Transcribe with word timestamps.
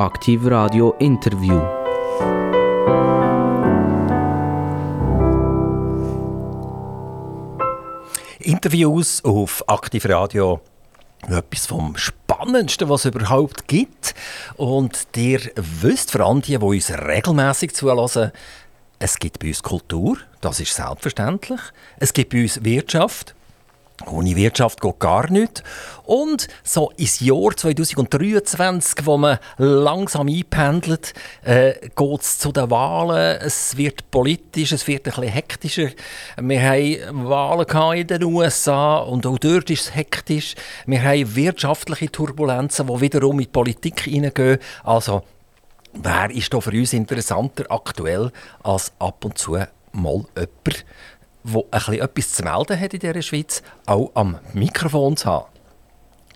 Aktiv 0.00 0.46
Radio 0.46 0.94
Interview. 0.98 1.60
Interviews 8.38 9.22
auf 9.22 9.62
Aktiv 9.68 10.06
Radio. 10.08 10.62
Etwas 11.28 11.66
vom 11.66 11.98
Spannendsten, 11.98 12.88
was 12.88 13.04
es 13.04 13.14
überhaupt 13.14 13.68
gibt. 13.68 14.14
Und 14.56 15.06
ihr 15.16 15.40
wisst, 15.56 16.12
vor 16.12 16.22
allem 16.22 16.40
die, 16.40 16.56
die 16.56 16.64
uns 16.64 16.90
regelmäßig 16.90 17.74
zuhören, 17.74 18.32
es 18.98 19.18
gibt 19.18 19.38
bei 19.38 19.48
uns 19.48 19.62
Kultur, 19.62 20.16
das 20.40 20.60
ist 20.60 20.74
selbstverständlich. 20.74 21.60
Es 21.98 22.14
gibt 22.14 22.32
bei 22.32 22.40
uns 22.40 22.64
Wirtschaft, 22.64 23.34
ohne 24.06 24.36
Wirtschaft 24.36 24.80
geht 24.80 24.98
gar 24.98 25.30
nichts. 25.30 25.62
Und 26.04 26.48
so 26.64 26.90
ins 26.96 27.20
Jahr 27.20 27.56
2023, 27.56 29.06
wo 29.06 29.16
man 29.16 29.38
langsam 29.58 30.28
einpendelt, 30.28 31.12
äh, 31.44 31.74
geht 31.94 32.20
es 32.20 32.38
zu 32.38 32.50
den 32.52 32.70
Wahlen. 32.70 33.38
Es 33.40 33.76
wird 33.76 34.10
politisch, 34.10 34.72
es 34.72 34.86
wird 34.86 35.06
ein 35.06 35.14
bisschen 35.14 35.28
hektischer. 35.28 35.88
Wir 36.40 36.62
haben 36.62 37.28
Wahlen 37.28 37.98
in 37.98 38.06
den 38.06 38.24
USA 38.24 38.98
und 38.98 39.26
auch 39.26 39.38
dort 39.38 39.70
ist 39.70 39.82
es 39.82 39.94
hektisch. 39.94 40.54
Wir 40.86 41.02
haben 41.02 41.36
wirtschaftliche 41.36 42.10
Turbulenzen, 42.10 42.86
die 42.86 43.00
wiederum 43.00 43.38
in 43.38 43.44
die 43.44 43.50
Politik 43.50 44.00
hineingehen. 44.00 44.58
Also, 44.82 45.22
wer 45.92 46.30
ist 46.30 46.52
da 46.52 46.60
für 46.60 46.72
uns 46.72 46.92
interessanter 46.92 47.64
aktuell 47.68 48.32
als 48.62 48.92
ab 48.98 49.24
und 49.24 49.38
zu 49.38 49.58
mal 49.92 50.24
jemand, 50.36 50.84
ein 51.44 51.94
etwas 51.94 52.32
zu 52.32 52.42
melden 52.42 52.78
hat 52.78 52.94
in 52.94 53.00
dieser 53.00 53.22
Schweiz, 53.22 53.62
auch 53.86 54.10
am 54.14 54.38
Mikrofon 54.52 55.16
zu 55.16 55.26
haben. 55.26 55.46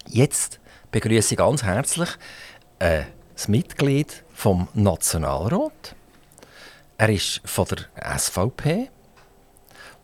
Jetzt 0.07 0.61
begrüße 0.91 1.35
ich 1.35 1.39
ganz 1.39 1.62
herzlich 1.62 2.11
äh, 2.79 3.03
das 3.35 3.48
Mitglied 3.48 4.25
vom 4.33 4.69
Nationalrat. 4.75 5.95
Er 6.98 7.09
ist 7.09 7.41
von 7.45 7.67
der 7.67 8.19
SVP 8.19 8.91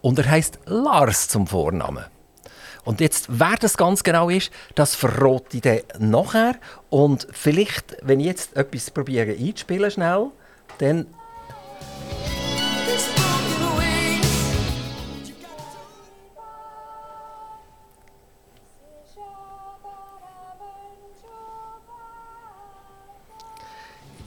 und 0.00 0.18
er 0.18 0.30
heißt 0.30 0.58
Lars 0.66 1.28
zum 1.28 1.46
Vornamen. 1.46 2.04
Und 2.84 3.00
jetzt, 3.00 3.26
wer 3.28 3.56
das 3.60 3.76
ganz 3.76 4.02
genau 4.02 4.30
ist, 4.30 4.50
das 4.74 4.94
verrate 4.94 5.56
ich 5.58 5.62
dann 5.62 6.10
nachher. 6.10 6.56
Und 6.88 7.28
vielleicht, 7.30 7.96
wenn 8.02 8.20
ich 8.20 8.26
jetzt 8.26 8.56
etwas 8.56 8.90
probiere 8.90 9.32
einzuspielen 9.32 9.90
schnell, 9.90 10.30
dann 10.78 11.06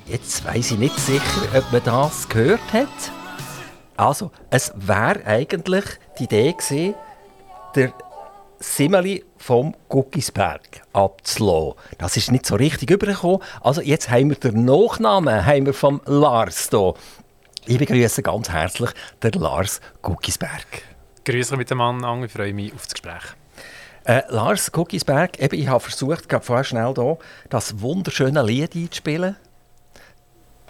Jetzt 0.06 0.44
weiß 0.46 0.72
ich 0.72 0.78
nicht 0.78 1.00
sicher, 1.00 1.48
ob 1.56 1.72
man 1.72 1.84
das 1.84 2.28
gehört 2.28 2.74
hat. 2.74 2.88
Also, 3.96 4.32
es 4.50 4.74
wäre 4.76 5.26
eigentlich 5.26 5.86
die 6.20 6.26
Idee 6.26 6.52
gewesen, 6.52 6.96
der 7.76 7.94
Simmeli 8.60 9.24
vom 9.38 9.74
Guckisberg 9.88 10.62
abzulassen. 10.92 11.74
Das 11.98 12.18
ist 12.18 12.32
nicht 12.32 12.46
so 12.46 12.56
richtig 12.56 12.92
übergekommen. 12.92 13.40
Also 13.62 13.82
jetzt 13.82 14.10
haben 14.10 14.30
wir 14.30 14.38
den 14.38 14.66
Nachnamen 14.66 15.46
haben 15.46 15.66
wir 15.66 15.74
vom 15.74 16.02
Lars 16.06 16.70
hier. 16.70 16.94
Ich 17.66 17.78
begrüße 17.78 18.24
ganz 18.24 18.50
herzlich 18.50 18.92
den 19.22 19.34
Lars 19.34 19.80
Guckisberg. 20.02 20.84
Grüße 21.26 21.56
miteinander, 21.56 22.24
ich 22.24 22.32
freue 22.32 22.54
mich 22.54 22.74
auf 22.74 22.84
das 22.84 22.94
Gespräch. 22.94 23.24
Äh, 24.06 24.24
Lars 24.30 24.72
Guckisberg, 24.72 25.40
eben, 25.40 25.60
ich 25.60 25.68
habe 25.68 25.80
versucht, 25.80 26.28
gerade 26.28 26.44
vorher 26.44 26.66
schnell 26.66 26.94
hier, 26.94 27.18
das 27.50 27.80
wunderschöne 27.80 28.44
Lied 28.44 28.76
einzuspielen. 28.76 29.38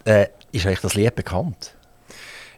Äh, 0.05 0.27
ist 0.51 0.65
euch 0.65 0.79
das 0.79 0.95
Lied 0.95 1.15
bekannt? 1.15 1.75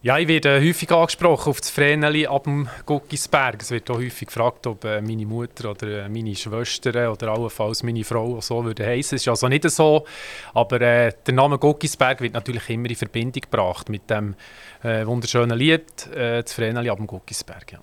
Ja, 0.05 0.19
ich 0.19 0.27
werde 0.27 0.61
häufig 0.61 0.91
angesprochen 0.91 1.49
auf 1.49 1.61
das 1.61 1.71
Vreneli 1.71 2.27
ab 2.27 2.43
dem 2.43 2.69
Guckisberg. 2.85 3.59
Es 3.63 3.71
wird 3.71 3.89
auch 3.89 3.97
häufig 3.97 4.27
gefragt, 4.27 4.67
ob 4.67 4.85
äh, 4.85 5.01
meine 5.01 5.25
Mutter 5.25 5.71
oder 5.71 6.05
äh, 6.05 6.09
meine 6.09 6.35
Schwester 6.35 7.11
oder 7.11 7.29
allenfalls 7.29 7.81
meine 7.81 8.03
Frau 8.03 8.39
so 8.39 8.63
würde 8.63 8.85
heißen. 8.85 9.15
Es 9.15 9.23
ist 9.23 9.27
also 9.27 9.47
nicht 9.47 9.67
so, 9.67 10.05
aber 10.53 10.79
äh, 10.79 11.11
der 11.25 11.33
Name 11.33 11.57
Guckisberg 11.57 12.21
wird 12.21 12.33
natürlich 12.33 12.69
immer 12.69 12.87
in 12.87 12.95
Verbindung 12.95 13.41
gebracht 13.41 13.89
mit 13.89 14.07
dem 14.07 14.35
äh, 14.83 15.07
wunderschönen 15.07 15.57
Lied 15.57 16.05
äh, 16.13 16.43
«Das 16.43 16.53
Vreneli 16.53 16.89
ab 16.89 16.97
dem 16.97 17.07
Guckisberg». 17.07 17.71
Ja. 17.71 17.79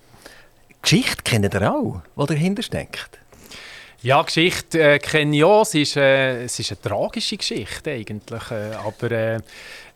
Geschichte 0.81 1.23
kennt 1.23 1.53
ihr 1.53 1.73
auch, 1.73 2.03
die 2.17 2.25
dahinter 2.25 2.63
steckt? 2.63 3.19
Ja, 4.03 4.21
Geschichte 4.21 4.83
äh, 4.83 4.99
kenne 4.99 5.37
ich 5.37 5.43
auch. 5.45 5.61
Es 5.61 5.75
ist, 5.75 5.95
äh, 5.95 6.43
es 6.43 6.59
ist 6.59 6.71
eine 6.71 6.81
tragische 6.81 7.37
Geschichte 7.37 7.91
eigentlich. 7.91 8.51
Äh, 8.51 8.73
aber 8.75 9.11
äh, 9.11 9.39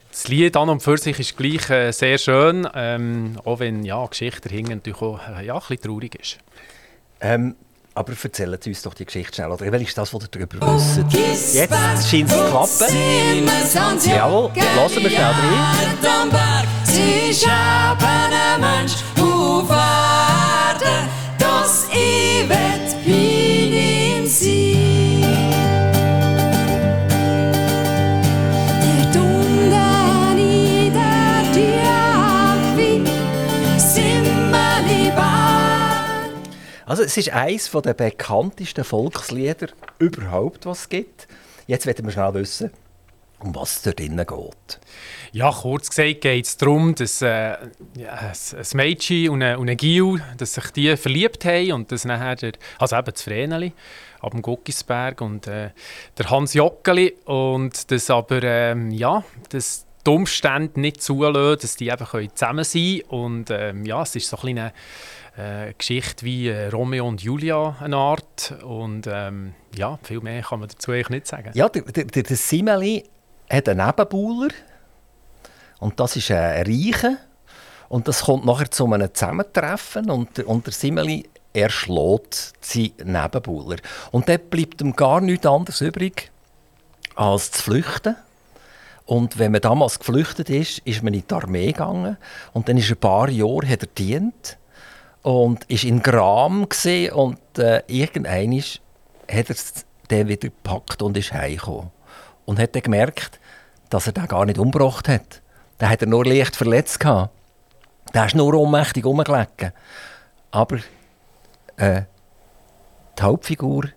das 0.10 0.30
Lied 0.30 0.56
an 0.56 0.70
und 0.70 0.82
für 0.82 0.98
sich 0.98 1.20
ist 1.20 1.36
gleich 1.36 1.70
äh, 1.70 1.92
sehr 1.92 2.18
schön, 2.18 2.66
ähm, 2.74 3.38
auch 3.44 3.60
wenn 3.60 3.84
ja, 3.84 4.02
die 4.02 4.10
Geschichte 4.12 4.48
dahinter 4.48 4.76
natürlich 4.76 5.02
auch 5.02 5.20
äh, 5.38 5.46
ja, 5.46 5.56
ein 5.56 5.60
bisschen 5.60 5.82
traurig 5.82 6.16
ist. 6.16 6.38
Ähm, 7.20 7.58
aber 7.96 8.14
erzählen 8.24 8.58
Sie 8.62 8.70
uns 8.70 8.82
doch 8.82 8.94
die 8.94 9.06
Geschichte 9.06 9.36
schnell. 9.36 9.52
Oder 9.52 9.70
welches 9.74 9.90
ist 9.90 9.98
das, 9.98 10.14
was 10.14 10.24
ihr 10.24 10.30
darüber 10.30 10.74
wisst? 10.74 11.54
Jetzt 11.54 12.10
scheint 12.10 12.32
es 12.32 12.38
zu 12.38 12.46
klappen. 12.46 13.50
Jawohl, 14.06 14.52
lassen 14.78 15.04
wir 15.04 15.10
schnell 15.10 15.26
rein. 15.26 16.32
Sie 16.86 17.30
ist 17.32 17.46
ein 17.46 18.62
Mensch 18.62 18.94
Also 36.88 37.04
es 37.04 37.18
ist 37.18 37.34
eines 37.34 37.70
der 37.70 37.94
bekanntesten 37.94 38.86
Volkslieder 38.86 39.68
überhaupt, 40.00 40.66
was 40.66 40.82
es 40.82 40.90
gibt. 40.90 41.28
Jetzt 41.68 41.86
werden 41.86 42.06
wir 42.06 42.14
schnell 42.14 42.34
wissen, 42.34 42.72
um 43.40 43.54
was 43.54 43.76
es 43.76 43.82
dort 43.82 43.98
geht. 43.98 44.80
Ja, 45.34 45.52
kurz 45.52 45.90
gesagt 45.90 46.22
geht 46.22 46.46
es 46.46 46.56
darum, 46.56 46.96
dass 46.96 47.22
äh, 47.22 47.58
ein 47.58 48.66
Mädchen 48.74 49.30
und 49.32 49.44
ein, 49.44 49.76
Gil, 49.76 50.24
dass 50.38 50.54
sich 50.54 50.72
die 50.72 50.96
verliebt 50.96 51.44
haben 51.44 51.74
und 51.74 51.92
dass 51.92 52.06
nachher, 52.06 52.38
der, 52.38 52.54
also 52.80 52.96
eben 52.96 53.12
das 53.12 53.22
Vreneli, 53.22 53.74
ab 54.22 54.32
dem 54.32 54.42
Guckisberg 54.42 55.20
und 55.20 55.46
äh, 55.46 55.72
der 56.18 56.30
Hans 56.30 56.54
Jockeli 56.54 57.18
und 57.26 57.92
das 57.92 58.10
aber, 58.10 58.42
ähm, 58.44 58.92
ja, 58.92 59.26
das 59.50 59.88
die 60.08 60.12
Umstände 60.12 60.80
nicht 60.80 61.04
zulassen, 61.04 61.60
dass 61.62 61.76
die 61.76 61.90
eben 61.90 62.30
zusammen 62.34 62.64
sein 62.64 63.02
können 63.02 63.02
und 63.10 63.50
ähm, 63.52 63.86
ja, 63.86 64.02
es 64.04 64.16
ist 64.16 64.30
so 64.30 64.38
ein 64.38 64.56
bisschen 64.56 64.72
äh, 65.38 65.74
Geschichte 65.78 66.26
wie 66.26 66.48
äh, 66.48 66.70
Romeo 66.70 67.08
und 67.08 67.22
Julia 67.22 67.78
eine 67.80 67.96
Art. 67.96 68.54
Und 68.64 69.08
ähm, 69.08 69.54
ja, 69.76 70.00
viel 70.04 70.20
mehr 70.22 70.42
kann 70.42 70.60
man 70.60 70.70
dazu 70.70 70.92
eigentlich 70.92 71.10
nicht 71.10 71.28
sagen. 71.28 71.52
Ja, 71.54 71.70
der, 71.70 71.84
der, 71.84 72.24
der 72.24 72.38
Simeli 72.38 73.04
hat 73.50 73.70
einen 73.70 73.86
Nebenbuhler. 73.86 74.50
Und 75.80 76.00
das 76.00 76.16
ist 76.16 76.32
ein 76.32 76.66
Reicher. 76.66 77.18
Und 77.90 78.08
das 78.08 78.24
kommt 78.24 78.46
nachher 78.46 78.70
zu 78.72 78.92
einem 78.92 79.14
Zusammentreffen. 79.14 80.10
Und 80.10 80.40
und 80.40 80.66
der 80.66 80.74
Simeli 80.74 81.30
erschlägt 81.54 82.54
seinen 82.62 83.14
Nebenbuhler. 83.14 83.78
Und 84.12 84.28
dort 84.28 84.50
bleibt 84.50 84.82
ihm 84.82 84.96
gar 84.96 85.22
nichts 85.22 85.46
anderes 85.46 85.82
übrig, 85.82 86.32
als 87.16 87.52
zu 87.52 87.64
flüchten. 87.64 88.16
Und 89.06 89.40
wenn 89.40 89.54
man 89.54 89.62
damals 89.62 90.00
geflüchtet 90.00 90.50
ist, 90.50 90.80
ist 90.80 91.02
man 91.02 91.14
in 91.14 91.24
die 91.26 91.34
Armee 91.34 91.68
gegangen. 91.68 92.18
Und 92.52 92.68
dann 92.68 92.78
ist 92.78 92.90
ein 92.90 92.98
paar 92.98 93.30
Jahre 93.30 93.68
hat 93.68 93.84
er 93.84 93.88
dient 93.88 94.58
und 95.28 95.66
ist 95.66 95.84
in 95.84 96.02
Gram 96.02 96.66
und 97.14 97.60
äh, 97.60 97.84
irgendwann 97.88 98.62
hat 99.30 99.50
er 99.50 99.56
den 100.10 100.28
wieder 100.30 100.48
gepackt 100.48 101.02
und 101.02 101.18
ist 101.18 101.34
heimgekommen. 101.34 101.92
Und 102.46 102.60
hat 102.60 102.74
dann 102.74 102.82
gemerkt, 102.82 103.42
dass 103.90 104.08
er 104.08 104.14
den 104.14 104.30
gar 104.30 104.46
nicht 104.46 104.58
umgebracht 104.58 105.10
hat. 105.10 105.42
Den 105.82 105.90
hat 105.90 106.02
er 106.02 106.08
nur 106.08 106.24
leicht 106.24 106.56
verletzt 106.56 107.02
gehabt. 107.02 107.34
Der 108.14 108.26
ist 108.26 108.36
nur 108.36 108.54
ohnmächtig 108.54 109.04
rumgelegen. 109.04 109.74
Aber 110.52 110.78
äh, 111.76 112.04
die 113.20 113.24
Hauptfigur 113.24 113.90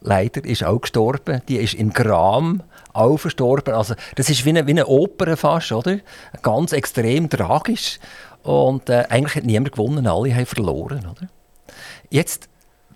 leider 0.00 0.42
ist 0.42 0.64
auch 0.64 0.80
gestorben. 0.80 1.42
Die 1.48 1.58
ist 1.58 1.74
in 1.74 1.90
Gram 1.90 2.62
auch 2.94 3.18
verstorben. 3.18 3.74
Also 3.74 3.94
das 4.14 4.30
ist 4.30 4.46
wie 4.46 4.50
eine, 4.50 4.66
wie 4.66 4.70
eine 4.70 4.86
Oper 4.86 5.36
fast, 5.36 5.70
oder? 5.72 5.98
Ganz 6.40 6.72
extrem 6.72 7.28
tragisch. 7.28 7.98
Und 8.42 8.88
äh, 8.88 9.04
eigentlich 9.08 9.36
hat 9.36 9.44
niemand 9.44 9.72
gewonnen, 9.72 10.06
alle 10.06 10.34
haben 10.34 10.46
verloren. 10.46 11.06
Oder? 11.06 11.28
Jetzt, 12.10 12.48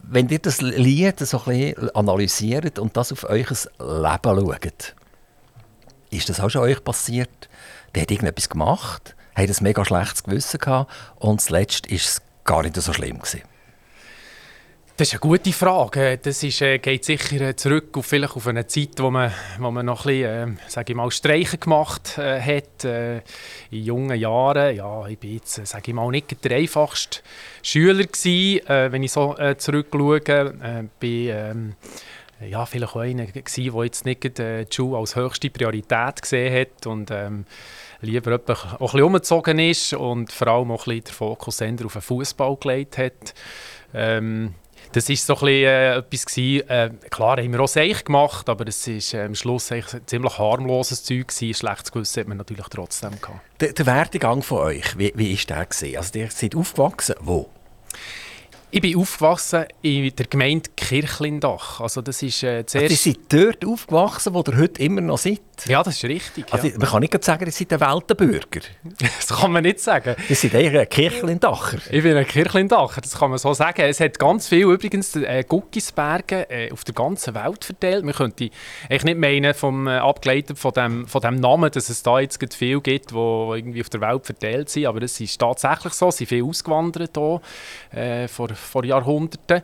wenn 0.02 0.28
ihr 0.28 0.38
das 0.38 0.60
Lied 0.60 1.20
so 1.20 1.38
ein 1.38 1.44
bisschen 1.44 1.90
analysiert 1.96 2.78
und 2.78 2.96
das 2.96 3.12
auf 3.12 3.25
euer 3.25 3.46
Leben 3.46 3.56
schaut, 3.78 4.94
ist 6.10 6.28
das 6.28 6.40
auch 6.40 6.50
schon 6.50 6.62
euch 6.62 6.82
passiert? 6.82 7.48
Der 7.94 8.02
hat 8.02 8.10
irgendetwas 8.10 8.48
gemacht, 8.48 9.16
hat 9.34 9.48
ein 9.48 9.56
mega 9.60 9.84
schlechtes 9.84 10.22
Gewissen 10.25 10.58
gehabt 10.58 10.93
und 11.16 11.40
zuletzt 11.40 11.87
ist 11.87 12.06
es 12.06 12.22
gar 12.44 12.62
nicht 12.62 12.76
so 12.76 12.93
schlimm 12.93 13.19
gewesen. 13.19 13.43
Das 14.98 15.08
ist 15.08 15.12
eine 15.12 15.20
gute 15.20 15.52
Frage. 15.52 16.16
Das 16.16 16.43
ist, 16.43 16.62
äh, 16.62 16.78
geht 16.78 17.04
sicher 17.04 17.54
zurück 17.54 17.94
auf, 17.98 18.06
vielleicht 18.06 18.34
auf 18.34 18.46
eine 18.46 18.66
Zeit, 18.66 18.93
wo 18.96 19.10
man, 19.10 19.31
wo 19.58 19.70
man 19.70 19.84
noch 19.84 20.06
ein 20.06 20.56
bisschen, 20.64 20.84
äh, 20.84 20.84
ich 20.88 20.94
mal, 20.96 21.10
Streichen 21.10 21.60
gemacht 21.60 22.16
äh, 22.16 22.40
hat. 22.40 22.82
Äh, 22.87 23.16
in 23.70 23.84
jungen 23.84 24.19
Jahren. 24.19 24.75
Ja, 24.75 25.06
ich 25.06 25.19
bin 25.19 25.34
jetzt, 25.34 25.58
äh, 25.58 25.66
sage 25.66 25.88
ich 25.88 25.94
mal, 25.94 26.10
nicht 26.10 26.43
der 26.43 26.56
einfachste 26.56 27.20
Schüler 27.62 28.04
gewesen, 28.04 28.66
äh, 28.69 28.90
wenn 28.90 29.02
ich 29.02 29.12
so 29.12 29.37
äh, 29.37 29.58
zurückschaue. 29.58 30.16
Äh, 30.16 30.84
bin, 30.98 31.28
ähm, 31.28 31.75
ja, 32.48 32.64
vielleicht 32.64 32.96
auch 32.96 33.00
einer 33.00 33.26
gewesen, 33.26 33.75
der 33.75 33.84
jetzt 33.84 34.06
nicht 34.06 34.38
äh, 34.38 34.64
die 34.64 34.75
Schule 34.75 34.96
als 34.96 35.14
höchste 35.14 35.50
Priorität 35.50 36.22
gesehen 36.22 36.58
hat 36.58 36.87
und 36.87 37.10
ähm, 37.10 37.44
lieber 38.00 38.34
auch 38.34 38.48
ein 38.48 38.78
bisschen 38.78 39.02
umgezogen 39.02 39.58
ist 39.58 39.93
und 39.93 40.32
vor 40.32 40.48
allem 40.48 40.70
auch 40.70 40.87
ein 40.87 40.96
bisschen 40.96 41.04
den 41.04 41.12
Fokus 41.12 41.60
auf 41.60 41.93
den 41.93 42.00
Fußball 42.00 42.56
gelegt 42.56 42.96
hat. 42.96 43.34
Ähm, 43.93 44.54
das 44.93 45.09
war 45.09 45.17
so 45.17 45.35
ein 45.35 45.38
bisschen, 45.41 45.65
äh, 45.65 45.97
etwas 45.97 46.27
gewesen, 46.27 46.69
äh, 46.69 46.91
klar 47.11 47.37
haben 47.37 47.53
wir 47.53 47.61
auch 47.61 47.69
Seich 47.69 48.05
gemacht, 48.05 48.49
aber 48.49 48.67
es 48.69 48.87
war 48.87 49.21
äh, 49.21 49.25
am 49.25 49.35
Schluss 49.35 49.73
ein 49.73 49.85
ziemlich 50.06 50.38
harmloses 50.38 51.05
Zeug 51.05 51.29
gewesen. 51.29 51.55
Schlechtes 51.55 51.93
Gewissen 51.93 52.21
hat 52.21 52.29
man 52.29 52.38
natürlich 52.38 52.67
trotzdem 52.69 53.21
gehabt. 53.21 53.41
Der, 53.61 53.73
der 53.73 53.87
Werdegang 53.87 54.43
von 54.43 54.59
euch, 54.59 54.97
wie, 54.99 55.12
wie 55.17 55.33
ist 55.33 55.50
der 55.50 55.67
gewesen? 55.67 55.97
Also 55.97 56.19
ihr 56.19 56.31
seid 56.31 56.55
aufgewachsen, 56.55 57.15
wo? 57.21 57.49
Ich 58.71 58.81
bin 58.81 58.97
aufgewachsen 58.99 59.65
in 59.83 60.15
der 60.15 60.27
Gemeinde 60.27 60.69
Kirchlindach. 60.77 61.81
Also 61.81 62.03
das 62.03 62.23
ist 62.23 62.43
äh, 62.43 62.67
zuerst... 62.67 62.93
Also 62.93 63.11
ihr 63.11 63.15
seid 63.15 63.32
dort 63.32 63.65
aufgewachsen, 63.65 64.35
wo 64.35 64.43
ihr 64.47 64.56
heute 64.56 64.82
immer 64.82 65.00
noch 65.00 65.19
seid? 65.19 65.41
Ja, 65.67 65.82
das 65.82 65.97
ist 65.97 66.05
richtig. 66.05 66.44
Also, 66.53 66.69
ja. 66.69 66.75
Man 66.79 66.88
kann 66.88 67.00
nicht 67.00 67.25
sagen, 67.25 67.47
ihr 67.47 67.53
seid 67.53 67.73
ein 67.73 67.81
Weltenbürger. 67.81 68.61
das 68.99 69.29
kann 69.29 69.50
man 69.53 69.62
nicht 69.62 69.81
sagen. 69.81 70.14
Ihr 70.29 70.37
seid 70.37 70.55
eigentlich 70.55 70.79
ein 70.79 70.88
Kirchlindacher. 70.88 71.79
Ich 71.91 72.03
bin 72.03 72.17
ein 72.17 72.26
Kirchlindacher, 72.26 73.00
das 73.00 73.19
kann 73.19 73.31
man 73.31 73.38
so 73.38 73.55
sagen. 73.55 73.82
Es 73.82 74.00
hat 74.00 74.19
ganz 74.19 74.49
viel, 74.49 74.67
übrigens, 74.67 75.17
äh, 75.17 75.44
Guckisberge 75.49 76.49
äh, 76.50 76.70
auf 76.70 76.85
der 76.85 76.94
ganzen 76.94 77.35
Welt 77.35 77.64
verteilt. 77.64 78.05
Man 78.05 78.14
könnte 78.14 78.50
eigentlich 78.88 79.05
nicht 79.05 79.19
meinen, 79.19 79.55
vom, 79.55 79.87
äh, 79.87 79.97
abgeleitet 79.97 80.58
von 80.58 80.73
dem, 80.73 81.06
von 81.06 81.23
dem 81.23 81.37
Namen, 81.37 81.70
dass 81.70 81.88
es 81.88 82.03
da 82.03 82.20
jetzt 82.20 82.55
viel 82.55 82.81
gibt, 82.81 83.12
die 83.12 83.14
irgendwie 83.14 83.81
auf 83.81 83.88
der 83.88 84.03
Welt 84.03 84.26
verteilt 84.26 84.69
sind. 84.69 84.87
Aber 84.87 85.03
es 85.03 85.19
ist 85.20 85.38
tatsächlich 85.38 85.94
so. 85.94 86.08
Es 86.08 86.19
sind 86.19 86.29
viele 86.29 86.44
ausgewandert 86.44 87.17
hier, 87.17 87.41
äh, 87.93 88.29
vor, 88.29 88.50
vor 88.50 88.85
Jahrhunderten. 88.85 89.62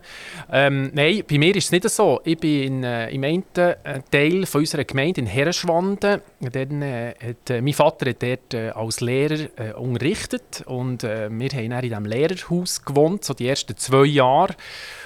Ähm, 0.51 0.91
nein, 0.93 1.23
bei 1.29 1.37
mir 1.37 1.55
ist 1.55 1.65
es 1.65 1.71
nicht 1.71 1.89
so. 1.89 2.19
Ich 2.23 2.37
bin 2.37 2.63
in, 2.63 2.83
äh, 2.83 3.09
im 3.11 3.23
einen 3.23 3.43
äh, 3.55 4.01
Teil 4.11 4.45
von 4.45 4.61
unserer 4.61 4.83
Gemeinde 4.83 5.21
in 5.21 5.27
Herrenschwand 5.27 5.82
Niederlanden. 5.91 6.21
Dann, 6.39 6.81
äh, 6.81 7.13
hat, 7.19 7.49
äh, 7.49 7.61
mein 7.61 7.73
Vater 7.73 8.09
hat 8.09 8.23
dort 8.23 8.53
äh, 8.53 8.69
als 8.69 9.01
Lehrer 9.01 9.47
äh, 9.57 9.73
unterrichtet 9.73 10.63
und 10.65 11.03
äh, 11.03 11.29
wir 11.29 11.49
haben 11.49 11.69
dann 11.69 11.83
in 11.83 11.89
diesem 11.89 12.05
Lehrerhaus 12.05 12.83
gewohnt, 12.83 13.23
so 13.23 13.33
die 13.33 13.47
ersten 13.47 13.77
zwei 13.77 14.05
Jahre. 14.05 14.55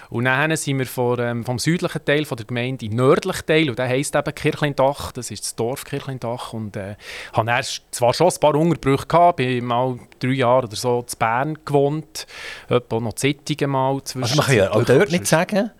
Und 0.09 0.25
dann 0.25 0.55
sind 0.55 0.79
wir 0.79 0.85
vor, 0.85 1.19
ähm, 1.19 1.43
vom 1.43 1.59
südlichen 1.59 2.03
Teil 2.05 2.23
von 2.23 2.37
der 2.37 2.45
Gemeinde 2.45 2.85
in 2.85 2.91
den 2.91 2.97
nördlichen 2.97 3.45
Teil, 3.45 3.69
und 3.69 3.77
der 3.77 3.89
heisst 3.89 4.15
eben 4.15 4.35
Kirchlindach, 4.35 5.11
das 5.11 5.31
ist 5.31 5.43
das 5.43 5.55
Dorf 5.55 5.83
Kirchlindach. 5.83 6.53
Und 6.53 6.77
äh, 6.77 6.95
habe 7.33 7.49
erst 7.49 7.83
zwar 7.91 8.13
schon 8.13 8.29
ein 8.29 8.39
paar 8.39 8.55
Unterbrüche 8.55 9.05
gehabt, 9.05 9.37
bin 9.37 9.65
mal 9.65 9.99
drei 10.19 10.29
Jahre 10.29 10.67
oder 10.67 10.75
so 10.75 10.99
in 10.99 11.19
Bern 11.19 11.57
gewohnt, 11.65 12.25
etwa 12.69 12.99
noch 12.99 13.13
Zittungen 13.13 13.71
mal. 13.71 13.95
Also 13.95 14.19
man 14.19 14.29
kann 14.29 14.55
ja 14.55 14.71
auch 14.71 14.83
dort 14.83 15.11
nicht 15.11 15.27
sagen, 15.27 15.71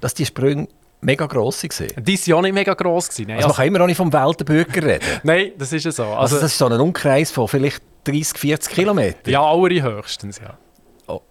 dass 0.00 0.14
die 0.14 0.26
Sprünge 0.26 0.68
mega 1.04 1.26
gross 1.26 1.62
gewesen. 1.62 1.92
Die 1.96 2.18
waren 2.18 2.26
ja 2.26 2.42
nicht 2.42 2.54
mega 2.54 2.74
gross. 2.74 3.08
Gewesen, 3.08 3.30
also, 3.30 3.36
also 3.36 3.48
man 3.48 3.56
kann 3.56 3.66
immer 3.66 3.78
noch 3.78 3.86
nicht 3.86 3.96
vom 3.96 4.12
Weltenbürger 4.12 4.82
reden. 4.82 5.04
Nein, 5.22 5.52
das 5.58 5.72
ist 5.72 5.84
ja 5.84 5.92
so. 5.92 6.04
Also, 6.04 6.16
also, 6.16 6.40
das 6.40 6.52
ist 6.52 6.58
so 6.58 6.66
ein 6.66 6.80
Umkreis 6.80 7.30
von 7.30 7.48
vielleicht 7.48 7.82
30, 8.04 8.38
40 8.38 8.72
Kilometern? 8.72 9.32
Ja, 9.32 9.42
alle 9.42 9.82
höchstens, 9.82 10.38
ja. 10.38 10.58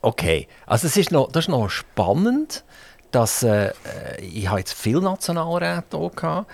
okay, 0.02 0.48
also 0.66 0.88
das 0.88 0.98
ist 0.98 1.12
noch, 1.12 1.32
das 1.32 1.46
ist 1.46 1.50
noch 1.50 1.70
spannend, 1.70 2.64
dass 3.12 3.44
äh, 3.44 3.68
äh 3.68 3.72
ich 4.22 4.48
habe 4.48 4.60
jetzt 4.60 4.74
viele 4.74 5.02
Nationalräte 5.02 5.98
hier 5.98 6.10
gehabt. 6.10 6.52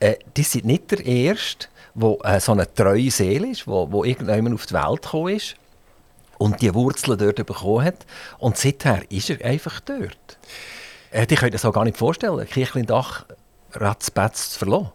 Äh, 0.00 0.16
die 0.36 0.42
sind 0.42 0.64
nicht 0.64 0.90
der 0.90 1.04
Erste, 1.06 1.68
der 1.94 2.16
äh, 2.24 2.40
so 2.40 2.52
eine 2.52 2.72
treue 2.72 3.10
Seele 3.10 3.48
ist, 3.48 3.66
wo, 3.66 3.90
wo 3.90 4.04
irgendjemand 4.04 4.54
auf 4.54 4.66
die 4.66 4.74
Welt 4.74 5.02
gekommen 5.02 5.36
ist 5.36 5.56
und 6.38 6.60
die 6.60 6.74
Wurzeln 6.74 7.18
dort 7.18 7.46
bekommen 7.46 7.84
hat. 7.84 8.04
Und 8.38 8.56
seither 8.56 9.02
ist 9.10 9.30
er 9.30 9.44
einfach 9.44 9.78
dort. 9.80 10.38
Äh, 11.12 11.26
ich 11.28 11.38
könnte 11.38 11.58
das 11.58 11.62
gar 11.72 11.84
nicht 11.84 11.96
vorstellen, 11.96 12.44
Kirchlindach 12.46 13.26
ratzbatz 13.72 14.52
zu 14.52 14.58
verlassen. 14.58 14.92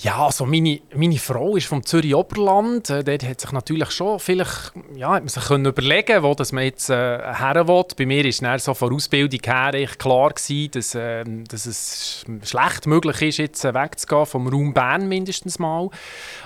Ja, 0.00 0.26
also 0.26 0.46
meine, 0.46 0.78
meine 0.94 1.18
Frau 1.18 1.56
ist 1.56 1.66
vom 1.66 1.84
Zürich 1.84 2.14
Oberland. 2.14 2.88
Äh, 2.88 3.02
dort 3.02 3.24
hat 3.24 3.40
sich 3.40 3.50
natürlich 3.50 3.90
schon 3.90 4.20
vielleicht 4.20 4.72
ja, 4.94 5.14
hat 5.14 5.22
man 5.22 5.28
sich 5.28 5.44
können 5.44 5.64
überlegen, 5.64 6.22
wo 6.22 6.34
das 6.34 6.52
man 6.52 6.62
jetzt 6.62 6.88
äh, 6.88 6.94
her 6.94 7.66
will. 7.66 7.84
Bei 7.96 8.06
mir 8.06 8.22
war 8.22 8.54
es 8.54 8.64
so 8.64 8.74
von 8.74 8.94
Ausbildung 8.94 9.40
her 9.44 9.72
klar 9.98 10.30
gewesen, 10.30 10.70
dass, 10.70 10.94
äh, 10.94 11.24
dass 11.48 11.66
es 11.66 12.24
schlecht 12.44 12.86
möglich 12.86 13.22
ist, 13.22 13.38
jetzt 13.38 13.64
äh, 13.64 13.74
wegzugehen 13.74 14.26
vom 14.26 14.46
Raum 14.46 14.72
Bern 14.72 15.08
mindestens 15.08 15.58
mal. 15.58 15.90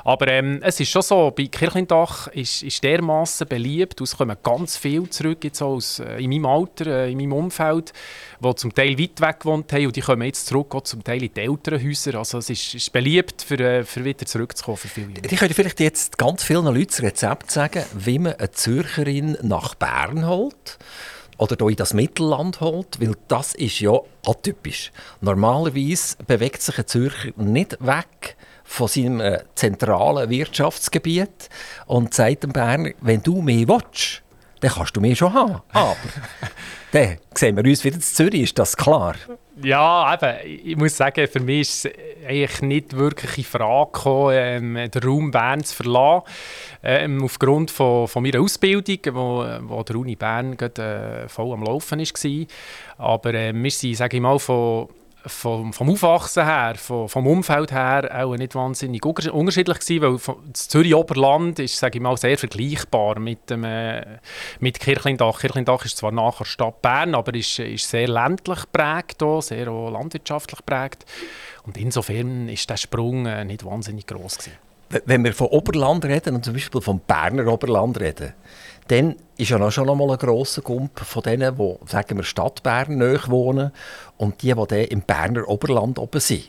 Aber 0.02 0.28
ähm, 0.28 0.60
es 0.62 0.80
ist 0.80 0.88
schon 0.88 1.02
so, 1.02 1.30
bei 1.30 1.44
Kirchlindach 1.44 2.28
ist, 2.28 2.62
ist 2.62 2.82
dermaßen 2.82 3.46
beliebt. 3.46 4.00
Es 4.00 4.16
kommen 4.16 4.36
ganz 4.42 4.78
viel 4.78 5.10
zurück 5.10 5.44
jetzt 5.44 5.60
aus, 5.60 5.98
äh, 5.98 6.24
in 6.24 6.30
meinem 6.30 6.46
Alter, 6.46 7.06
in 7.06 7.18
meinem 7.18 7.34
Umfeld, 7.34 7.92
die 8.42 8.54
zum 8.56 8.74
Teil 8.74 8.98
weit 8.98 9.20
weg 9.20 9.40
gewohnt 9.40 9.72
haben 9.72 9.86
und 9.86 9.96
die 9.96 10.00
kommen 10.00 10.22
jetzt 10.22 10.46
zurück, 10.46 10.74
auch 10.74 10.82
zum 10.82 11.02
Teil 11.02 11.22
in 11.22 11.32
die 11.32 11.40
älteren 11.40 11.82
Häuser. 11.82 12.14
Also 12.16 12.38
es 12.38 12.50
ist, 12.50 12.74
ist 12.74 12.92
beliebt 12.92 13.42
für, 13.42 13.58
äh, 13.58 13.84
für 13.84 14.04
wieder 14.04 14.26
zurückzukommen 14.26 14.76
für 14.76 14.88
viele 14.88 15.08
Ich 15.28 15.38
könnte 15.38 15.54
vielleicht 15.54 15.80
jetzt 15.80 16.18
ganz 16.18 16.42
vielen 16.42 16.64
Leuten 16.66 16.86
das 16.88 17.02
Rezept 17.02 17.50
sagen, 17.50 17.84
wie 17.94 18.18
man 18.18 18.34
eine 18.34 18.50
Zürcherin 18.50 19.38
nach 19.42 19.74
Bern 19.74 20.26
holt 20.26 20.78
oder 21.38 21.56
hier 21.58 21.70
in 21.70 21.76
das 21.76 21.94
Mittelland 21.94 22.60
holt, 22.60 23.00
weil 23.00 23.16
das 23.28 23.54
ist 23.54 23.80
ja 23.80 23.98
atypisch. 24.26 24.92
Normalerweise 25.20 26.16
bewegt 26.26 26.62
sich 26.62 26.78
ein 26.78 26.86
Zürcher 26.86 27.32
nicht 27.36 27.78
weg 27.80 28.36
von 28.64 28.88
seinem 28.88 29.20
äh, 29.20 29.40
zentralen 29.54 30.30
Wirtschaftsgebiet 30.30 31.48
und 31.86 32.14
sagt 32.14 32.44
dem 32.44 32.52
Berner, 32.52 32.90
wenn 33.00 33.22
du 33.22 33.42
mehr 33.42 33.68
willst, 33.68 34.22
dann 34.62 34.70
kannst 34.70 34.96
du 34.96 35.00
mehr 35.00 35.16
schon 35.16 35.34
haben. 35.34 35.60
Aber 35.72 35.96
dann 36.92 37.18
sehen 37.34 37.56
wir 37.56 37.64
uns 37.64 37.84
wieder 37.84 37.96
in 37.96 38.00
Zürich, 38.00 38.42
ist 38.42 38.58
das 38.58 38.76
klar? 38.76 39.16
Ja, 39.62 40.14
eben, 40.14 40.60
ich 40.64 40.76
muss 40.76 40.96
sagen, 40.96 41.26
für 41.28 41.40
mich 41.40 41.60
ist 41.62 41.86
es 41.86 41.92
eigentlich 42.26 42.62
nicht 42.62 42.96
wirklich 42.96 43.38
in 43.38 43.44
Frage 43.44 43.92
gekommen, 43.92 44.34
ähm, 44.34 44.90
den 44.90 45.02
Raum 45.02 45.30
Bern 45.30 45.62
zu 45.64 45.74
verlassen. 45.74 46.26
Ähm, 46.82 47.24
aufgrund 47.24 47.70
von, 47.70 48.08
von 48.08 48.22
meiner 48.22 48.40
Ausbildung, 48.40 48.98
wo, 49.14 49.44
wo 49.62 49.82
der 49.82 49.96
Uni 49.96 50.16
Bern 50.16 50.56
gerade, 50.56 51.24
äh, 51.24 51.28
voll 51.28 51.52
am 51.52 51.64
Laufen 51.64 51.98
war. 51.98 52.46
Aber 52.98 53.34
äh, 53.34 53.52
wir 53.52 53.70
sind, 53.70 53.96
sage 53.96 54.16
ich 54.16 54.22
mal, 54.22 54.38
von 54.38 54.88
vom, 55.26 55.72
vom 55.72 55.90
Aufwachsen 55.90 56.44
her, 56.44 56.74
vom, 56.76 57.08
vom 57.08 57.26
Umfeld 57.26 57.72
her 57.72 58.10
auch 58.24 58.36
nicht 58.36 58.54
wahnsinnig 58.54 59.04
unterschiedlich 59.04 59.78
gewesen, 59.78 60.02
weil 60.02 60.36
das 60.52 60.68
Zürich 60.68 60.94
Oberland 60.94 61.58
ist, 61.58 61.76
sage 61.76 61.98
ich 61.98 62.02
mal, 62.02 62.16
sehr 62.16 62.38
vergleichbar 62.38 63.18
mit, 63.18 63.50
dem, 63.50 63.64
äh, 63.64 64.18
mit 64.60 64.80
Kirchlindach. 64.80 65.40
Kirchlindach 65.40 65.84
ist 65.84 65.96
zwar 65.96 66.12
nachher 66.12 66.44
Stadt 66.44 66.82
Bern, 66.82 67.14
aber 67.14 67.34
ist, 67.34 67.58
ist 67.58 67.88
sehr 67.88 68.08
ländlich 68.08 68.62
geprägt, 68.62 69.22
auch, 69.22 69.42
sehr 69.42 69.68
auch 69.68 69.90
landwirtschaftlich 69.90 70.58
geprägt. 70.58 71.04
Und 71.64 71.76
insofern 71.76 72.48
ist 72.48 72.68
der 72.68 72.76
Sprung 72.76 73.26
äh, 73.26 73.44
nicht 73.44 73.64
wahnsinnig 73.64 74.06
groß 74.06 74.38
gewesen. 74.38 74.58
Wenn 75.06 75.24
wir 75.24 75.32
von 75.32 75.46
Oberland 75.46 76.04
reden 76.04 76.34
und 76.34 76.44
zum 76.44 76.52
Beispiel 76.52 76.80
vom 76.82 77.00
Berner 77.00 77.46
Oberland 77.50 77.98
reden, 77.98 78.34
dann 78.88 79.16
ist 79.36 79.50
ja 79.50 79.58
noch 79.58 79.70
schon 79.70 79.88
einmal 79.88 80.10
ein 80.10 80.18
grosser 80.18 80.62
Gump 80.62 81.00
von 81.00 81.22
denen, 81.22 81.56
die, 81.56 81.76
sagen 81.86 82.16
wir, 82.16 82.24
Stadt 82.24 82.62
Bern 82.62 82.98
nahe 82.98 83.20
wohnen 83.28 83.72
und 84.16 84.42
die, 84.42 84.54
die 84.54 84.84
im 84.84 85.02
Berner 85.02 85.48
Oberland 85.48 85.98
oben 85.98 86.20
sind. 86.20 86.44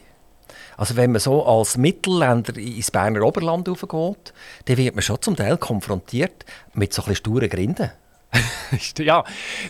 Also 0.78 0.96
wenn 0.96 1.12
man 1.12 1.22
so 1.22 1.46
als 1.46 1.78
Mittelländer 1.78 2.58
ins 2.58 2.92
Berner 2.92 3.22
Oberland 3.22 3.70
raufgeht, 3.70 4.34
dann 4.66 4.78
wird 4.78 4.96
man 4.96 5.02
schon 5.02 5.22
zum 5.22 5.36
Teil 5.36 5.58
konfrontiert 5.58 6.46
mit 6.74 6.94
so 6.94 7.04
ein 7.04 7.10
bisschen 7.10 7.16
sturen 7.16 7.50
Grinden. 7.50 7.92
ja, 9.00 9.24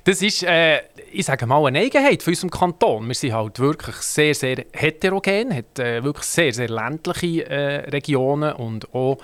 das 0.04 0.22
ist, 0.22 0.44
äh, 0.44 0.82
ich 1.12 1.26
sage 1.26 1.46
mal, 1.46 1.66
eine 1.66 1.80
Eigenheit 1.80 2.24
von 2.24 2.32
unserem 2.32 2.50
Kanton. 2.50 3.08
Wir 3.08 3.16
sind 3.16 3.34
halt 3.34 3.60
wirklich 3.60 3.96
sehr, 3.98 4.34
sehr 4.34 4.66
heterogen, 4.72 5.54
hat 5.54 5.80
äh, 5.80 6.04
wirklich 6.04 6.26
sehr, 6.26 6.54
sehr 6.54 6.70
ländliche 6.70 7.50
äh, 7.50 7.90
Regionen 7.90 8.54
und 8.54 8.94
auch 8.94 9.18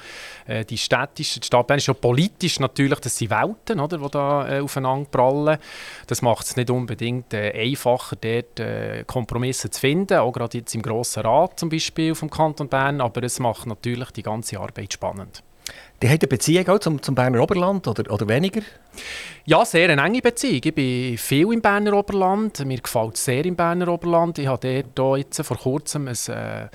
äh, 0.46 0.66
die 0.66 0.78
städtische, 0.78 1.40
die 1.40 1.46
Stadt 1.46 1.68
Bern 1.68 1.78
ist 1.78 1.88
ja 1.88 1.94
politisch 1.94 2.60
natürlich, 2.60 3.00
das 3.00 3.18
sind 3.18 3.32
Welten, 3.32 3.80
oder, 3.80 3.98
die 3.98 4.12
da 4.12 4.58
äh, 4.58 4.60
aufeinander 4.60 5.10
prallen. 5.10 5.58
Das 6.08 6.22
macht 6.22 6.46
es 6.46 6.56
nicht 6.56 6.70
unbedingt 6.70 7.34
äh, 7.34 7.52
einfacher, 7.54 8.16
dort 8.16 9.08
Kompromisse 9.08 9.70
zu 9.70 9.80
finden, 9.80 10.18
auch 10.18 10.32
gerade 10.32 10.58
jetzt 10.58 10.76
im 10.76 10.82
Grossen 10.82 11.24
Rat 11.24 11.60
zum 11.60 11.70
Beispiel 11.70 12.14
vom 12.16 12.30
Kanton 12.30 12.68
Bern, 12.68 13.02
aber 13.02 13.24
es 13.24 13.40
macht 13.40 13.68
natürlich 13.68 14.12
die 14.12 14.24
ganze 14.24 14.60
Arbeit 14.60 14.94
spannend. 14.94 15.44
Die 16.02 16.08
haben 16.08 16.20
eine 16.20 16.28
Beziehung 16.28 16.68
auch 16.70 16.80
zum, 16.80 17.02
zum 17.02 17.14
Berner 17.14 17.42
Oberland 17.42 17.88
oder, 17.88 18.12
oder 18.12 18.28
weniger? 18.28 18.62
Ja, 19.46 19.66
sehr 19.66 19.90
eine 19.90 20.02
enge 20.04 20.22
Beziehung. 20.22 20.62
Ich 20.64 20.74
bin 20.74 21.18
viel 21.18 21.52
im 21.52 21.62
Berner 21.62 21.94
Oberland. 21.94 22.64
Mir 22.66 22.80
gefällt 22.80 23.16
es 23.16 23.26
sehr 23.26 23.44
im 23.46 23.56
Berner 23.56 23.88
Oberland. 23.90 24.38
Ich 24.38 24.48
habe 24.48 24.86
dort 24.96 25.20
jetzt 25.20 25.42
vor 25.42 25.58
kurzem 25.58 26.08
ein, 26.08 26.18
äh, 26.28 26.68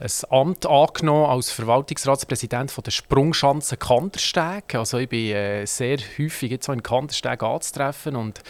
ein 0.00 0.10
Amt 0.30 0.66
angenommen 0.66 1.26
als 1.26 1.50
Verwaltungsratspräsident 1.50 2.70
von 2.70 2.82
der 2.82 2.90
Sprungschanze 2.90 3.76
Kandersteg. 3.76 4.74
Also 4.74 4.98
ich 4.98 5.08
bin 5.08 5.30
äh, 5.30 5.66
sehr 5.66 5.98
häufig 6.18 6.50
jetzt 6.50 6.66
so 6.66 6.72
in 6.72 6.82
Kandersteg 6.82 7.42
anzutreffen 7.42 8.16
und 8.16 8.40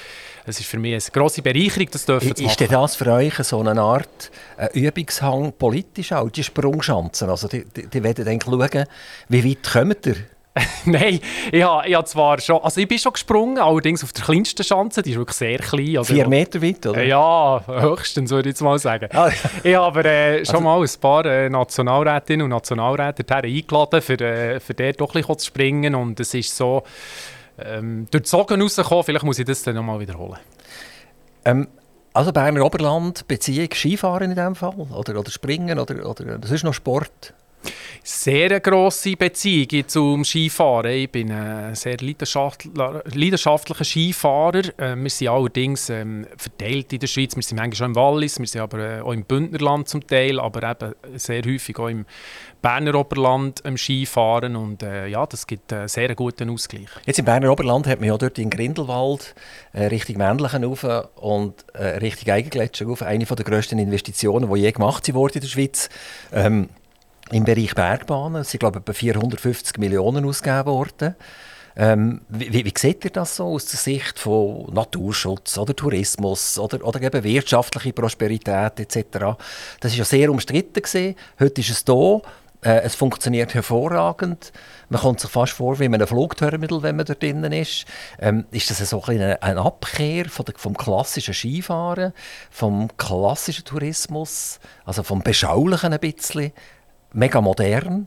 es 0.46 0.60
ist 0.60 0.66
für 0.66 0.78
mich 0.78 0.94
eine 0.94 1.02
grosse 1.12 1.42
Bereicherung, 1.42 1.88
das 1.90 2.06
dürfen 2.06 2.34
zu 2.34 2.42
machen. 2.44 2.62
Ist 2.62 2.72
das 2.72 2.96
für 2.96 3.12
euch 3.12 3.34
so 3.34 3.60
eine 3.60 3.80
Art 3.80 4.30
äh, 4.56 4.78
Übungshang 4.78 5.52
politisch 5.58 6.12
auch, 6.12 6.30
die 6.30 6.44
Sprungschanzen? 6.44 7.28
Also 7.28 7.48
die, 7.48 7.64
die, 7.64 7.86
die 7.86 8.02
werden 8.02 8.24
dann 8.24 8.40
schauen, 8.40 8.86
wie 9.28 9.44
weit 9.44 9.72
kommt 9.72 10.06
ihr? 10.06 10.16
Nein, 10.84 11.18
ich 11.50 11.62
habe, 11.62 11.88
ich 11.88 11.94
habe 11.94 12.06
zwar 12.06 12.38
schon, 12.38 12.60
also 12.62 12.78
ich 12.80 12.86
bin 12.86 12.98
schon 12.98 13.14
gesprungen, 13.14 13.58
allerdings 13.58 14.04
auf 14.04 14.12
der 14.12 14.24
kleinsten 14.24 14.62
Schanze, 14.62 15.02
die 15.02 15.12
ist 15.12 15.16
wirklich 15.16 15.36
sehr 15.36 15.58
klein. 15.58 15.96
Also 15.96 16.12
Vier 16.12 16.28
Meter 16.28 16.60
weit, 16.60 16.86
oder? 16.86 17.02
Ja, 17.02 17.62
höchstens 17.66 18.30
würde 18.30 18.50
ich 18.50 18.54
jetzt 18.54 18.60
mal 18.60 18.78
sagen. 18.78 19.08
Ah, 19.12 19.28
ja. 19.28 19.34
Ich 19.62 19.74
habe 19.74 19.86
aber 19.86 20.04
äh, 20.04 20.44
schon 20.44 20.56
also, 20.56 20.60
mal 20.60 20.82
ein 20.82 21.00
paar 21.00 21.24
äh, 21.24 21.48
Nationalrätinnen 21.48 22.44
und 22.44 22.50
Nationalräte 22.50 23.24
eingeladen, 23.34 24.02
für, 24.02 24.20
äh, 24.20 24.60
für 24.60 24.74
dort 24.74 25.00
doch 25.00 25.14
ein 25.14 25.38
zu 25.38 25.46
springen 25.46 25.94
und 25.94 26.20
es 26.20 26.34
ist 26.34 26.54
so 26.54 26.82
ähm, 27.58 28.06
durch 28.10 28.24
die 28.24 28.28
Socken 28.28 28.60
rausgekommen, 28.60 29.04
vielleicht 29.04 29.24
muss 29.24 29.38
ich 29.38 29.46
das 29.46 29.62
dann 29.62 29.76
nochmal 29.76 30.00
wiederholen. 30.00 30.38
Ähm, 31.46 31.68
also 32.12 32.30
Berner 32.30 32.64
Oberland, 32.64 33.26
Beziehung, 33.26 33.68
Skifahren 33.72 34.30
in 34.30 34.36
diesem 34.36 34.54
Fall? 34.54 34.74
Oder, 34.74 35.18
oder 35.18 35.30
Springen? 35.30 35.78
Oder, 35.78 36.06
oder, 36.06 36.38
das 36.38 36.50
ist 36.50 36.62
noch 36.62 36.74
Sport? 36.74 37.32
Sehr 38.02 38.60
grosse 38.60 39.16
Beziehung 39.16 39.88
zum 39.88 40.24
Skifahren. 40.24 40.92
Ich 40.92 41.10
bin 41.10 41.30
ein 41.30 41.74
sehr 41.74 41.96
leidenschaftlicher 41.98 43.84
Skifahrer. 43.84 44.78
Äh, 44.78 44.96
wir 44.96 45.10
sind 45.10 45.28
allerdings 45.28 45.88
ähm, 45.90 46.26
verteilt 46.36 46.92
in 46.92 46.98
der 46.98 47.06
Schweiz. 47.06 47.36
Wir 47.36 47.42
sind 47.42 47.58
manchmal 47.58 47.76
schon 47.76 47.86
im 47.90 47.96
Wallis, 47.96 48.38
wir 48.38 48.46
sind 48.46 48.60
aber 48.60 48.78
äh, 48.78 49.00
auch 49.00 49.12
im 49.12 49.24
Bündnerland 49.24 49.88
zum 49.88 50.06
Teil, 50.06 50.40
aber 50.40 50.68
eben 50.70 50.94
sehr 51.18 51.42
häufig 51.42 51.78
auch 51.78 51.88
im 51.88 52.04
Berner 52.60 52.94
Oberland 52.94 53.60
im 53.60 53.76
Skifahren 53.76 54.54
und 54.54 54.84
äh, 54.84 55.08
ja, 55.08 55.26
das 55.26 55.46
gibt 55.48 55.72
einen 55.72 55.88
sehr 55.88 56.14
guten 56.14 56.48
Ausgleich. 56.48 56.88
Jetzt 57.04 57.18
im 57.18 57.24
Berner 57.24 57.50
Oberland 57.50 57.88
hat 57.88 57.98
man 57.98 58.08
ja 58.08 58.16
dort 58.16 58.38
in 58.38 58.50
Grindelwald 58.50 59.34
äh, 59.72 59.86
Richtung 59.86 60.18
Männlichen 60.18 60.62
rauf 60.62 60.86
und 61.16 61.64
äh, 61.74 61.98
Richtung 61.98 62.32
Eigengletscher 62.32 62.86
rauf 62.86 63.02
eine 63.02 63.24
der 63.24 63.44
grössten 63.44 63.78
Investitionen, 63.80 64.52
die 64.52 64.60
je 64.60 64.70
gemacht 64.70 65.12
wurden 65.12 65.34
in 65.34 65.40
der 65.40 65.48
Schweiz. 65.48 65.88
Ähm, 66.32 66.68
im 67.32 67.44
Bereich 67.44 67.74
Bergbahnen. 67.74 68.42
Es 68.42 68.50
sind, 68.50 68.60
glaube 68.60 68.78
ich, 68.78 68.82
etwa 68.82 68.92
450 68.92 69.78
Millionen 69.78 70.24
ausgegeben 70.24 70.66
worden. 70.66 71.14
Ähm, 71.74 72.20
wie, 72.28 72.64
wie, 72.64 72.74
seht 72.76 73.04
ihr 73.04 73.10
das 73.10 73.36
so 73.36 73.46
aus 73.46 73.64
der 73.66 73.78
Sicht 73.78 74.18
von 74.18 74.72
Naturschutz 74.74 75.56
oder 75.56 75.74
Tourismus 75.74 76.58
oder, 76.58 76.84
oder 76.86 77.00
eben 77.00 77.24
wirtschaftliche 77.24 77.94
Prosperität 77.94 78.78
etc.? 78.78 79.38
Das 79.80 79.92
ist 79.92 79.96
ja 79.98 80.04
sehr 80.04 80.30
umstritten 80.30 80.82
gewesen. 80.82 81.16
Heute 81.40 81.60
ist 81.62 81.70
es 81.70 81.84
da. 81.84 82.20
Äh, 82.62 82.82
es 82.82 82.94
funktioniert 82.94 83.54
hervorragend. 83.54 84.52
Man 84.90 85.00
kommt 85.00 85.20
sich 85.20 85.30
fast 85.30 85.54
vor 85.54 85.78
wie 85.78 85.86
in 85.86 85.94
einem 85.94 86.06
Flugterminal, 86.06 86.82
wenn 86.82 86.96
man 86.96 87.06
da 87.06 87.14
drinnen 87.14 87.52
ist. 87.52 87.86
Ähm, 88.20 88.44
ist 88.50 88.70
das 88.70 88.78
so 88.90 89.02
ein 89.04 89.20
eine 89.20 89.60
Abkehr 89.60 90.26
von 90.26 90.44
der, 90.44 90.54
vom 90.58 90.76
klassischen 90.76 91.32
Skifahren, 91.34 92.12
vom 92.50 92.94
klassischen 92.98 93.64
Tourismus, 93.64 94.60
also 94.84 95.02
vom 95.02 95.22
Beschaulichen 95.22 95.94
ein 95.94 96.00
bisschen? 96.00 96.52
Mega 97.12 97.40
modern. 97.40 98.06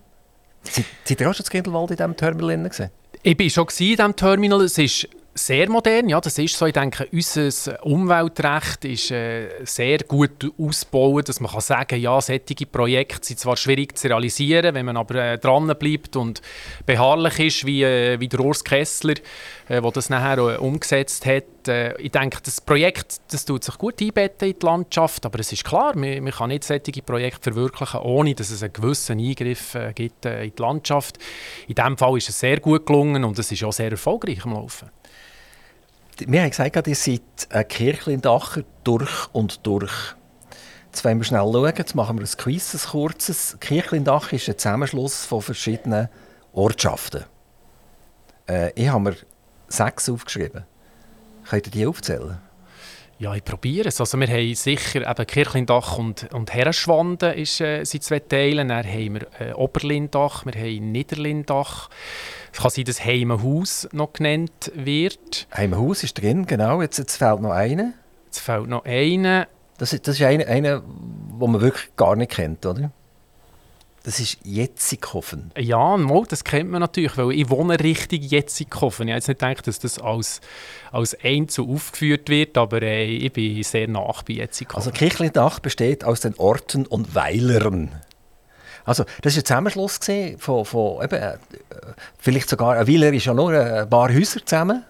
Seid, 0.64 0.86
seid 1.04 1.22
ihr 1.22 1.30
auch 1.30 1.34
schon 1.34 1.46
in 1.46 1.52
Grindelwald 1.52 1.92
in 1.92 1.98
diesem 1.98 2.18
Terminal 2.18 2.70
gesehen? 2.70 2.90
Ich 3.24 3.40
war 3.40 3.50
schon 3.50 3.68
in 3.68 3.96
diesem 3.96 4.16
Terminal. 4.16 4.62
Es 4.62 4.78
ist 4.78 5.08
sehr 5.38 5.70
modern, 5.70 6.08
ja, 6.08 6.22
das 6.22 6.38
ist 6.38 6.58
so. 6.58 6.66
Ich 6.66 6.74
denke, 6.74 7.10
unser 7.12 7.86
Umweltrecht 7.86 8.86
ist 8.86 9.12
äh, 9.12 9.50
sehr 9.66 9.98
gut 10.00 10.50
ausgebaut, 10.58 11.28
dass 11.28 11.42
man 11.42 11.52
kann 11.52 11.60
sagen 11.60 12.00
ja, 12.00 12.22
solche 12.22 12.66
Projekte 12.66 13.28
sind 13.28 13.42
zwar 13.42 13.58
schwierig 13.58 13.98
zu 13.98 14.08
realisieren, 14.08 14.74
wenn 14.74 14.86
man 14.86 14.96
aber 14.96 15.16
äh, 15.16 15.38
dran 15.38 15.68
bleibt 15.78 16.16
und 16.16 16.42
beharrlich 16.86 17.40
ist, 17.40 17.66
wie, 17.66 17.84
äh, 17.84 18.18
wie 18.18 18.30
der 18.30 18.40
Urs 18.40 18.64
Kessler, 18.64 19.16
äh, 19.68 19.82
der 19.82 19.92
das 19.92 20.10
nachher 20.10 20.38
äh, 20.38 20.58
umgesetzt 20.58 21.26
hat. 21.26 21.68
Äh, 21.68 22.02
ich 22.02 22.12
denke, 22.12 22.40
das 22.42 22.62
Projekt 22.62 23.20
das 23.30 23.44
tut 23.44 23.66
sich 23.66 23.78
gut 23.78 24.02
einbetten 24.02 24.48
in 24.48 24.58
die 24.58 24.66
Landschaft, 24.66 25.26
aber 25.26 25.42
es 25.42 25.52
ist 25.52 25.66
klar, 25.66 25.98
man, 25.98 26.24
man 26.24 26.32
kann 26.32 26.48
nicht 26.48 26.64
solche 26.64 27.02
Projekte 27.02 27.52
verwirklichen, 27.52 28.00
ohne 28.00 28.36
dass 28.36 28.52
es 28.52 28.64
einen 28.64 28.72
gewissen 28.72 29.20
Eingriff 29.20 29.76
äh, 29.76 29.92
gibt 29.94 30.26
in 30.26 30.54
die 30.56 30.62
Landschaft. 30.62 31.18
In 31.68 31.76
diesem 31.76 31.98
Fall 31.98 32.16
ist 32.18 32.30
es 32.30 32.40
sehr 32.40 32.62
gut 32.62 32.86
gelungen 32.86 33.26
und 33.26 33.38
es 33.38 33.52
ist 33.52 33.66
auch 33.66 33.74
sehr 33.74 33.92
erfolgreich 33.92 34.46
im 34.46 34.54
Laufen 34.54 34.90
wir 36.20 36.42
haben 36.42 36.50
gesagt, 36.50 36.88
ihr 36.88 36.96
seid 36.96 37.22
ein 37.50 37.68
Kirchendacher 37.68 38.64
durch 38.84 39.28
und 39.34 39.66
durch. 39.66 40.16
Jetzt 40.88 41.04
wollen 41.04 41.18
wir 41.18 41.26
schnell 41.26 41.42
schauen, 41.42 41.74
jetzt 41.78 41.96
machen 41.96 42.18
wir 42.18 42.26
ein 42.26 42.38
Quiz, 42.38 42.74
ein 42.74 42.90
kurzes. 42.90 43.58
Kirchlindach 43.60 44.32
ist 44.32 44.48
ein 44.48 44.58
Zusammenschluss 44.58 45.26
von 45.26 45.42
verschiedenen 45.42 46.08
Ortschaften. 46.54 47.26
Äh, 48.48 48.72
ich 48.76 48.88
habe 48.88 49.04
mir 49.04 49.16
sechs 49.68 50.10
aufgeschrieben. 50.10 50.64
Könnt 51.50 51.68
ihr 51.68 51.72
die 51.72 51.86
aufzählen? 51.86 52.38
Ja, 53.18 53.34
ich 53.34 53.46
probiere 53.46 53.88
es. 53.88 54.02
Also 54.02 54.20
wir 54.20 54.28
haben 54.28 54.56
sicher 54.56 55.10
eben 55.10 55.28
Kirchlindach 55.28 55.98
und, 55.98 56.34
und 56.34 56.54
Herrenschwanden 56.54 57.34
ist, 57.34 57.62
äh, 57.62 57.86
sind 57.86 58.04
zwei 58.04 58.20
Teile. 58.20 58.66
Dann 58.66 58.86
haben 58.86 59.14
wir 59.14 59.28
äh, 59.40 59.54
Oberlindach, 59.54 60.46
wir 60.46 60.54
haben 60.54 60.92
Niederlindach. 60.92 61.90
Es 62.56 62.62
kann 62.62 62.72
sein, 62.72 62.86
dass 62.86 63.04
Heimenhaus 63.04 63.86
noch 63.92 64.14
genannt 64.14 64.72
wird. 64.74 65.46
Heimenhaus 65.54 66.04
ist 66.04 66.22
drin, 66.22 66.46
genau. 66.46 66.82
Jetzt, 66.82 66.98
jetzt 66.98 67.18
fehlt 67.18 67.42
noch 67.42 67.52
einer. 67.52 67.92
Jetzt 68.28 68.40
fehlt 68.40 68.70
noch 68.70 68.86
einer. 68.86 69.50
Das, 69.78 69.90
das 69.90 70.16
ist 70.16 70.22
einer, 70.22 70.48
einer, 70.48 70.80
den 70.80 71.52
man 71.52 71.60
wirklich 71.60 71.94
gar 71.98 72.16
nicht 72.16 72.32
kennt, 72.32 72.66
oder? 72.66 72.92
Das 74.04 74.22
ist 74.22 74.38
Jetzighofen. 74.46 75.52
Ja, 75.58 75.98
mal, 75.98 76.24
das 76.30 76.46
kennt 76.46 76.72
man 76.72 76.80
natürlich, 76.80 77.18
weil 77.18 77.34
ich 77.34 77.50
wohne 77.50 77.78
richtig 77.78 78.32
Jetzighofen. 78.32 79.10
Ich 79.10 79.12
habe 79.12 79.18
jetzt 79.18 79.28
nicht 79.28 79.40
gedacht, 79.42 79.68
dass 79.68 79.80
das 79.80 80.00
als, 80.00 80.40
als 80.94 81.18
Einzel 81.26 81.66
aufgeführt 81.68 82.30
wird, 82.30 82.58
aber 82.58 82.82
äh, 82.82 83.04
ich 83.04 83.34
bin 83.34 83.62
sehr 83.64 83.90
nach 83.90 84.24
bei 84.24 84.36
Jetzighofen. 84.36 84.78
Also 84.78 84.92
Kirchlindach 84.92 85.60
besteht 85.60 86.06
aus 86.06 86.22
den 86.22 86.36
Orten 86.36 86.86
und 86.86 87.16
Weilern. 87.16 87.92
Also, 88.86 89.04
das 89.22 89.36
war 89.36 89.42
ein 89.42 89.46
Zusammenschluss 89.46 90.00
von, 90.38 90.66
von 90.66 91.04
eben, 91.04 91.16
äh, 91.16 91.38
vielleicht 92.18 92.50
sogar, 92.50 92.78
ein 92.78 92.88
Weiler 92.88 93.12
ist 93.12 93.26
ja 93.26 93.34
nur 93.34 93.52
ein 93.52 93.90
paar 93.90 94.14
Häuser 94.14 94.46
zusammen. 94.46 94.84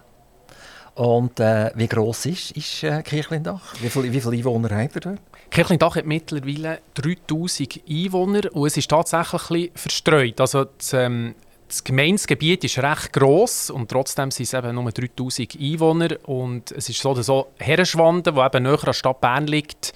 Und 0.96 1.40
äh, 1.40 1.70
wie 1.74 1.88
gross 1.88 2.24
ist, 2.24 2.52
ist 2.52 2.82
äh, 2.82 3.02
Kirchlindach? 3.02 3.74
Wie 3.80 3.90
viele 3.90 4.12
wie 4.12 4.20
viel 4.20 4.32
Einwohner 4.32 4.70
habt 4.70 4.94
ihr 4.94 5.00
dort? 5.00 5.20
Kirchlindach 5.50 5.96
hat 5.96 6.06
mittlerweile 6.06 6.80
3000 6.94 7.82
Einwohner 7.88 8.40
und 8.52 8.66
es 8.66 8.78
ist 8.78 8.90
tatsächlich 8.90 9.72
verstreut. 9.74 10.40
Also 10.40 10.64
das, 10.64 10.94
ähm, 10.94 11.34
das 11.68 11.84
Gemeindegebiet 11.84 12.64
ist 12.64 12.78
recht 12.78 13.12
gross 13.12 13.68
und 13.68 13.90
trotzdem 13.90 14.30
sind 14.30 14.44
es 14.44 14.54
eben 14.54 14.74
nur 14.74 14.90
3000 14.90 15.58
Einwohner. 15.60 16.16
Und 16.24 16.72
es 16.72 16.88
ist 16.88 17.00
so, 17.00 17.12
dass 17.12 17.26
so 17.26 17.48
Herrenschwanden, 17.58 18.34
die 18.34 18.40
eben 18.40 18.62
näher 18.62 18.78
an 18.78 18.86
der 18.86 18.92
Stadt 18.94 19.20
Bern 19.20 19.46
liegt, 19.46 19.92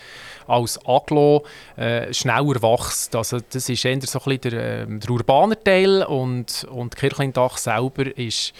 als 0.50 0.78
Aglo 0.86 1.44
äh, 1.76 2.12
schneller 2.12 2.62
wächst. 2.62 3.14
Also 3.14 3.38
das 3.50 3.68
ist 3.68 3.84
eher 3.84 4.00
so 4.02 4.20
ein 4.24 4.40
der, 4.40 4.52
äh, 4.52 4.86
der 4.86 5.10
urbane 5.10 5.62
Teil 5.62 6.02
und, 6.02 6.66
und 6.70 6.96
Kirchlindach 6.96 7.56
selber 7.56 8.06
ist, 8.18 8.52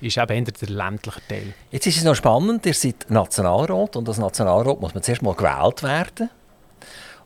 ist 0.00 0.18
eben 0.18 0.46
eher 0.46 0.52
der 0.52 0.68
ländliche 0.68 1.20
Teil. 1.28 1.54
Jetzt 1.70 1.86
ist 1.86 1.98
es 1.98 2.04
noch 2.04 2.14
spannend, 2.14 2.66
ihr 2.66 2.74
seid 2.74 3.06
Nationalrat 3.08 3.96
und 3.96 4.08
als 4.08 4.18
Nationalrat 4.18 4.80
muss 4.80 4.94
man 4.94 5.02
zuerst 5.02 5.22
mal 5.22 5.34
gewählt 5.34 5.82
werden. 5.82 6.30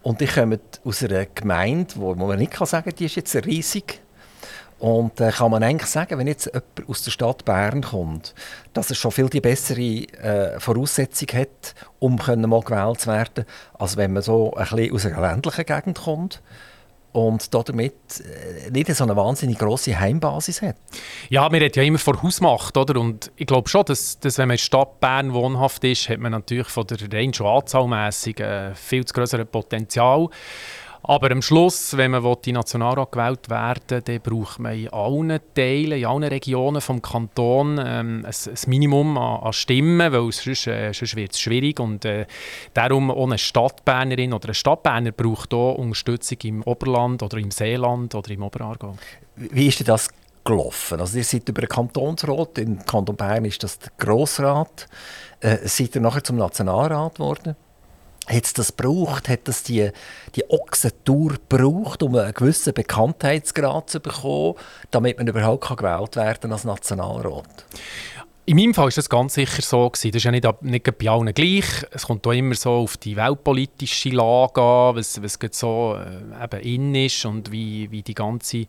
Und 0.02 0.20
ich 0.20 0.34
komme 0.34 0.58
aus 0.84 1.02
einer 1.04 1.26
Gemeinde, 1.26 1.94
wo 1.96 2.14
man 2.14 2.38
nicht 2.38 2.54
sagen 2.54 2.84
kann, 2.84 2.96
die 2.96 3.04
ist 3.04 3.16
jetzt 3.16 3.34
riesig 3.46 4.00
und 4.82 5.20
äh, 5.20 5.30
kann 5.30 5.52
man 5.52 5.62
eigentlich 5.62 5.88
sagen, 5.88 6.18
wenn 6.18 6.26
jetzt 6.26 6.46
jemand 6.46 6.88
aus 6.88 7.02
der 7.02 7.12
Stadt 7.12 7.44
Bern 7.44 7.82
kommt, 7.82 8.34
dass 8.72 8.90
er 8.90 8.96
schon 8.96 9.12
viel 9.12 9.28
die 9.28 9.40
bessere 9.40 9.80
äh, 9.80 10.58
Voraussetzung 10.58 11.28
hat, 11.34 11.76
um 12.00 12.18
können 12.18 12.50
mal 12.50 12.62
gewählt 12.62 13.00
zu 13.00 13.06
werden, 13.06 13.44
als 13.74 13.96
wenn 13.96 14.12
man 14.12 14.24
so 14.24 14.52
ein 14.54 14.64
bisschen 14.64 14.92
aus 14.92 15.06
einer 15.06 15.20
ländlichen 15.20 15.66
Gegend 15.66 15.98
kommt 16.00 16.42
und 17.12 17.54
damit 17.54 17.94
äh, 18.20 18.72
nicht 18.72 18.92
so 18.92 19.04
eine 19.04 19.14
wahnsinnig 19.14 19.56
große 19.60 19.96
Heimbasis 20.00 20.62
hat. 20.62 20.74
Ja, 21.28 21.42
man 21.42 21.60
redet 21.60 21.76
ja 21.76 21.84
immer 21.84 21.98
von 21.98 22.20
Hausmacht, 22.20 22.76
oder? 22.76 23.00
Und 23.00 23.30
ich 23.36 23.46
glaube 23.46 23.68
schon, 23.68 23.84
dass, 23.84 24.18
dass 24.18 24.36
wenn 24.38 24.48
man 24.48 24.54
in 24.54 24.58
der 24.58 24.64
Stadt 24.64 24.98
Bern 24.98 25.32
wohnhaft 25.32 25.84
ist, 25.84 26.08
hat 26.08 26.18
man 26.18 26.32
natürlich 26.32 26.66
von 26.66 26.88
der 26.88 26.98
rein 27.12 27.32
schon 27.32 27.46
anzahlmässig 27.46 28.40
äh, 28.40 28.74
viel 28.74 29.04
zu 29.04 29.14
größeres 29.14 29.46
Potenzial. 29.46 30.28
Aber 31.04 31.32
am 31.32 31.42
Schluss, 31.42 31.96
wenn 31.96 32.12
man 32.12 32.36
die 32.44 32.52
Nationalrat 32.52 33.10
gewählt 33.10 33.50
werden 33.50 34.02
dann 34.04 34.20
braucht 34.20 34.60
man 34.60 34.78
in 34.78 34.88
allen 34.90 35.40
Teilen, 35.54 35.98
in 35.98 36.06
allen 36.06 36.22
Regionen 36.22 36.74
des 36.74 37.02
Kantons 37.02 37.80
ähm, 37.84 38.24
ein, 38.24 38.26
ein, 38.26 38.56
Minimum 38.66 39.18
an, 39.18 39.42
an, 39.42 39.52
Stimmen, 39.52 40.12
weil 40.12 40.30
sonst, 40.30 40.68
äh, 40.68 40.92
sonst 40.92 41.16
wird 41.16 41.32
es 41.32 41.40
schwierig. 41.40 41.80
Und 41.80 42.04
äh, 42.04 42.26
darum 42.72 43.10
auch 43.10 43.26
eine 43.26 43.38
Stadtbernerin 43.38 44.32
oder 44.32 44.48
ein 44.50 44.54
Stadtberner 44.54 45.10
braucht 45.10 45.52
auch 45.54 45.74
Unterstützung 45.74 46.38
im 46.44 46.62
Oberland 46.62 47.22
oder 47.22 47.36
im 47.38 47.50
Seeland 47.50 48.14
oder 48.14 48.30
im 48.30 48.42
Oberaargau. 48.42 48.94
Wie 49.34 49.66
ist 49.66 49.86
das 49.88 50.08
gelaufen? 50.44 51.00
Also 51.00 51.18
ihr 51.18 51.24
seid 51.24 51.48
über 51.48 51.62
den 51.62 51.68
Kantonsrat, 51.68 52.58
im 52.58 52.78
Kanton 52.84 53.16
Bern 53.16 53.44
ist 53.44 53.62
das 53.64 53.78
der 53.80 53.90
Grossrat, 53.98 54.86
äh, 55.40 55.58
seid 55.64 55.96
ihr 55.96 56.00
nachher 56.00 56.22
zum 56.22 56.36
Nationalrat 56.36 57.16
geworden? 57.16 57.56
Hat 58.26 58.44
es 58.44 58.52
das 58.52 58.76
gebraucht? 58.76 59.28
Hat 59.28 59.48
das 59.48 59.64
die, 59.64 59.90
die 60.36 60.48
Ochsentour 60.48 61.38
gebraucht, 61.48 62.02
um 62.02 62.14
einen 62.14 62.32
gewissen 62.32 62.72
Bekanntheitsgrad 62.72 63.90
zu 63.90 64.00
bekommen, 64.00 64.54
damit 64.92 65.18
man 65.18 65.26
überhaupt 65.26 65.76
gewählt 65.76 66.16
werden 66.16 66.52
als 66.52 66.64
Nationalrat? 66.64 67.64
In 68.44 68.56
meinem 68.56 68.74
Fall 68.74 68.86
war 68.86 68.92
das 68.92 69.08
ganz 69.08 69.34
sicher 69.34 69.62
so. 69.62 69.88
Gewesen. 69.88 70.10
Das 70.10 70.16
ist 70.16 70.24
ja 70.24 70.30
nicht, 70.32 70.62
nicht 70.62 70.98
bei 70.98 71.08
allen 71.08 71.32
gleich. 71.32 71.64
Es 71.92 72.06
kommt 72.06 72.26
auch 72.26 72.32
immer 72.32 72.54
so 72.54 72.70
auf 72.70 72.96
die 72.96 73.16
weltpolitische 73.16 74.10
Lage 74.10 74.60
an, 74.60 74.96
was, 74.96 75.22
was 75.22 75.38
so 75.52 75.96
äh, 75.96 76.44
eben 76.44 76.60
in 76.60 76.94
ist 76.94 77.24
und 77.24 77.52
wie, 77.52 77.90
wie 77.92 78.02
die 78.02 78.14
ganze 78.14 78.66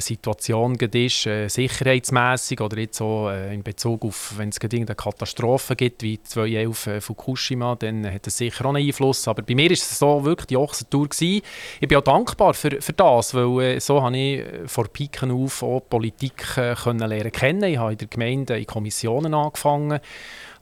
Situation 0.00 0.76
ist, 0.76 1.26
äh, 1.26 1.48
sicherheitsmäßig 1.48 2.60
oder 2.60 2.78
jetzt 2.78 2.98
so 2.98 3.28
äh, 3.28 3.52
in 3.54 3.62
Bezug 3.62 4.04
auf, 4.04 4.34
wenn 4.36 4.50
es 4.50 4.58
irgendeine 4.58 4.94
Katastrophe 4.94 5.76
gibt, 5.76 6.02
wie 6.02 6.22
2011 6.22 6.86
äh, 6.86 7.00
Fukushima, 7.00 7.74
dann 7.76 8.06
hat 8.06 8.26
das 8.26 8.36
sicher 8.36 8.64
auch 8.64 8.74
einen 8.74 8.86
Einfluss. 8.86 9.26
Aber 9.26 9.42
bei 9.42 9.54
mir 9.54 9.66
war 9.66 9.72
es 9.72 9.98
so 9.98 10.24
wirklich 10.24 10.46
die 10.46 10.56
Ochsentour. 10.56 11.08
Gewesen. 11.08 11.42
Ich 11.80 11.88
bin 11.88 11.98
auch 11.98 12.02
dankbar 12.02 12.54
für, 12.54 12.80
für 12.80 12.92
das, 12.92 13.34
weil 13.34 13.60
äh, 13.60 13.80
so 13.80 14.02
habe 14.02 14.16
ich 14.16 14.40
äh, 14.40 14.68
vor 14.68 14.88
Piken 14.88 15.30
auf 15.30 15.62
auch 15.62 15.80
Politik 15.88 16.56
äh, 16.56 16.74
können 16.74 17.08
lernen 17.08 17.32
kennen. 17.32 17.64
Ich 17.64 17.78
habe 17.78 17.92
in 17.92 17.98
der 17.98 18.08
Gemeinde 18.08 18.58
in 18.58 18.66
Kommissionen 18.66 19.34
angefangen 19.34 20.00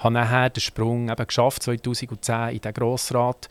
habe 0.01 0.15
nachher 0.15 0.51
den 0.51 0.61
Sprung 0.61 1.09
eben 1.09 1.27
geschafft, 1.27 1.63
2010 1.63 2.57
in 2.57 2.61
den 2.61 2.75
Grossrat 2.75 3.49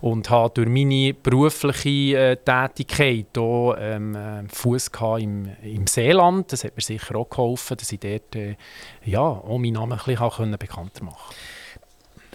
und 0.00 0.28
habe 0.30 0.52
durch 0.54 0.68
meine 0.68 1.14
berufliche 1.14 2.18
äh, 2.18 2.36
Tätigkeit 2.36 3.38
auch 3.38 3.74
ähm, 3.78 4.14
äh, 4.14 4.42
Fuß 4.48 4.90
im, 5.18 5.50
im 5.62 5.86
Seeland. 5.86 6.52
Das 6.52 6.64
hat 6.64 6.76
mir 6.76 6.82
sicher 6.82 7.16
auch 7.16 7.30
geholfen, 7.30 7.76
dass 7.76 7.90
ich 7.92 8.00
dort 8.00 8.36
äh, 8.36 8.56
ja, 9.04 9.20
auch 9.20 9.58
meinen 9.58 9.74
Namen 9.74 9.98
ein 9.98 10.04
bisschen 10.04 10.58
bekannter 10.58 11.04
machen 11.04 11.16
kann. 11.28 11.36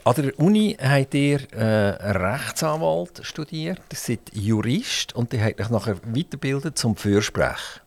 An 0.07 0.15
der 0.15 0.39
Uni 0.39 0.77
habt 0.81 1.13
ihr 1.15 1.41
äh, 1.51 1.63
Rechtsanwalt 2.17 3.19
studiert, 3.24 3.81
ihr 3.91 3.97
seid 3.97 4.21
Jurist 4.31 5.13
und 5.13 5.33
ihr 5.33 5.43
habt 5.43 5.59
euch 5.59 5.69
nachher 5.69 5.97
weitergebildet 6.05 6.77
zum 6.77 6.95
Fürsprech. 6.95 7.81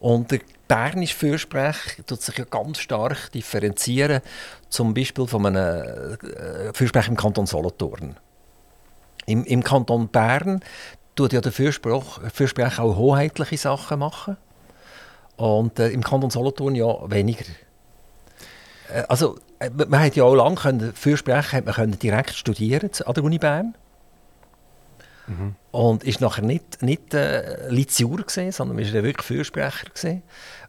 Und 0.00 0.30
der 0.30 0.40
bernische 0.66 1.14
Fürsprech 1.14 1.76
tut 2.06 2.22
sich 2.22 2.38
ja 2.38 2.46
ganz 2.46 2.78
stark 2.78 3.30
differenzieren, 3.32 4.22
zum 4.72 4.94
Beispiel 4.94 5.26
von 5.26 5.46
einem 5.46 6.18
äh, 6.22 6.72
Fürsprech 6.72 7.08
im 7.08 7.16
Kanton 7.16 7.46
Solothurn. 7.46 8.16
Im, 9.26 9.44
Im 9.44 9.62
Kanton 9.62 10.08
Bern 10.08 10.60
tut 11.14 11.32
ja 11.32 11.40
der 11.40 11.52
Fürsprech, 11.52 12.02
Fürsprech 12.32 12.78
auch 12.78 12.96
hoheitliche 12.96 13.58
Sachen 13.58 13.98
machen 13.98 14.36
und 15.36 15.78
äh, 15.78 15.90
im 15.90 16.02
Kanton 16.02 16.30
Solothurn 16.30 16.74
ja 16.74 17.10
weniger. 17.10 17.44
Äh, 18.88 19.02
also 19.08 19.38
äh, 19.58 19.70
man 19.70 20.00
hat 20.00 20.16
ja 20.16 20.24
auch 20.24 20.34
lange 20.34 20.56
können, 20.56 20.92
Fürsprechen 20.94 21.58
hat 21.58 21.66
man 21.66 21.74
können 21.74 21.98
direkt 21.98 22.34
studieren 22.34 22.90
an 23.04 23.14
der 23.14 23.24
Uni 23.24 23.38
Bern. 23.38 23.74
Mhm. 25.26 25.54
Und 25.70 26.02
ist 26.02 26.20
nachher 26.20 26.42
nicht, 26.42 26.82
nicht 26.82 27.14
äh, 27.14 27.68
Liziur 27.68 28.22
gesehen, 28.22 28.52
sondern 28.52 28.78
ist 28.78 28.92
wirklich 28.92 29.22
Fürsprecher 29.22 29.88
gesehen. 29.90 30.22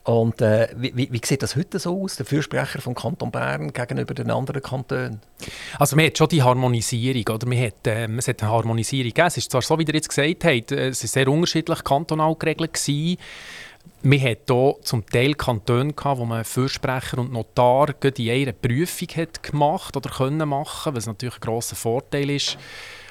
Und 0.03 0.41
äh, 0.41 0.67
wie, 0.75 1.09
wie, 1.11 1.21
sieht 1.23 1.43
das 1.43 1.55
heute 1.55 1.79
so 1.79 2.03
aus, 2.03 2.17
der 2.17 2.25
Fürsprecher 2.25 2.81
vom 2.81 2.93
Kanton 2.93 3.31
Bern 3.31 3.71
gegenüber 3.71 4.13
den 4.13 4.31
anderen 4.31 4.61
Kantonen? 4.61 5.21
Also 5.79 5.95
man 5.95 6.07
hat 6.07 6.17
schon 6.17 6.27
die 6.27 6.43
Harmonisierung, 6.43 7.33
oder 7.33 7.47
man 7.47 7.57
hat, 7.57 7.87
äh, 7.87 8.07
es 8.17 8.27
hat 8.27 8.43
eine 8.43 8.51
Harmonisierung 8.51 9.09
gegeben. 9.09 9.27
Es 9.27 9.37
ist 9.37 9.49
zwar 9.49 9.61
so, 9.61 9.79
wie 9.79 9.85
ihr 9.85 9.93
jetzt 9.93 10.09
gesagt 10.09 10.43
habt, 10.43 10.71
äh, 10.73 10.89
es 10.89 11.03
ist 11.03 11.13
sehr 11.13 11.29
unterschiedlich 11.29 11.83
kantonal 11.85 12.35
geregelt 12.35 12.73
gewesen. 12.73 13.17
Wir 14.01 14.19
hatten 14.19 14.53
hier 14.53 14.75
zum 14.81 15.05
Teil 15.05 15.33
Kantone, 15.35 15.93
gehabt, 15.93 16.19
wo 16.19 16.25
man 16.25 16.43
Fürsprecher 16.43 17.19
und 17.19 17.31
Notar 17.31 17.93
in 18.03 18.29
einer 18.29 18.51
Prüfung 18.51 19.07
hat 19.15 19.41
gemacht 19.41 19.95
oder 19.95 20.09
können 20.09 20.49
machen, 20.49 20.95
was 20.95 21.05
natürlich 21.05 21.35
ein 21.35 21.41
grosser 21.41 21.77
Vorteil 21.77 22.29
ist. 22.29 22.57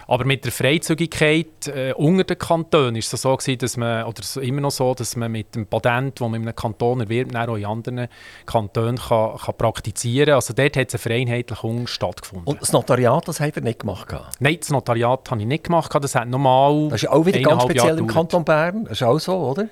Aber 0.06 0.24
mit 0.24 0.44
der 0.44 0.52
Freizügigkeit 0.52 1.68
äh, 1.68 1.92
unter 1.94 2.24
den 2.24 2.38
Kantonen 2.38 2.96
ist 2.96 3.12
es 3.12 3.22
so 3.22 3.36
gewesen, 3.36 3.58
dass 3.58 3.76
man, 3.76 4.04
oder 4.04 4.22
immer 4.42 4.60
noch 4.60 4.70
so, 4.70 4.94
dass 4.94 5.16
man 5.16 5.30
mit 5.30 5.54
dem 5.54 5.66
Patent, 5.66 6.20
das 6.20 6.28
man 6.28 6.40
in 6.40 6.48
einem 6.48 6.56
Kanton 6.56 7.00
erwirbt, 7.00 7.34
auch 7.36 7.56
in 7.56 7.64
anderen 7.64 8.08
Kantonen 8.46 8.98
kann, 8.98 9.36
kann 9.36 9.56
praktizieren 9.56 10.26
kann. 10.26 10.34
Also 10.34 10.54
dort 10.54 10.76
hat 10.76 10.88
es 10.88 10.94
eine 10.94 10.98
Vereinheitlichung 11.00 11.86
stattgefunden. 11.86 12.46
Und 12.46 12.60
das 12.60 12.72
Notariat, 12.72 13.26
das 13.28 13.40
hat 13.40 13.56
er 13.56 13.62
nicht 13.62 13.80
gemacht? 13.80 14.14
Nein, 14.40 14.56
das 14.60 14.70
Notariat 14.70 15.30
habe 15.30 15.40
ich 15.40 15.46
nicht 15.46 15.64
gemacht. 15.64 15.92
Das 15.94 16.14
hat 16.14 16.28
normal 16.28 16.88
Das 16.90 17.02
ist 17.02 17.08
auch 17.08 17.24
wieder 17.24 17.40
ganz 17.40 17.62
speziell 17.62 17.98
im 17.98 18.06
Kanton 18.06 18.44
Bern. 18.44 18.84
Das 18.84 18.92
ist 18.92 19.02
auch 19.02 19.18
so, 19.18 19.36
oder? 19.36 19.68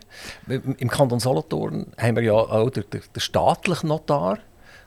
Im 0.49 0.89
Kanton 0.89 1.21
Solothurn 1.21 1.87
haben 1.99 2.16
wir 2.16 2.23
ja 2.23 2.33
auch 2.35 2.71
den, 2.71 2.85
den, 2.90 3.03
den 3.14 3.21
staatlichen 3.21 3.88
Notar. 3.88 4.38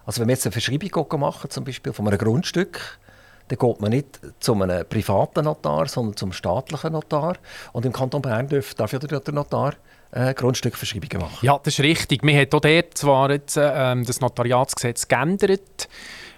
Also 0.06 0.22
wenn 0.22 0.28
wir 0.28 0.34
jetzt 0.34 0.46
eine 0.46 0.52
Verschreibung 0.52 1.20
machen, 1.20 1.50
zum 1.50 1.64
Beispiel 1.64 1.94
von 1.94 2.08
einem 2.08 2.18
Grundstück, 2.18 3.00
dann 3.48 3.58
geht 3.58 3.82
man 3.82 3.92
nicht 3.92 4.20
zu 4.40 4.54
einem 4.54 4.86
privaten 4.88 5.46
Notar, 5.46 5.88
sondern 5.88 6.16
zum 6.16 6.32
staatlichen 6.32 6.94
Notar. 6.94 7.36
Und 7.74 7.86
im 7.86 7.94
Kanton 7.94 8.22
Bern 8.22 8.48
darf, 8.48 8.74
darf 8.74 8.94
ja 8.94 9.00
der 9.00 9.34
Notar 9.34 9.74
äh, 10.12 10.34
Grundstückverschreibungen 10.34 11.20
machen. 11.20 11.46
Ja, 11.46 11.60
das 11.62 11.76
ist 11.76 11.84
richtig. 11.84 12.24
Wir 12.24 12.40
haben 12.40 12.48
auch 12.54 12.60
dort 12.62 12.98
zwar 12.98 13.32
jetzt, 13.32 13.58
äh, 13.58 14.04
das 14.04 14.22
Notariatsgesetz 14.22 15.08
geändert. 15.08 15.90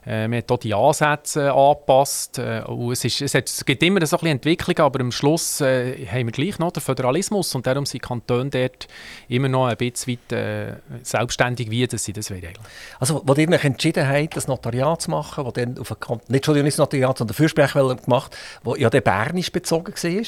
Äh, 0.05 0.27
man 0.27 0.37
hat 0.39 0.51
auch 0.51 0.57
die 0.57 0.73
Ansätze 0.73 1.51
angepasst. 1.51 2.37
Äh, 2.37 2.61
es, 2.91 3.05
ist, 3.05 3.21
es, 3.21 3.33
hat, 3.33 3.47
es 3.47 3.65
gibt 3.65 3.81
immer 3.83 4.05
so 4.05 4.17
ein 4.19 4.27
Entwicklung, 4.27 4.77
aber 4.79 4.99
am 4.99 5.11
Schluss 5.11 5.61
äh, 5.61 6.05
haben 6.07 6.27
wir 6.27 6.31
gleich 6.31 6.59
noch 6.59 6.71
den 6.71 6.81
Föderalismus 6.81 7.55
und 7.55 7.65
darum 7.65 7.85
sind 7.85 8.03
Kantone 8.03 8.49
dort 8.49 8.87
immer 9.27 9.47
noch 9.47 9.67
ein 9.67 9.77
bisschen 9.77 10.13
weit 10.13 10.31
äh, 10.31 10.73
selbstständig, 11.01 11.71
wie 11.71 11.87
das 11.87 12.03
sie 12.03 12.13
das 12.13 12.29
wollen. 12.29 12.53
Also, 12.99 13.21
wo 13.25 13.33
ihr 13.33 13.49
euch 13.49 13.63
entschieden 13.63 14.07
habt, 14.07 14.35
das 14.35 14.47
Notariat 14.47 15.01
zu 15.01 15.11
machen, 15.11 15.45
wo 15.45 15.51
dann 15.51 15.77
auf 15.77 15.95
Kant 15.99 16.29
nicht 16.29 16.45
schon 16.45 16.63
das 16.63 16.77
Notariat, 16.77 17.17
sondern 17.17 17.35
Fürsprechwelle 17.35 17.95
gemacht, 17.95 18.35
wo 18.63 18.75
ja 18.75 18.89
der 18.89 19.01
Bernisch 19.01 19.51
bezogen 19.51 19.93
war, 19.93 20.25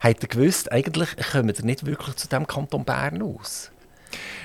habt 0.00 0.22
ihr 0.22 0.28
gewusst, 0.28 0.70
eigentlich 0.70 1.16
kommen 1.32 1.48
wir 1.48 1.64
nicht 1.64 1.86
wirklich 1.86 2.16
zu 2.16 2.28
dem 2.28 2.46
Kanton 2.46 2.84
Bern 2.84 3.22
aus? 3.22 3.70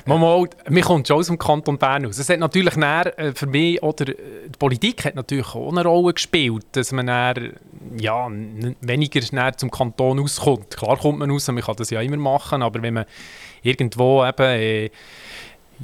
Mal, 0.06 0.18
mal, 0.18 0.50
wir 0.68 0.82
kommen 0.84 1.06
schon 1.06 1.18
aus 1.18 1.28
dem 1.28 1.38
Kanton 1.38 1.78
Bern 1.78 2.06
aus. 2.06 2.18
Es 2.18 2.30
hat 2.30 2.40
natürlich 2.40 2.76
näher, 2.76 3.18
äh, 3.18 3.34
für 3.34 3.48
mich, 3.48 3.82
oder 3.82 4.10
äh, 4.10 4.16
die 4.48 4.58
Politik 4.60 5.06
hat 5.06 5.16
natürlich 5.16 5.56
auch 5.56 5.72
eine 5.72 5.84
Rolle 5.84 6.14
gespielt, 6.14 6.66
dass 6.74 6.92
man 6.92 7.06
näher, 7.06 7.54
ja, 7.98 8.28
weniger 8.82 9.22
näher 9.32 9.58
zum 9.58 9.72
Kanton 9.72 10.20
auskommt. 10.20 10.76
Klar 10.76 10.98
kommt 10.98 11.20
man 11.20 11.32
raus, 11.32 11.48
man 11.48 11.62
kann 11.64 11.76
das 11.78 11.90
ja 11.90 12.02
immer 12.02 12.18
machen, 12.18 12.62
aber 12.62 12.82
wenn 12.82 12.96
man 12.96 13.06
irgendwo 13.62 14.26
eben... 14.26 14.44
Äh, 14.44 14.90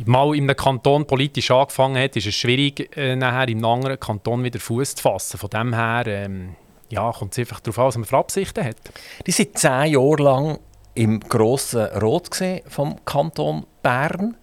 mal 0.05 0.35
in 0.35 0.43
einem 0.43 0.55
Kanton 0.55 1.05
politisch 1.05 1.51
angefangen 1.51 2.01
hat, 2.01 2.15
ist 2.15 2.27
es 2.27 2.35
schwierig, 2.35 2.95
äh, 2.95 3.15
nachher 3.15 3.49
im 3.49 3.65
anderen 3.65 3.99
Kanton 3.99 4.43
wieder 4.43 4.59
Fuß 4.59 4.95
zu 4.95 5.01
fassen. 5.01 5.37
Von 5.37 5.49
dem 5.49 5.73
her 5.73 6.03
ähm, 6.07 6.55
ja, 6.89 7.11
kommt 7.11 7.33
es 7.33 7.39
einfach 7.39 7.59
darauf 7.59 7.79
an, 7.79 7.85
was 7.85 7.97
man 7.97 8.05
für 8.05 8.17
Absichten 8.17 8.63
hat. 8.63 8.77
Die 9.25 9.31
sind 9.31 9.57
zehn 9.57 9.93
Jahre 9.93 10.23
lang 10.23 10.59
im 10.95 11.19
grossen 11.19 11.85
Rot 11.99 12.29
vom 12.67 13.03
Kanton 13.05 13.65
Bern 13.81 14.37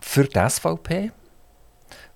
für 0.00 0.24
die 0.24 0.38
SVP. 0.48 1.12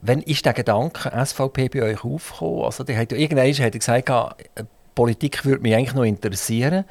Wann 0.02 0.22
ist 0.22 0.46
der 0.46 0.54
Gedanke 0.54 1.10
SVP 1.24 1.68
bei 1.68 1.82
euch 1.82 2.04
aufgekommen? 2.04 2.64
Also, 2.64 2.84
die 2.84 2.96
hat 2.96 3.12
ja, 3.12 3.18
irgendwann 3.18 3.52
hat 3.52 3.72
gesagt, 3.72 4.08
äh, 4.08 4.64
Politik 4.94 5.44
würde 5.44 5.62
mich 5.62 5.74
eigentlich 5.74 5.94
noch 5.94 6.04
interessieren. 6.04 6.84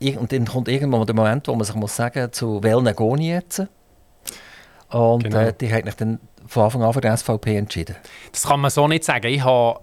Und 0.00 0.32
dann 0.32 0.46
kommt 0.46 0.68
irgendwann 0.68 1.04
der 1.04 1.14
Moment, 1.14 1.46
wo 1.48 1.54
man 1.54 1.64
sich 1.64 1.74
muss 1.74 1.96
sagen 1.96 2.32
zu 2.32 2.62
welchen 2.62 2.96
gehen 2.96 3.18
jetzt? 3.20 3.62
Und 4.88 5.24
genau. 5.24 5.40
äh, 5.40 5.52
die 5.52 5.72
hat 5.72 5.84
sich 5.84 5.94
dann 5.94 6.18
von 6.46 6.64
Anfang 6.64 6.82
an 6.82 6.92
für 6.92 7.00
die 7.00 7.16
SVP 7.16 7.56
entschieden. 7.56 7.96
Das 8.32 8.44
kann 8.44 8.60
man 8.60 8.70
so 8.70 8.88
nicht 8.88 9.04
sagen. 9.04 9.26
Ich 9.26 9.44
habe 9.44 9.80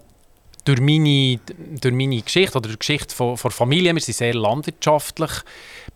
durch 0.68 0.82
meine, 0.82 1.40
durch 1.80 1.96
meine 1.96 2.22
Geschichte 2.22 2.58
oder 2.58 2.70
die 2.70 2.78
Geschichte 2.78 3.16
von, 3.16 3.38
von 3.38 3.52
Familie, 3.52 3.94
wir 3.94 4.02
sind 4.02 4.16
sehr 4.16 4.34
landwirtschaftlich 4.34 5.32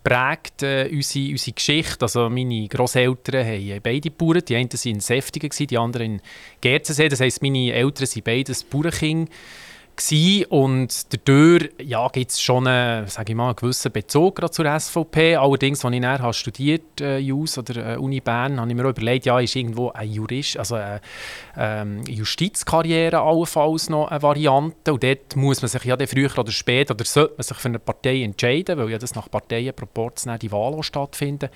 prägt 0.03 0.63
äh, 0.63 0.89
unsere, 0.91 1.31
unsere 1.31 1.51
Geschichte. 1.53 2.01
Also 2.01 2.29
meine 2.29 2.67
Großeltern 2.67 3.45
haben 3.45 3.81
beide 3.83 4.09
Bauern. 4.09 4.41
Die 4.47 4.55
einen 4.55 4.71
waren 4.71 4.91
in 4.91 4.99
Säftigen, 4.99 5.49
die 5.67 5.77
anderen 5.77 6.13
in 6.13 6.21
Gerzensee. 6.61 7.09
Das 7.09 7.19
heisst, 7.19 7.41
meine 7.41 7.73
Eltern 7.73 8.07
sind 8.07 8.23
beides 8.23 8.63
Bauernkinder 8.63 9.31
gewesen. 9.95 10.45
und 10.49 11.13
dadurch 11.13 11.69
ja, 11.81 12.07
gibt 12.09 12.31
es 12.31 12.41
schon 12.41 12.67
einen, 12.67 13.05
ich 13.05 13.35
mal, 13.35 13.47
einen 13.47 13.55
gewissen 13.55 13.91
Bezug 13.91 14.41
zur 14.53 14.79
SVP. 14.79 15.35
Allerdings, 15.35 15.83
als 15.83 15.93
ich 15.93 16.01
nachher 16.01 16.33
studiert 16.33 17.01
äh, 17.01 17.17
JUS 17.17 17.57
oder 17.57 17.93
äh, 17.93 17.97
Uni 17.97 18.19
Bern, 18.19 18.59
habe 18.59 18.69
ich 18.69 18.75
mir 18.75 18.85
auch 18.85 18.89
überlegt, 18.89 19.25
ja, 19.25 19.39
ist 19.39 19.55
irgendwo 19.55 19.91
ein 19.91 20.11
Jurist, 20.11 20.57
also 20.57 20.75
eine 20.75 21.01
ähm, 21.57 22.03
Justizkarriere 22.07 23.19
allenfalls 23.19 23.89
noch 23.89 24.07
eine 24.07 24.21
Variante 24.21 24.93
und 24.93 25.03
dort 25.03 25.35
muss 25.35 25.61
man 25.61 25.69
sich 25.69 25.83
ja 25.83 25.95
dann 25.95 26.07
früher 26.07 26.29
oder 26.37 26.51
später, 26.51 26.93
oder 26.93 27.05
sollte 27.05 27.35
man 27.37 27.43
sich 27.43 27.57
für 27.57 27.69
eine 27.69 27.79
Partei 27.79 28.23
entscheiden, 28.23 28.77
weil 28.77 28.89
ja 28.89 28.97
das 28.97 29.15
nach 29.15 29.29
Parteienproportionen 29.29 30.39
die 30.39 30.51
Wahl 30.51 30.81
stattfinden 30.83 31.49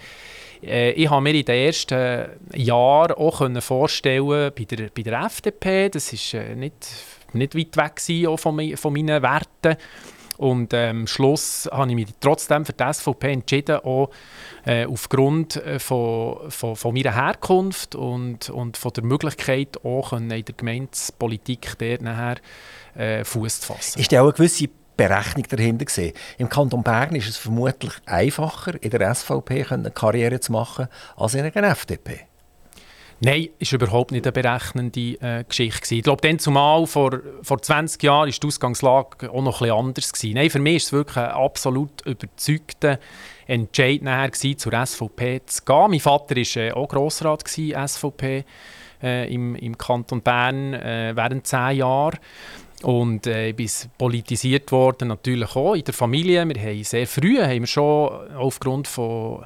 äh, 0.63 0.91
ich 0.91 1.09
habe 1.09 1.21
mir 1.21 1.33
in 1.33 1.45
den 1.45 1.67
ersten 1.67 2.29
Jahren 2.53 3.13
auch 3.13 3.61
vorstellen 3.61 4.51
bei 4.55 4.63
der, 4.63 4.89
bei 4.95 5.03
der 5.03 5.21
FDP, 5.21 5.89
das 5.89 6.11
ist 6.13 6.33
äh, 6.33 6.55
nicht 6.55 6.87
nicht 7.35 7.55
weit 7.55 7.77
weg 7.77 8.39
von, 8.39 8.55
meinen 8.55 9.21
Werten. 9.21 9.77
Und 10.37 10.73
ähm, 10.73 11.01
am 11.01 11.07
Schluss 11.07 11.69
habe 11.71 11.89
ich 11.89 11.95
mich 11.95 12.07
trotzdem 12.19 12.65
für 12.65 12.73
die 12.73 12.93
SVP 12.93 13.31
entschieden, 13.31 13.77
auch 13.77 14.09
äh, 14.65 14.85
aufgrund 14.85 15.55
äh, 15.57 15.79
von, 15.79 16.51
von, 16.51 16.75
von, 16.75 16.93
meiner 16.93 17.15
Herkunft 17.15 17.95
und, 17.95 18.49
und 18.49 18.77
von 18.77 18.91
der 18.91 19.03
Möglichkeit, 19.03 19.83
auch 19.85 20.13
in 20.13 20.29
der 20.29 20.41
Gemeindepolitik 20.41 21.77
äh, 21.79 23.23
Fuß 23.23 23.61
zu 23.61 23.73
fassen. 23.73 23.99
Ist 23.99 24.11
da 24.11 24.21
auch 24.21 24.25
eine 24.25 24.33
gewisse 24.33 24.67
Berechnung 24.97 25.45
dahinter 25.49 25.85
gesehen? 25.85 26.13
Im 26.37 26.49
Kanton 26.49 26.83
Bern 26.83 27.15
ist 27.15 27.29
es 27.29 27.37
vermutlich 27.37 27.93
einfacher, 28.05 28.81
in 28.81 28.89
der 28.89 29.15
SVP 29.15 29.65
eine 29.69 29.91
Karriere 29.91 30.39
zu 30.39 30.51
machen, 30.51 30.87
als 31.15 31.33
in 31.35 31.45
einer 31.45 31.69
FDP. 31.69 32.27
Nein, 33.21 33.47
ist 33.59 33.71
überhaupt 33.71 34.11
nicht 34.11 34.25
eine 34.25 34.33
berechnende 34.33 34.99
äh, 35.21 35.43
Geschichte. 35.47 35.79
Gewesen. 35.79 35.97
Ich 35.97 36.03
glaube, 36.03 36.27
dann 36.27 36.37
zumal 36.37 36.85
vor, 36.85 37.21
vor 37.41 37.61
20 37.61 38.03
Jahren 38.03 38.29
war 38.29 38.39
die 38.39 38.47
Ausgangslage 38.47 39.31
auch 39.31 39.41
noch 39.41 39.61
etwas 39.61 39.77
anders. 39.77 40.13
Gewesen. 40.13 40.35
Nein, 40.35 40.49
für 40.49 40.59
mich 40.59 40.73
war 40.73 40.77
es 40.77 40.91
wirklich 40.91 41.17
ein 41.17 41.31
absolut 41.31 42.05
überzeugter 42.05 42.99
Entscheid 43.47 44.01
nachher 44.01 44.31
gewesen, 44.31 44.57
zur 44.57 44.85
SVP 44.85 45.41
zu 45.45 45.63
gehen. 45.63 45.91
Mein 45.91 45.99
Vater 45.99 46.35
war 46.35 46.63
äh, 46.63 46.71
auch 46.73 46.87
Grossrat 46.87 47.45
gewesen, 47.45 47.87
SVP 47.87 48.43
äh, 49.01 49.33
im, 49.33 49.55
im 49.55 49.77
Kanton 49.77 50.21
Bern 50.21 50.73
äh, 50.73 51.13
während 51.15 51.47
zehn 51.47 51.77
Jahren. 51.77 52.19
Und 52.83 53.27
äh, 53.27 53.49
ich 53.49 53.55
bin 53.55 53.69
politisiert 53.97 54.71
worden, 54.71 55.07
natürlich 55.07 55.55
auch 55.55 55.75
in 55.75 55.83
der 55.83 55.93
Familie. 55.93 56.47
Wir 56.47 56.61
haben 56.61 56.83
sehr 56.83 57.07
früh 57.07 57.39
haben 57.39 57.61
wir 57.61 57.67
schon 57.67 58.35
aufgrund 58.35 58.87
von 58.87 59.45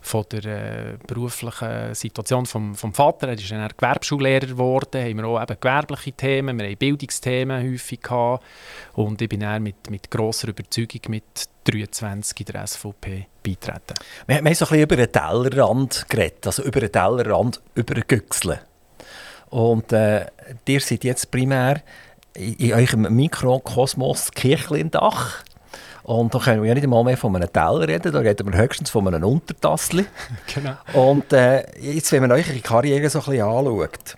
von 0.00 0.24
der 0.32 0.44
äh, 0.44 0.96
beruflichen 1.06 1.94
Situation 1.94 2.46
vom, 2.46 2.74
vom 2.74 2.94
Vater. 2.94 3.28
Er 3.28 3.34
ist 3.34 3.50
dann 3.50 3.68
Gewerbschullehrer 3.76 4.46
geworden, 4.46 5.02
haben 5.02 5.16
wir 5.16 5.24
auch 5.26 5.42
eben 5.42 5.56
gewerbliche 5.60 6.12
Themen, 6.12 6.58
wir 6.58 6.66
haben 6.66 6.76
Bildungsthemen 6.76 7.70
häufig 7.70 8.00
gehabt 8.00 8.44
und 8.94 9.20
ich 9.20 9.28
bin 9.28 9.40
dann 9.40 9.62
mit, 9.62 9.90
mit 9.90 10.10
grosser 10.10 10.48
Überzeugung 10.48 11.02
mit 11.08 11.48
23 11.64 12.40
in 12.40 12.46
der 12.46 12.66
SVP 12.66 13.26
beitreten. 13.42 13.94
Wir, 14.26 14.36
wir 14.36 14.44
haben 14.44 14.54
so 14.54 14.64
ein 14.64 14.68
bisschen 14.68 14.82
über 14.82 14.96
den 14.96 15.12
Tellerrand 15.12 16.06
geredet, 16.08 16.46
also 16.46 16.62
über 16.62 16.80
den 16.80 16.92
Tellerrand, 16.92 17.60
über 17.74 17.94
den 17.94 18.04
Güchseln. 18.06 18.58
Und 19.50 19.92
äh, 19.92 20.26
ihr 20.66 20.80
seid 20.80 21.04
jetzt 21.04 21.30
primär 21.30 21.82
in 22.34 22.72
eurem 22.72 23.14
Mikrokosmos 23.14 24.30
Kirchlindach. 24.30 25.42
Und 26.10 26.34
da 26.34 26.40
können 26.40 26.60
wir 26.60 26.70
ja 26.70 26.74
nicht 26.74 26.82
einmal 26.82 27.04
mehr 27.04 27.16
von 27.16 27.36
einem 27.36 27.52
Teller 27.52 27.86
reden, 27.86 28.10
da 28.10 28.18
reden 28.18 28.52
wir 28.52 28.58
höchstens 28.58 28.90
von 28.90 29.06
einem 29.06 29.22
Untertassli. 29.22 30.04
genau. 30.52 30.74
Und 30.92 31.32
äh, 31.32 31.64
jetzt, 31.80 32.10
wenn 32.10 32.22
man 32.22 32.32
eure 32.32 32.58
Karriere 32.58 33.08
so 33.08 33.20
ein 33.20 33.26
bisschen 33.26 33.46
anschaut, 33.46 34.16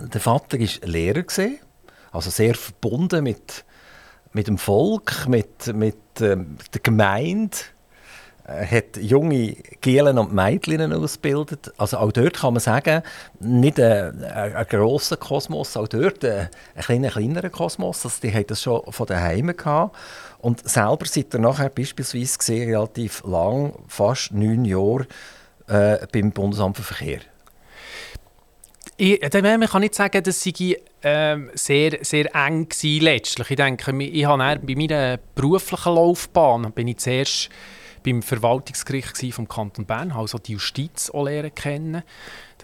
der 0.00 0.20
Vater 0.22 0.58
war 0.58 0.88
Lehrer, 0.88 1.22
gewesen, 1.22 1.58
also 2.10 2.30
sehr 2.30 2.54
verbunden 2.54 3.22
mit, 3.22 3.66
mit 4.32 4.46
dem 4.46 4.56
Volk, 4.56 5.28
mit, 5.28 5.74
mit 5.74 5.98
ähm, 6.22 6.56
der 6.72 6.80
Gemeinde. 6.80 7.54
Er 8.46 8.70
hat 8.70 8.98
junge 8.98 9.56
Gielen 9.80 10.18
und 10.18 10.34
Mädchen 10.34 10.92
ausgebildet. 10.92 11.72
Also 11.78 11.96
auch 11.96 12.12
dort 12.12 12.34
kann 12.34 12.52
man 12.52 12.60
sagen, 12.60 13.02
nicht 13.40 13.80
ein, 13.80 14.22
ein, 14.22 14.54
ein 14.54 14.66
grosser 14.68 15.16
Kosmos, 15.16 15.76
auch 15.78 15.88
dort 15.88 16.22
ein, 16.26 16.50
ein 16.74 16.82
kleiner, 16.82 17.08
kleinerer 17.08 17.48
Kosmos. 17.48 18.04
Also 18.04 18.20
die 18.22 18.34
haben 18.34 18.46
das 18.46 18.60
schon 18.60 18.82
von 18.86 19.06
daheim 19.06 19.56
gehabt. 19.56 19.96
Und 20.40 20.68
selber 20.68 21.06
seid 21.06 21.32
ihr 21.32 21.40
nachher 21.40 21.70
beispielsweise 21.70 22.52
relativ 22.52 23.22
lang, 23.24 23.72
fast 23.88 24.32
neun 24.32 24.66
Jahre, 24.66 25.06
äh, 25.66 26.06
beim 26.12 26.30
Bundesamt 26.30 26.76
für 26.76 26.82
Verkehr. 26.82 27.20
Ich, 28.98 29.20
man 29.42 29.60
kann 29.62 29.80
nicht 29.80 29.94
sagen, 29.94 30.22
dass 30.22 30.42
sie 30.42 30.76
äh, 31.00 31.36
sehr, 31.54 31.98
sehr 32.02 32.26
eng 32.34 32.68
war 32.68 33.02
letztlich. 33.02 33.50
Ich 33.50 33.56
denke, 33.56 34.04
ich 34.04 34.24
habe 34.26 34.60
bei 34.62 34.74
meiner 34.74 35.18
beruflichen 35.34 35.94
Laufbahn 35.94 36.70
bin 36.72 36.88
ich 36.88 36.98
zuerst 36.98 37.48
beim 38.04 38.22
Verwaltungsgericht 38.22 39.34
vom 39.34 39.48
Kanton 39.48 39.86
Bern, 39.86 40.12
also 40.12 40.38
die 40.38 40.52
Justiz 40.52 41.10
auch 41.10 41.24
lernen 41.24 41.54
kennen. 41.54 42.02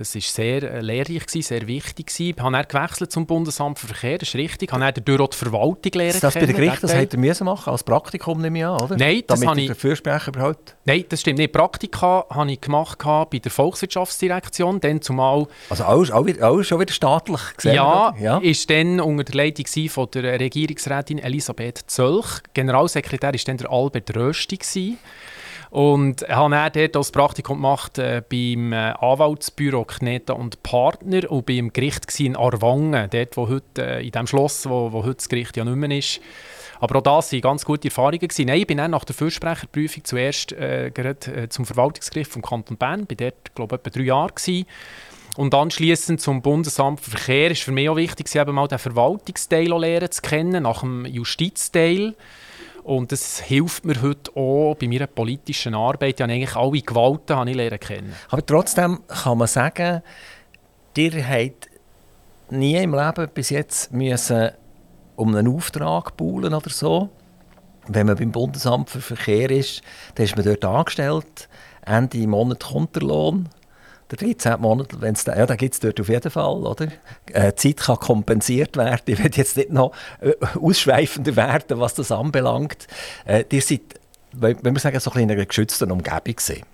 Das 0.01 0.15
war 0.15 0.23
sehr 0.23 0.63
äh, 0.63 0.81
lehrreich, 0.81 1.25
sehr 1.29 1.67
wichtig. 1.67 2.11
Ich 2.19 2.35
habe 2.39 2.53
dann 2.53 2.67
gewechselt 2.67 3.13
zum 3.13 3.27
Bundesamt 3.27 3.79
für 3.79 3.89
Verkehr, 3.89 4.17
das 4.17 4.31
ist 4.31 4.35
richtig. 4.35 4.71
Ich 4.71 4.73
habe 4.73 4.91
dann 4.91 5.05
durch 5.05 5.29
die 5.29 5.37
Verwaltung 5.37 5.93
lernen 5.93 6.19
Das 6.23 6.33
bei 6.33 6.47
den 6.47 6.57
Gerichten, 6.57 6.81
das 6.81 6.95
hätte 6.95 7.19
er 7.19 7.45
machen 7.45 7.71
als 7.71 7.85
Praktikum 7.85 8.41
nicht 8.41 8.51
mehr, 8.51 8.73
oder? 8.73 8.97
Nein, 8.97 9.25
das 9.27 9.45
habe 9.45 9.61
ich... 9.61 9.67
der 9.67 9.77
Fürsprecher 9.77 10.29
überhaupt... 10.29 10.75
Nein, 10.87 11.05
das 11.07 11.21
stimmt 11.21 11.39
nicht. 11.39 11.53
Praktika 11.53 12.25
habe 12.31 12.51
ich 12.51 12.63
gemacht 12.63 12.99
bei 12.99 13.39
der 13.41 13.51
Volkswirtschaftsdirektion, 13.51 14.81
dann 14.81 15.03
zumal... 15.03 15.47
Also 15.69 15.85
alles, 15.85 16.11
auch, 16.11 16.25
wieder, 16.25 16.47
alles 16.47 16.67
schon 16.67 16.81
wieder 16.81 16.95
staatlich 16.95 17.43
gesehen? 17.57 17.75
Ja, 17.75 18.15
ja, 18.19 18.39
ist 18.39 18.71
dann 18.71 19.01
unter 19.01 19.25
der 19.25 19.35
Leitung 19.35 19.67
von 19.91 20.09
der 20.15 20.41
Regierungsrätin 20.41 21.19
Elisabeth 21.19 21.85
Zölch. 21.89 22.41
Generalsekretär 22.55 23.35
war 23.35 23.41
dann 23.45 23.59
der 23.59 23.71
Albert 23.71 24.17
Rösti. 24.17 24.57
Gewesen. 24.57 24.97
Und 25.71 26.29
habe 26.29 26.51
dann 26.51 26.73
dort 26.73 26.97
das 26.97 27.13
Praktikum 27.13 27.59
gemacht 27.59 27.99
äh, 27.99 28.23
beim 28.29 28.73
äh, 28.73 28.93
Anwaltsbüro 28.99 29.85
Kneta 29.85 30.33
und 30.33 30.63
Partner 30.65 31.31
und 31.31 31.47
beim 31.47 31.73
Gericht 31.73 32.19
in 32.19 32.35
Arwangen, 32.35 33.09
dort 33.09 33.37
wo 33.37 33.49
heute, 33.49 33.87
äh, 33.87 34.05
in 34.05 34.11
dem 34.11 34.27
Schloss, 34.27 34.69
wo, 34.69 34.91
wo 34.91 35.05
heute 35.05 35.17
das 35.17 35.29
Gericht 35.29 35.57
ja 35.57 35.65
nicht 35.65 35.77
mehr 35.77 35.97
ist. 35.97 36.21
Aber 36.81 36.99
auch 36.99 37.03
das 37.03 37.33
waren 37.33 37.41
ganz 37.43 37.65
gute 37.65 37.89
Erfahrungen. 37.89 38.29
Nein, 38.39 38.59
ich 38.59 38.67
bin 38.67 38.79
dann 38.79 38.91
nach 38.91 39.05
der 39.05 39.15
Fürsprecherprüfung 39.15 40.03
zuerst 40.05 40.53
äh, 40.53 40.91
gerade, 40.93 41.43
äh, 41.43 41.49
zum 41.49 41.67
Verwaltungsgericht 41.67 42.33
vom 42.33 42.43
Kanton 42.43 42.77
Bern, 42.77 43.07
war 43.09 43.17
dort, 43.17 43.55
glaube 43.55 43.77
ich, 43.77 43.81
etwa 43.87 43.91
drei 43.91 44.07
Jahre. 44.07 44.33
Gewesen. 44.33 44.67
Und 45.37 45.55
anschließend 45.55 46.21
zum 46.21 46.43
Bundesamt 46.43 47.01
für 47.01 47.13
Verkehr 47.13 47.53
ist 47.53 47.63
für 47.63 47.71
mich 47.71 47.89
auch 47.89 47.97
wichtig, 47.97 48.35
eben 48.35 48.55
mal 48.55 48.67
den 48.67 48.79
Verwaltungsteil 48.79 49.69
lernen 49.69 50.11
zu 50.11 50.23
kennen, 50.23 50.65
nach 50.65 50.81
dem 50.81 51.07
Justizteil. 51.07 52.15
Und 52.83 53.13
das 53.13 53.41
hilft 53.41 53.85
mir 53.85 54.01
heute 54.03 54.35
auch 54.37 54.75
bei 54.75 54.89
meiner 54.89 55.07
politischen 55.07 55.75
Arbeit. 55.75 56.17
Ich 56.17 56.23
habe 56.23 56.33
eigentlich 56.33 56.57
alle 56.57 56.81
Gewalten 56.81 57.37
habe 57.37 57.51
ich 57.51 57.57
lernen 57.57 57.81
kennen. 57.81 58.15
Aber 58.29 58.45
trotzdem 58.45 59.01
kann 59.07 59.39
man 59.39 59.49
sagen, 59.49 60.03
ihr 60.97 61.29
habt 61.29 61.69
nie 62.51 62.77
im 62.77 62.95
Leben 62.95 63.29
bis 63.33 63.51
jetzt 63.51 63.93
müssen 63.93 64.51
um 65.17 65.35
einen 65.35 65.55
Auftrag 65.55 66.17
buhlen 66.17 66.55
oder 66.55 66.71
so. 66.71 67.11
Wenn 67.87 68.07
man 68.07 68.17
beim 68.17 68.33
Bundesamt 68.33 68.91
für 68.91 69.01
Verkehr 69.01 69.51
ist, 69.51 69.83
dann 70.15 70.25
ist 70.25 70.37
man 70.37 70.45
dort 70.45 70.65
angestellt. 70.65 71.49
Ende 71.85 72.27
Monat 72.27 72.65
kommt 72.65 72.95
der 72.97 73.03
Lohn 73.03 73.49
der 74.11 74.19
13. 74.19 74.61
Monat, 74.61 75.01
wenn's 75.01 75.25
da, 75.25 75.37
ja, 75.37 75.47
da 75.47 75.55
gibt 75.57 75.75
es 75.75 75.81
dort 75.81 76.01
auf 76.01 76.09
jeden 76.09 76.31
Fall, 76.31 76.67
oder? 76.67 76.89
Äh, 77.33 77.55
Zeit 77.55 77.79
kann 77.79 77.97
kompensiert 77.97 78.77
werden. 78.77 79.03
Ich 79.07 79.23
will 79.23 79.31
jetzt 79.35 79.57
nicht 79.57 79.71
noch 79.71 79.93
äh, 80.21 80.33
ausschweifender 80.61 81.37
werden, 81.37 81.79
was 81.81 81.95
das 81.95 82.11
anbelangt. 82.11 82.87
Äh, 83.25 83.45
ihr 83.51 83.63
seid, 83.63 83.83
wenn 84.33 84.63
wir 84.63 84.81
sagen, 84.81 84.99
so 85.01 85.13
ein 85.13 85.23
in 85.23 85.31
einer 85.31 85.47
geschützten 85.47 85.91
Umgebung 85.91 86.39
sehen. 86.39 86.65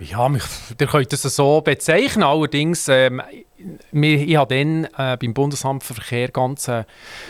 Ja, 0.00 0.30
ihr 0.30 0.86
könnt 0.86 1.12
es 1.12 1.22
so 1.22 1.60
bezeichnen. 1.60 2.22
Allerdings, 2.22 2.86
ähm, 2.88 3.20
ich 3.90 4.36
habe 4.36 4.54
dann 4.54 4.84
äh, 4.84 5.16
beim 5.16 5.34
Bundesamt 5.34 5.82
für 5.82 5.94
Verkehr 5.94 6.28
ganz 6.28 6.68
äh, 6.68 6.84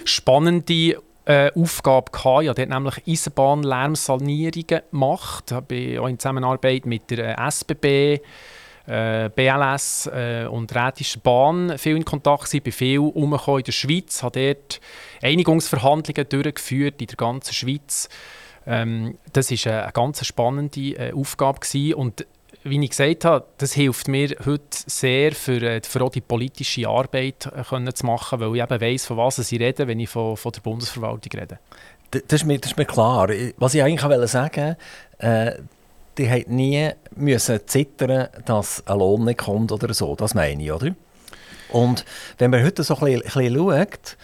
spannende 0.05 0.99
äh, 1.25 1.51
Aufgabe 1.55 2.11
gehabt. 2.11 2.43
Ich 2.43 2.49
habe 2.49 2.67
dort 2.67 2.69
nämlich 2.69 3.03
Eisenbahnlärmsanierungen 3.07 4.83
gemacht. 4.91 5.45
Ich 5.49 5.55
habe 5.55 6.01
auch 6.01 6.09
in 6.09 6.19
Zusammenarbeit 6.19 6.85
mit 6.85 7.11
der 7.11 7.39
äh, 7.39 7.49
SBB 7.49 8.21
äh, 8.88 9.31
BLS 9.35 10.07
äh, 10.07 10.46
und 10.46 10.74
Rätische 10.74 11.18
Bahn 11.18 11.77
viel 11.79 11.96
in 11.96 12.05
Kontakt 12.05 12.44
gewesen, 12.44 12.62
bin 12.62 12.72
viel 12.72 12.98
umgekommen 12.98 13.61
in 13.61 13.64
der 13.64 13.72
Schweiz, 13.72 14.22
habe 14.22 14.55
dort 14.55 14.81
Einigungsverhandlungen 15.22 16.29
durchgeführt 16.29 17.01
in 17.01 17.07
der 17.07 17.16
ganzen 17.16 17.53
Schweiz. 17.53 18.09
Ähm, 18.66 19.18
das 19.33 19.51
war 19.51 19.83
eine, 19.83 19.92
ganz 19.92 20.24
spannende 20.24 20.81
äh, 20.81 21.12
Aufgabe 21.12 21.61
gewesen. 21.61 21.94
und 21.94 22.27
wie 22.64 22.83
ich 22.83 22.90
gesagt 22.90 23.24
habe, 23.24 23.46
das 23.59 23.72
hilft 23.72 24.09
mir 24.09 24.35
heute 24.44 24.64
sehr, 24.70 25.33
für, 25.33 25.81
für 25.83 26.03
auch 26.03 26.11
die 26.11 26.20
politische 26.20 26.88
Arbeit 26.88 27.48
können 27.68 27.94
zu 27.94 28.05
machen, 28.05 28.40
weil 28.40 28.57
ich 28.57 28.62
eben 28.62 28.81
weiss, 28.81 29.07
von 29.07 29.16
was 29.16 29.38
ich 29.38 29.61
rede, 29.61 29.87
wenn 29.87 30.01
ich 30.01 30.11
von, 30.11 30.37
von 30.37 30.53
der 30.53 30.61
Bundesverwaltung 30.61 31.40
rede. 31.40 31.61
Das 32.11 32.22
ist, 32.40 32.44
mir, 32.46 32.59
das 32.59 32.72
ist 32.72 32.77
mir 32.77 32.85
klar. 32.85 33.29
Was 33.59 33.74
ich 33.74 33.83
eigentlich 33.83 34.03
wollte 34.03 34.27
sagen 34.27 34.77
äh, 35.18 35.53
die 36.18 36.31
haben 36.31 36.44
nie 36.48 36.90
müssen 37.14 37.61
zittern, 37.66 38.28
dass 38.44 38.87
ein 38.87 38.98
Lohn 38.98 39.24
nicht 39.24 39.38
kommt 39.38 39.72
oder 39.72 39.94
so. 39.94 40.16
Das 40.16 40.35
meine 40.35 40.62
ich, 40.62 40.72
oder? 40.72 40.94
Und 41.70 42.04
wenn 42.38 42.50
man 42.50 42.64
heute 42.64 42.83
so 42.83 42.96
ein 42.96 43.20
bisschen, 43.22 43.57
schaut, 43.57 44.16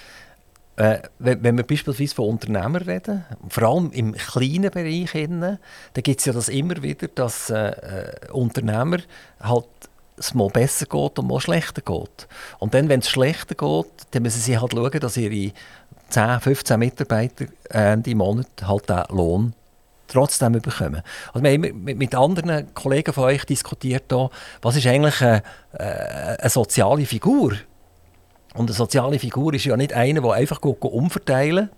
äh, 0.77 0.99
wenn, 1.19 1.43
wenn, 1.43 1.57
wir 1.57 1.65
beispielsweise 1.65 2.15
von 2.15 2.31
Unternehmern 2.31 2.83
reden, 2.83 3.25
vor 3.49 3.63
allem 3.63 3.93
im 3.93 4.13
kleinen 4.15 4.71
Bereich, 4.71 5.13
dann 5.13 5.59
gibt 5.95 6.21
es 6.21 6.27
ja 6.27 6.33
das 6.33 6.49
immer 6.49 6.83
wieder, 6.83 7.07
dass 7.09 7.51
äh, 7.51 7.69
äh, 7.69 8.31
Unternehmer 8.33 8.99
halt 9.41 9.69
es 10.17 10.35
mal 10.35 10.49
besser 10.49 10.87
geht 10.87 11.19
und 11.19 11.29
mal 11.29 11.41
schlechter 11.41 11.83
geht. 11.83 12.29
Und 12.59 12.75
dann, 12.75 12.89
wenn 12.89 13.01
es 13.01 13.09
schlechter 13.09 13.55
geht, 13.55 13.93
dann 14.13 14.23
müssen 14.23 14.41
sie 14.41 14.59
halt 14.59 14.73
schauen, 14.73 15.01
dass 15.01 15.17
ihre 15.17 15.53
10, 16.09 16.41
15 16.41 16.79
Mitarbeiter 16.79 17.47
Ende 17.71 18.15
Monat 18.15 18.49
halt 18.63 18.89
den 18.89 19.03
Lohn 19.11 19.55
trotzdem 20.09 20.53
bekommen. 20.53 21.03
Also 21.33 21.43
wir 21.43 21.53
haben 21.53 21.85
mit, 21.85 22.15
anderen 22.15 22.75
Kollegen 22.75 23.13
von 23.13 23.25
euch 23.25 23.45
diskutiert, 23.45 24.05
hier, 24.11 24.29
was 24.63 24.77
ist 24.77 24.87
eigentlich 24.87 25.21
eine, 25.21 25.43
äh, 25.73 26.37
eine 26.39 26.51
soziale 26.51 27.07
Figur? 27.07 27.53
Und 28.55 28.69
eine 28.69 28.73
soziale 28.73 29.19
Figur 29.19 29.55
ist 29.55 29.65
ja 29.65 29.77
nicht 29.77 29.93
einer, 29.93 30.21
der 30.21 30.33
einfach 30.33 30.61
umverteilen 30.63 31.71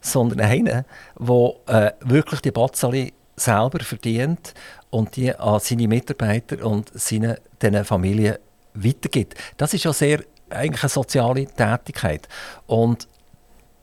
sondern 0.00 0.40
einer, 0.40 0.84
der 1.18 1.54
äh, 1.66 1.92
wirklich 2.00 2.40
die 2.40 2.52
Batzali 2.52 3.12
selber 3.36 3.80
verdient 3.80 4.54
und 4.90 5.16
die 5.16 5.34
an 5.34 5.60
seine 5.60 5.88
Mitarbeiter 5.88 6.64
und 6.64 6.90
seine 6.94 7.38
Familien 7.84 8.36
weitergibt. 8.74 9.34
Das 9.56 9.74
ist 9.74 9.84
ja 9.84 9.92
sehr 9.92 10.20
eigentlich 10.50 10.82
eine 10.82 10.90
soziale 10.90 11.46
Tätigkeit. 11.46 12.28
Und 12.66 13.08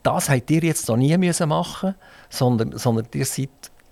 das 0.04 0.30
habt 0.30 0.50
ihr 0.52 0.62
jetzt 0.62 0.88
noch 0.88 0.98
nie 0.98 1.18
müssen 1.18 1.50
machen 1.50 1.96
sondern, 2.30 2.78
sondern 2.78 3.08
ihr 3.14 3.26
seid 3.26 3.50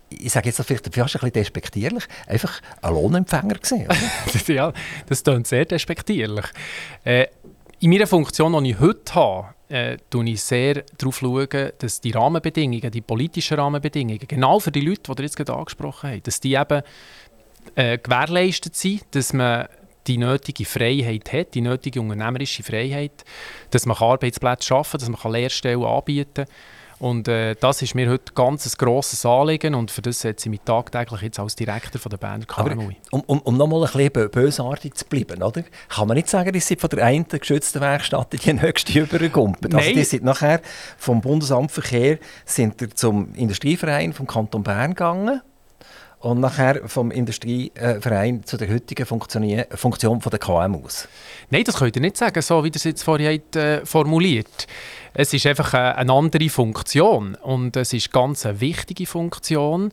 ich 0.10 0.32
sage 0.32 0.48
jetzt 0.48 0.62
vielleicht 0.64 0.86
fast 0.86 1.16
ein 1.16 1.20
bisschen 1.20 1.34
despektierlich, 1.34 2.04
einfach 2.28 2.62
ein 2.82 2.94
Lohnempfänger 2.94 3.56
gesehen. 3.56 3.88
ja, 4.48 4.72
das 5.08 5.24
klingt 5.24 5.48
sehr 5.48 5.66
despektierlich. 5.66 6.46
Äh, 7.04 7.28
in 7.80 7.90
meiner 7.90 8.08
Funktion, 8.08 8.64
die 8.64 8.72
ich 8.72 8.80
heute 8.80 9.16
habe, 9.16 9.48
äh, 9.70 9.98
schaue 10.12 10.30
ich 10.30 10.42
sehr 10.42 10.84
darauf, 10.98 11.20
schauen, 11.20 11.72
dass 11.80 12.02
die 12.02 12.12
Rahmenbedingungen, 12.12 12.92
die 12.92 13.02
politischen 13.02 13.60
Rahmenbedingungen, 13.60 14.20
genau 14.28 14.60
für 14.60 14.72
die 14.72 14.82
Leute, 14.82 15.14
die 15.14 15.22
ihr 15.22 15.26
jetzt 15.26 15.38
gerade 15.38 15.56
angesprochen 15.56 16.12
habt, 16.12 16.28
dass 16.28 16.40
die 16.40 16.54
eben 16.54 16.82
äh, 17.76 17.98
gewährleistet 17.98 18.76
sind, 18.76 19.04
dass 19.12 19.34
man 19.34 19.68
die 20.08 20.18
nötige 20.18 20.66
Freiheit 20.66 21.34
hat, 21.34 21.56
die 21.56 21.62
nötige 21.62 22.00
unternehmerische 22.00 22.62
Freiheit, 22.62 23.26
dass 23.72 23.88
man 23.88 23.98
Arbeitsplätze 23.98 24.68
schaffen 24.68 25.00
kann, 25.00 25.14
dass 25.14 25.24
man 25.24 25.34
Lehrstellen 25.34 25.84
anbieten 25.84 26.46
kann 26.46 26.48
und 27.00 27.28
äh, 27.28 27.56
das 27.60 27.82
ist 27.82 27.94
mir 27.96 28.10
heute 28.10 28.34
ganz 28.34 28.66
ein 28.66 28.72
grosses 28.78 29.26
Anliegen 29.26 29.76
und 29.76 29.92
für 29.92 30.02
das 30.02 30.22
setze 30.22 30.48
ich 30.48 30.52
mich 30.52 30.62
tagtäglich 30.62 31.22
jetzt 31.22 31.40
als 31.40 31.56
Direktor 31.56 32.00
von 32.00 32.10
der 32.10 32.18
Berner 32.18 32.46
KMU. 32.46 32.92
um, 33.12 33.22
um, 33.22 33.40
um 33.42 33.58
noch 33.58 33.68
mal 33.68 33.86
ein 33.86 33.92
bisschen 33.92 34.30
bösartig 34.32 34.94
zu 34.96 35.06
bleiben, 35.06 35.44
oder? 35.44 35.64
kann 35.90 36.08
man 36.08 36.16
nicht 36.16 36.30
sagen, 36.30 36.54
dass 36.54 36.68
Sie 36.68 36.76
von 36.78 36.90
der 36.90 37.06
einen 37.06 37.28
geschützten 37.28 37.82
Werkstatt 37.82 38.34
in 38.34 38.40
die 38.40 38.54
nächste 38.54 39.00
übergekumpelt. 39.00 39.76
Also 39.76 39.92
die 39.92 40.04
sind 40.04 40.24
nachher 40.24 40.62
vom 40.98 41.22
Bundesamt 41.22 41.72
Verkehr 41.72 42.20
sind 42.46 42.98
zum 42.98 43.34
Industrieverein 43.34 44.14
vom 44.14 44.28
Kanton 44.28 44.64
Bern 44.64 44.92
gegangen 44.92 45.42
und 46.20 46.40
nachher 46.40 46.88
vom 46.88 47.12
Industrieverein 47.12 48.44
zu 48.46 48.58
der 48.58 48.70
heutigen 48.70 49.06
Funktion 49.06 50.22
von 50.22 50.30
der 50.30 50.40
KMUs. 50.40 51.08
Nein, 51.50 51.64
das 51.64 51.78
könnt 51.78 51.96
ihr 51.96 52.02
nicht 52.02 52.18
sagen, 52.18 52.42
so 52.42 52.64
wie 52.64 52.70
ihr 52.70 52.76
es 52.76 52.84
jetzt 52.84 53.04
vorhin 53.04 53.42
äh, 53.54 53.86
formuliert 53.86 54.68
Es 55.18 55.34
ist 55.34 55.46
einfach 55.46 55.74
eine, 55.74 56.12
andere 56.12 56.50
Funktion 56.50 57.36
und 57.36 57.78
es 57.78 57.94
ist 57.94 58.12
ganz 58.12 58.46
eine 58.46 58.60
wichtige 58.60 59.06
Funktion. 59.06 59.92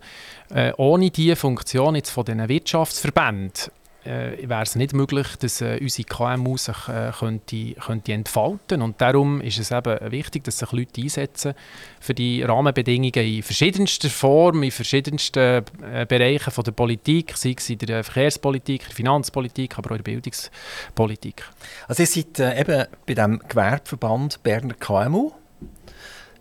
Äh, 0.52 0.72
ohne 0.76 1.10
diese 1.10 1.36
Funktion 1.36 1.94
jetzt 1.94 2.10
von 2.10 2.24
den 2.24 2.48
Wirtschaftsverbänden 2.48 3.70
äh, 4.04 4.48
wäre 4.48 4.62
es 4.62 4.74
nicht 4.74 4.94
möglich, 4.94 5.26
dass 5.38 5.60
äh, 5.60 5.78
unsere 5.80 6.06
KMU 6.06 6.56
sich 6.56 6.88
äh, 6.88 7.12
könnte, 7.18 7.72
könnte 7.74 8.12
entfalten 8.12 8.82
Und 8.82 9.00
darum 9.00 9.40
ist 9.40 9.58
es 9.58 9.70
eben 9.70 10.10
wichtig, 10.10 10.44
dass 10.44 10.58
sich 10.58 10.72
Leute 10.72 11.00
einsetzen 11.00 11.54
für 12.00 12.14
die 12.14 12.42
Rahmenbedingungen 12.42 13.12
in 13.14 13.42
verschiedenster 13.42 14.10
Form, 14.10 14.62
in 14.62 14.70
verschiedensten 14.70 15.64
äh, 15.82 16.06
Bereichen 16.06 16.50
von 16.50 16.64
der 16.64 16.72
Politik, 16.72 17.36
sei 17.36 17.54
es 17.56 17.70
in 17.70 17.78
der 17.78 18.02
Verkehrspolitik, 18.04 18.86
der 18.86 18.94
Finanzpolitik, 18.94 19.78
aber 19.78 19.90
auch 19.90 19.98
in 19.98 20.04
der 20.04 20.10
Bildungspolitik. 20.12 21.44
Also 21.88 22.02
ihr 22.02 22.06
seid 22.06 22.38
äh, 22.38 22.60
eben 22.60 22.86
bei 23.06 23.14
dem 23.14 23.40
Gewerbeverband 23.48 24.42
Berner 24.42 24.74
KMU. 24.74 25.32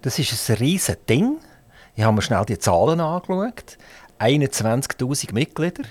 Das 0.01 0.17
ist 0.17 0.49
ein 0.49 0.57
riesiges 0.57 1.05
Ding. 1.05 1.37
Ich 1.95 2.03
habe 2.03 2.15
mir 2.15 2.21
schnell 2.21 2.45
die 2.45 2.57
Zahlen 2.57 2.99
angeschaut. 2.99 3.77
21'000 4.19 5.33
Mitglieder. 5.33 5.83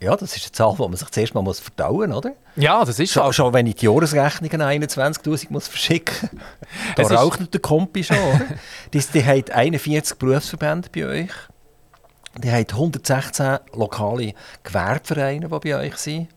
Ja, 0.00 0.16
das 0.16 0.34
ist 0.34 0.44
eine 0.44 0.52
Zahl, 0.52 0.74
die 0.76 0.82
man 0.82 0.96
sich 0.96 1.10
zuerst 1.10 1.34
mal 1.34 1.42
muss 1.42 1.60
verdauen 1.60 2.08
muss, 2.08 2.18
oder? 2.18 2.32
Ja, 2.56 2.82
das 2.86 2.98
ist 2.98 3.12
schon. 3.12 3.30
Schon 3.34 3.52
wenn 3.52 3.66
ich 3.66 3.76
die 3.76 3.84
Jahresrechnungen 3.84 4.62
21'000 4.82 5.48
muss 5.50 5.68
verschicken 5.68 6.30
muss, 6.32 7.08
da 7.08 7.16
raucht 7.16 7.40
nicht 7.40 7.52
der 7.52 7.60
Kompi 7.60 8.02
schon, 8.02 8.16
oder? 8.16 8.46
die, 8.94 8.98
die 8.98 9.24
haben 9.24 9.44
41 9.50 10.16
Berufsverbände 10.16 10.88
bei 10.90 11.06
euch. 11.06 11.30
Die 12.38 12.50
haben 12.50 12.66
116 12.66 13.58
lokale 13.74 14.32
Gewerbevereine, 14.62 15.48
die 15.48 15.58
bei 15.58 15.76
euch 15.76 15.96
sind. 15.96 16.28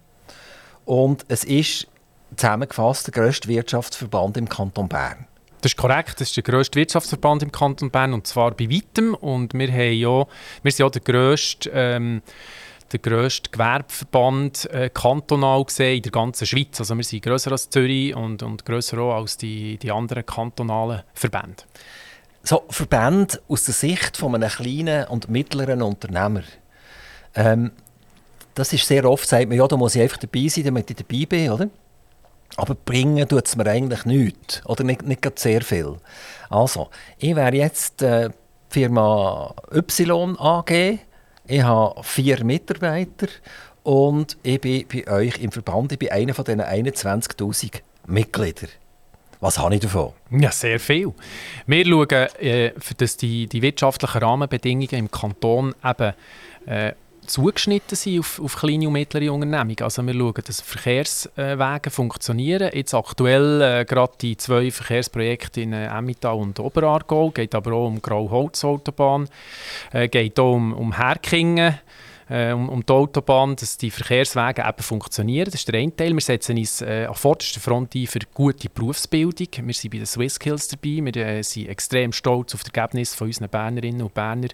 Und 0.83 1.23
es 1.29 1.45
ist 1.45 1.87
zusammengefasst 2.35 3.07
der 3.07 3.13
grösste 3.13 3.47
Wirtschaftsverband 3.47 4.35
im 4.35 4.49
Kanton 4.49 4.89
Bern. 4.89 5.27
Das 5.61 5.71
ist 5.71 5.77
korrekt, 5.77 6.19
das 6.19 6.27
ist 6.27 6.35
der 6.35 6.43
grösste 6.43 6.77
Wirtschaftsverband 6.77 7.43
im 7.43 7.51
Kanton 7.53 7.89
Bern 7.91 8.11
und 8.11 8.27
zwar 8.27 8.51
bei 8.51 8.69
weitem. 8.69 9.13
Und 9.13 9.53
wir, 9.53 9.71
haben 9.71 9.93
ja, 9.93 10.25
wir 10.63 10.71
sind 10.71 10.79
ja 10.79 10.89
der 10.89 11.01
grösste... 11.01 11.69
Ähm, 11.73 12.21
der 12.93 12.99
grösste 12.99 13.49
Gewerbeverband 13.49 14.69
äh, 14.71 14.89
kantonal 14.93 15.65
gesehen 15.65 15.97
in 15.97 16.01
der 16.03 16.11
ganzen 16.11 16.45
Schweiz. 16.45 16.79
Also 16.79 16.95
wir 16.95 17.03
sind 17.03 17.23
grösser 17.23 17.51
als 17.51 17.69
Zürich 17.69 18.15
und, 18.15 18.43
und 18.43 18.65
grösser 18.65 18.99
auch 18.99 19.15
als 19.15 19.37
die, 19.37 19.77
die 19.77 19.91
anderen 19.91 20.25
kantonalen 20.25 21.01
Verbände. 21.13 21.63
So, 22.43 22.63
Verbände 22.69 23.41
aus 23.47 23.63
der 23.63 23.73
Sicht 23.73 24.17
von 24.17 24.35
einem 24.35 24.49
kleinen 24.49 25.07
und 25.07 25.29
mittleren 25.29 25.81
Unternehmer. 25.81 26.43
Ähm, 27.35 27.71
das 28.53 28.71
ist 28.71 28.87
sehr 28.87 29.09
oft, 29.09 29.27
sagt 29.27 29.49
man, 29.49 29.57
ja, 29.57 29.67
da 29.67 29.77
muss 29.77 29.95
ich 29.95 30.01
einfach 30.01 30.17
dabei 30.17 30.47
sein, 30.47 30.65
damit 30.65 30.89
ich 30.89 30.97
dabei 30.97 31.25
bin, 31.25 31.51
oder? 31.51 31.69
Aber 32.55 32.75
bringen 32.75 33.27
tut 33.27 33.47
es 33.47 33.55
mir 33.55 33.65
eigentlich 33.65 34.05
nichts. 34.05 34.63
Oder 34.65 34.83
nicht, 34.83 35.01
nicht 35.03 35.39
sehr 35.39 35.61
viel. 35.63 35.97
Also, 36.49 36.89
ich 37.17 37.35
wäre 37.35 37.55
jetzt 37.55 38.03
äh, 38.03 38.29
Firma 38.69 39.55
Y 39.71 40.37
AG 40.37 40.99
ich 41.47 41.61
habe 41.61 42.01
vier 42.03 42.43
Mitarbeiter 42.43 43.27
und 43.83 44.37
ich 44.43 44.61
bin 44.61 44.85
bei 44.87 45.11
euch 45.11 45.37
im 45.39 45.51
Verband. 45.51 45.91
Ich 45.91 45.99
bin 45.99 46.09
einer 46.09 46.33
von 46.33 46.45
diesen 46.45 46.61
21'000 46.61 47.81
Mitgliedern. 48.07 48.69
Was 49.39 49.59
habe 49.59 49.75
ich 49.75 49.81
davon? 49.81 50.13
Ja, 50.31 50.51
sehr 50.51 50.79
viel. 50.79 51.13
Wir 51.67 51.85
schauen, 51.85 52.27
äh, 52.39 52.71
dass 52.97 53.17
die, 53.17 53.47
die 53.47 53.61
wirtschaftlichen 53.61 54.19
Rahmenbedingungen 54.19 54.93
im 54.93 55.11
Kanton 55.11 55.75
eben 55.83 56.13
äh, 56.65 56.93
zugeschnitten 57.27 57.95
sind 57.95 58.19
auf, 58.19 58.39
auf 58.39 58.55
kleine 58.55 58.87
und 58.87 58.93
mittlere 58.93 59.31
Unternehmungen. 59.31 59.81
Also 59.81 60.05
wir 60.05 60.13
schauen, 60.13 60.43
dass 60.45 60.61
Verkehrswege 60.61 61.89
funktionieren. 61.89 62.71
Jetzt 62.73 62.93
aktuell 62.93 63.61
äh, 63.61 63.85
gerade 63.85 64.13
die 64.21 64.37
zwei 64.37 64.71
Verkehrsprojekte 64.71 65.61
in 65.61 65.73
äh, 65.73 65.87
Emmental 65.87 66.35
und 66.35 66.59
Oberargau. 66.59 67.31
geht 67.31 67.55
aber 67.55 67.73
auch 67.73 67.87
um 67.87 68.01
Grauholzautobahn, 68.01 69.27
äh, 69.91 70.07
geht 70.07 70.39
auch 70.39 70.53
um, 70.53 70.73
um 70.73 70.95
Herkingen 70.97 71.79
äh, 72.29 72.51
um, 72.51 72.69
um, 72.69 72.85
die 72.85 72.93
Autobahn, 72.93 73.55
dass 73.55 73.77
die 73.77 73.91
Verkehrswege 73.91 74.63
eben 74.67 74.83
funktionieren. 74.83 75.45
Das 75.45 75.55
ist 75.55 75.67
der 75.67 75.79
eine 75.79 75.95
Teil. 75.95 76.13
Wir 76.13 76.21
setzen 76.21 76.57
uns 76.57 76.81
äh, 76.81 77.05
an 77.05 77.15
vorderster 77.15 77.59
Front 77.59 77.95
ein 77.95 78.07
für 78.07 78.19
gute 78.33 78.69
Berufsbildung. 78.69 79.47
Wir 79.51 79.73
sind 79.73 79.91
bei 79.91 79.97
den 79.97 80.05
SwissSkills 80.05 80.67
dabei. 80.67 81.03
Wir 81.03 81.15
äh, 81.15 81.43
sind 81.43 81.69
extrem 81.69 82.11
stolz 82.11 82.53
auf 82.55 82.63
das 82.63 82.73
Ergebnis 82.73 83.15
von 83.15 83.27
unseren 83.27 83.49
Bernerinnen 83.49 84.01
und 84.01 84.13
Berner 84.13 84.49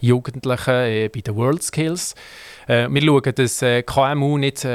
Jugendlichen 0.00 0.74
äh, 0.74 1.08
bei 1.08 1.20
den 1.20 1.36
WorldSkills. 1.36 2.14
Äh, 2.66 2.88
wir 2.88 3.02
schauen, 3.02 3.34
dass 3.34 3.62
äh, 3.62 3.82
KMU 3.82 4.38
nicht 4.38 4.66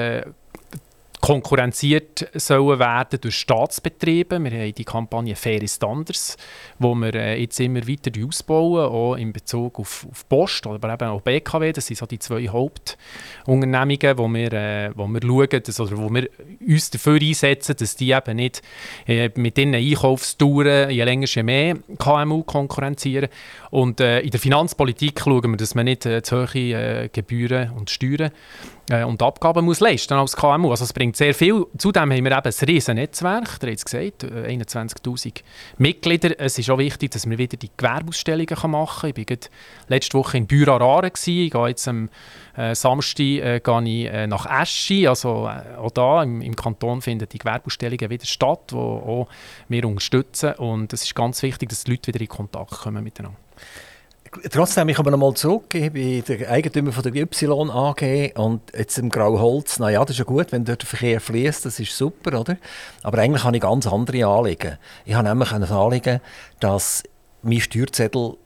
konkurrenziert 1.24 2.30
sollen 2.34 2.80
werden 2.80 3.18
durch 3.22 3.36
Staatsbetriebe. 3.36 4.44
Wir 4.44 4.52
haben 4.52 4.74
die 4.74 4.84
Kampagne 4.84 5.38
«Faire 5.38 5.66
Standards», 5.66 6.36
wo 6.80 6.94
wir 6.96 7.16
äh, 7.16 7.40
jetzt 7.40 7.62
immer 7.62 7.88
weiter 7.88 8.12
ausbauen, 8.28 8.92
auch 8.92 9.16
in 9.16 9.32
Bezug 9.32 9.80
auf, 9.80 10.06
auf 10.12 10.28
Post, 10.28 10.68
aber 10.68 10.94
eben 10.94 11.08
auch 11.08 11.22
BKW. 11.22 11.72
Das 11.72 11.86
sind 11.88 11.96
so 11.96 12.06
die 12.06 12.20
zwei 12.20 12.50
Hauptunternehmungen, 12.50 14.18
wo 14.18 14.28
wir, 14.28 14.52
äh, 14.52 14.92
wo 14.96 15.08
wir 15.08 15.22
schauen, 15.22 15.64
dass, 15.64 15.80
oder 15.80 15.98
wo 15.98 16.14
wir 16.14 16.28
uns 16.60 16.90
dafür 16.90 17.22
einsetzen, 17.22 17.78
dass 17.80 17.96
die 17.96 18.12
eben 18.12 18.36
nicht 18.36 18.62
äh, 19.08 19.30
mit 19.36 19.58
ihren 19.58 19.76
Einkaufstouren 19.76 20.90
je 20.90 21.06
länger 21.06 21.28
je 21.28 21.44
mehr 21.44 21.78
KMU 22.00 22.44
konkurrenzieren. 22.44 23.30
Und 23.72 24.02
in 24.02 24.30
der 24.30 24.40
Finanzpolitik 24.40 25.22
schauen 25.22 25.52
wir, 25.52 25.58
dass 25.58 25.74
man 25.74 25.86
nicht 25.86 26.04
zu 26.04 26.48
hohe 26.54 27.10
Gebühren 27.14 27.72
und 27.72 27.90
Steuern 27.90 28.32
und 28.92 29.22
Abgaben 29.22 29.64
muss 29.64 29.80
leisten 29.80 30.14
als 30.16 30.36
KMU. 30.36 30.72
Also 30.72 30.84
es 30.84 30.92
bringt 30.92 31.16
sehr 31.16 31.34
viel. 31.34 31.66
Zudem 31.78 32.02
haben 32.02 32.10
wir 32.10 32.18
eben 32.18 32.34
ein 32.34 32.54
riesen 32.68 32.96
Netzwerk, 32.96 33.60
ihr 33.62 33.70
habt 33.70 33.78
es 33.78 33.86
gesagt, 33.86 34.26
21'000 34.26 35.28
äh, 35.28 35.32
Mitglieder. 35.78 36.38
Es 36.38 36.60
ist 36.60 36.70
auch 36.70 36.78
wichtig, 36.78 37.12
dass 37.12 37.30
wir 37.30 37.38
wieder 37.38 37.56
die 37.56 37.70
Gewerbeausstellungen 37.78 38.72
machen 38.72 39.14
können. 39.14 39.26
Ich 39.30 39.30
war 39.30 39.50
letzte 39.88 40.18
Woche 40.18 40.38
in 40.38 40.48
Büro-Rare. 40.48 41.12
Ich 41.16 41.24
gehe 41.24 41.68
jetzt 41.68 41.88
am 41.88 42.10
äh, 42.58 42.76
Samstag 42.76 43.20
äh, 43.24 43.58
ich, 43.58 44.06
äh, 44.06 44.28
nach 44.28 44.62
Eschi. 44.62 45.08
Also 45.08 45.48
äh, 45.48 45.78
auch 45.78 45.92
da 45.92 46.22
im, 46.24 46.42
im, 46.42 46.56
Kanton 46.56 47.02
finden 47.02 47.30
die 47.30 47.38
Gewerbeausstellungen 47.38 48.10
wieder 48.10 48.26
statt, 48.26 48.72
die 48.72 48.76
auch 48.76 49.30
wir 49.70 49.86
unterstützen. 49.88 50.56
Und 50.56 50.92
es 50.92 51.04
ist 51.04 51.16
ganz 51.16 51.42
wichtig, 51.42 51.70
dass 51.70 51.86
die 51.86 51.92
Leute 51.92 52.14
wieder 52.14 52.22
in 52.22 52.28
Kontakt 52.28 52.72
kommen 52.72 53.02
miteinander. 53.04 53.38
Trotzdem, 54.52 54.90
ich 54.90 54.96
komme 54.96 55.12
nochmal 55.12 55.34
zurück. 55.34 55.74
Ich 55.76 55.92
bin 55.92 56.24
der 56.26 56.50
Eigentümer 56.50 56.92
von 56.92 57.04
der 57.04 57.16
Y 57.16 57.70
AG 57.70 58.32
und 58.36 58.62
jetzt 58.76 58.98
im 58.98 59.10
Grauholz. 59.10 59.80
Na 59.80 59.90
ja, 59.90 60.02
das 60.02 60.12
ist 60.12 60.20
ja 60.20 60.26
gut, 60.26 60.52
wenn 60.52 60.66
dort 60.66 60.82
der 60.82 60.88
Verkehr 60.88 61.22
fließt, 61.22 61.66
das 61.66 61.80
ist 61.80 61.96
super, 61.96 62.40
oder? 62.40 62.58
Aber 63.04 63.20
eigentlich 63.20 63.44
habe 63.44 63.56
ich 63.56 63.62
ganz 63.62 63.86
andere 63.88 64.26
Anliegen. 64.26 64.78
Ich 65.06 65.14
habe 65.14 65.28
nämlich 65.28 65.52
ein 65.52 65.64
Anliegen, 65.64 66.20
dass 66.60 67.04
mein 67.42 67.60
Steuerzettel 67.62 68.38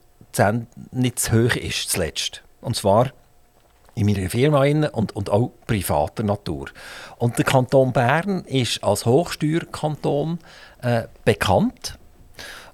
nicht 0.92 1.20
zu 1.20 1.32
hoch 1.32 1.56
ist, 1.56 1.90
zuletzt. 1.90 2.44
Und 2.62 2.76
zwar 2.76 3.12
in 3.96 4.06
meiner 4.06 4.30
Firma 4.30 4.64
und, 4.92 5.16
und 5.16 5.30
auch 5.30 5.52
privater 5.66 6.24
Natur. 6.24 6.68
Und 7.18 7.38
der 7.38 7.46
Kanton 7.46 7.94
Bern 7.94 8.44
ist 8.46 8.84
als 8.84 9.06
Hochsteuerkanton 9.06 10.40
äh, 10.82 11.04
bekannt. 11.26 11.98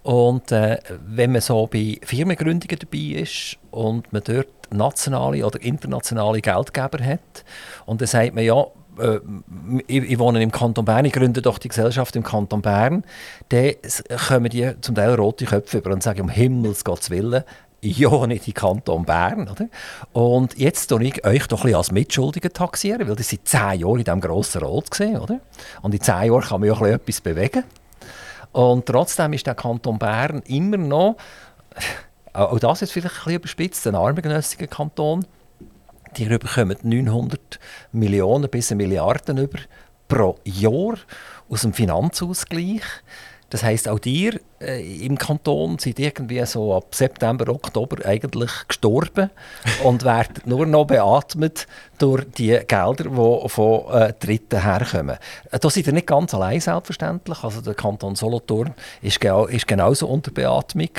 Und 0.04 0.52
äh, 0.52 0.80
wenn 1.08 1.32
man 1.32 1.42
so 1.42 1.66
bei 1.68 1.98
Firmengründungen 2.04 2.78
dabei 2.78 3.22
ist 3.22 3.58
und 3.72 4.12
man 4.12 4.22
dort 4.24 4.48
nationale 4.70 5.46
oder 5.46 5.62
internationale 5.62 6.42
Geldgeber 6.42 7.04
hat 7.04 7.46
und 7.86 8.02
dann 8.02 8.08
sagt 8.08 8.36
man, 8.36 8.44
ja, 8.44 8.66
äh, 9.00 9.20
ich, 9.88 10.04
ich, 10.04 10.20
wohne 10.20 10.44
im 10.44 10.52
Kanton 10.52 10.84
Bern, 10.84 11.06
ich 11.06 11.14
gründe 11.14 11.42
doch 11.42 11.58
die 11.58 11.70
Gesellschaft 11.70 12.16
im 12.16 12.24
Kanton 12.24 12.62
Bern, 12.62 13.06
dann 13.50 13.72
kommen 14.28 14.50
die 14.50 14.74
zum 14.82 14.96
Teil 14.96 15.16
rote 15.16 15.46
Köpfe 15.46 15.78
über 15.78 15.92
und 15.92 16.04
sagen, 16.04 16.22
um 16.22 16.30
Himmels 16.30 16.84
Gottes 16.84 17.10
Willen, 17.10 17.44
ja, 17.82 18.28
nicht 18.28 18.48
im 18.48 18.54
Kanton 18.54 19.06
Bern. 19.06 19.50
Oder? 19.50 19.68
Und 20.14 20.58
jetzt 20.58 20.88
tue 20.88 21.04
ich 21.04 21.26
euch 21.26 21.48
doch 21.48 21.66
ein 21.66 21.76
als 21.76 21.92
Mitschuldige 21.92 22.52
taxieren, 22.52 23.08
weil 23.08 23.16
das 23.16 23.30
sind 23.30 23.48
zehn 23.48 23.80
Jahre 23.80 24.00
in 24.00 24.04
diesem 24.06 24.22
grossen 24.22 24.64
Rot 24.64 24.90
gesehen, 24.90 25.20
oder? 25.20 25.40
Und 25.82 25.94
in 25.94 26.02
zehn 26.02 26.32
Jahren 26.32 26.42
kann 26.42 26.62
man 26.62 26.70
ja 26.70 26.88
etwas 26.88 27.22
bewegen. 27.22 27.64
Und 28.54 28.86
trotzdem 28.86 29.34
ist 29.34 29.46
der 29.46 29.56
Kanton 29.56 30.00
Bern 30.00 30.42
immer 30.46 30.78
noch, 30.78 31.18
auch 32.34 32.60
das 32.60 32.82
ist 32.82 32.94
vielleicht 32.94 33.16
ein 33.16 33.20
bisschen 33.20 33.36
überspitzt, 33.36 33.88
ein 33.88 33.96
armengenössiger 33.96 34.68
Kanton. 34.68 35.26
Die 36.16 36.26
bekommen 36.26 36.78
900 36.82 37.60
Millionen 37.92 38.50
bis 38.50 38.72
eine 38.72 38.84
Milliarden 38.84 39.40
über 39.40 39.60
pro 40.08 40.38
Jahr 40.46 40.96
aus 41.50 41.62
dem 41.62 41.74
Finanzausgleich. 41.74 42.84
Das 43.54 43.62
heißt, 43.62 43.88
auch 43.88 44.00
ihr 44.06 44.40
äh, 44.60 45.06
im 45.06 45.16
Kanton 45.16 45.78
sind 45.78 46.00
irgendwie 46.00 46.44
so 46.44 46.74
ab 46.74 46.96
September, 46.96 47.48
Oktober 47.50 48.04
eigentlich 48.04 48.50
gestorben 48.68 49.30
und 49.84 50.04
werden 50.04 50.42
nur 50.46 50.66
noch 50.66 50.86
beatmet 50.86 51.68
durch 52.00 52.26
die 52.36 52.60
Gelder, 52.68 53.04
die 53.04 53.50
von 53.50 53.92
äh, 53.92 54.12
Dritten 54.20 54.60
herkommen. 54.60 55.18
Äh, 55.52 55.60
da 55.60 55.70
seid 55.70 55.86
ihr 55.86 55.94
nicht 55.94 56.08
ganz 56.08 56.34
allein, 56.34 56.62
selbstverständlich. 56.62 57.44
Also 57.44 57.62
der 57.62 57.76
Kanton 57.76 58.16
Solothurn 58.16 58.74
ist, 59.04 59.22
genau, 59.22 59.46
ist 59.46 59.68
genauso 59.68 60.08
unter 60.08 60.32
Beatmung 60.32 60.90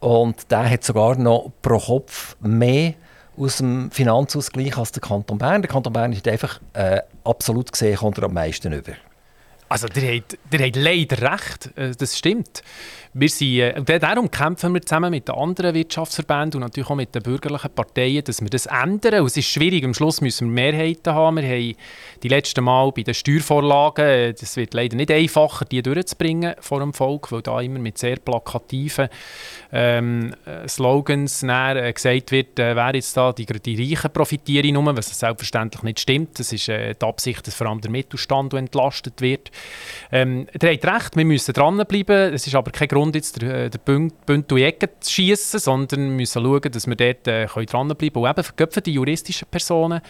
und 0.00 0.50
der 0.50 0.68
hat 0.68 0.82
sogar 0.82 1.14
noch 1.14 1.52
pro 1.62 1.78
Kopf 1.78 2.34
mehr 2.40 2.94
aus 3.36 3.58
dem 3.58 3.92
Finanzausgleich 3.92 4.76
als 4.76 4.90
der 4.90 5.00
Kanton 5.00 5.38
Bern. 5.38 5.62
Der 5.62 5.70
Kanton 5.70 5.92
Bern 5.92 6.12
ist 6.12 6.26
einfach 6.26 6.60
äh, 6.72 7.02
absolut 7.22 7.70
gesehen 7.70 7.98
kommt 7.98 8.18
er 8.18 8.24
am 8.24 8.34
meisten 8.34 8.72
über. 8.72 8.94
Also, 9.74 9.88
der 9.88 10.18
hat, 10.18 10.38
der 10.52 10.68
hat 10.68 10.76
leider 10.76 11.32
recht, 11.32 11.76
äh, 11.76 11.90
das 11.98 12.16
stimmt. 12.16 12.62
Wir 13.16 13.28
sind, 13.28 13.88
äh, 13.88 14.00
darum 14.00 14.28
kämpfen 14.28 14.74
wir 14.74 14.82
zusammen 14.82 15.12
mit 15.12 15.28
den 15.28 15.36
anderen 15.36 15.72
Wirtschaftsverbänden 15.72 16.60
und 16.60 16.62
natürlich 16.68 16.90
auch 16.90 16.96
mit 16.96 17.14
den 17.14 17.22
bürgerlichen 17.22 17.70
Parteien, 17.70 18.24
dass 18.24 18.40
wir 18.40 18.50
das 18.50 18.66
ändern. 18.66 19.20
Und 19.20 19.26
es 19.26 19.36
ist 19.36 19.46
schwierig, 19.46 19.84
am 19.84 19.94
Schluss 19.94 20.20
müssen 20.20 20.48
wir 20.48 20.72
Mehrheiten 20.72 21.14
haben. 21.14 21.36
Wir 21.36 21.44
haben 21.48 21.76
die 22.24 22.28
letzten 22.28 22.64
Mal 22.64 22.90
bei 22.90 23.02
den 23.04 23.14
Steuervorlagen, 23.14 24.04
äh, 24.04 24.34
das 24.34 24.56
wird 24.56 24.74
leider 24.74 24.96
nicht 24.96 25.12
einfacher, 25.12 25.64
die 25.64 25.80
durchzubringen 25.80 26.56
vor 26.58 26.80
dem 26.80 26.92
Volk, 26.92 27.30
weil 27.30 27.42
da 27.42 27.60
immer 27.60 27.78
mit 27.78 27.98
sehr 27.98 28.16
plakativen 28.16 29.08
ähm, 29.70 30.34
äh, 30.44 30.66
Slogans 30.66 31.42
näher, 31.42 31.76
äh, 31.76 31.92
gesagt 31.92 32.32
wird, 32.32 32.58
äh, 32.58 32.74
wer 32.74 32.96
jetzt 32.96 33.16
da 33.16 33.32
die, 33.32 33.46
die 33.46 33.92
Reichen 33.92 34.10
profitieren 34.12 34.74
nur, 34.74 34.96
was 34.96 35.16
selbstverständlich 35.16 35.84
nicht 35.84 36.00
stimmt. 36.00 36.40
Das 36.40 36.52
ist 36.52 36.68
äh, 36.68 36.96
die 37.00 37.06
Absicht, 37.06 37.46
dass 37.46 37.54
vor 37.54 37.68
allem 37.68 37.80
der 37.80 37.92
Mittelstand 37.92 38.54
entlastet 38.54 39.20
wird. 39.20 39.52
Ähm, 40.10 40.48
ihr 40.60 40.68
habt 40.72 40.84
recht, 40.84 41.16
wir 41.16 41.24
müssen 41.24 41.52
dranbleiben. 41.52 42.34
Es 42.34 42.48
ist 42.48 42.56
aber 42.56 42.72
kein 42.72 42.88
Grund, 42.88 43.03
Grund, 43.04 43.16
jetzt 43.16 43.40
den, 43.40 43.70
den 43.70 43.80
Bund, 43.84 44.26
Bund 44.26 44.50
in 44.50 44.56
die 44.56 44.64
Ecke 44.64 44.88
zu 45.00 45.12
schießen, 45.12 45.60
sondern 45.60 46.00
wir 46.00 46.16
müssen 46.16 46.42
schauen, 46.42 46.72
dass 46.72 46.86
wir 46.86 46.96
dort 46.96 47.28
äh, 47.28 47.46
dranbleiben 47.46 47.98
können. 47.98 48.24
Und 48.24 48.30
eben 48.30 48.44
für, 48.44 48.68
für 48.70 48.80
die 48.80 48.92
juristischen 48.92 49.48
Personen, 49.50 50.00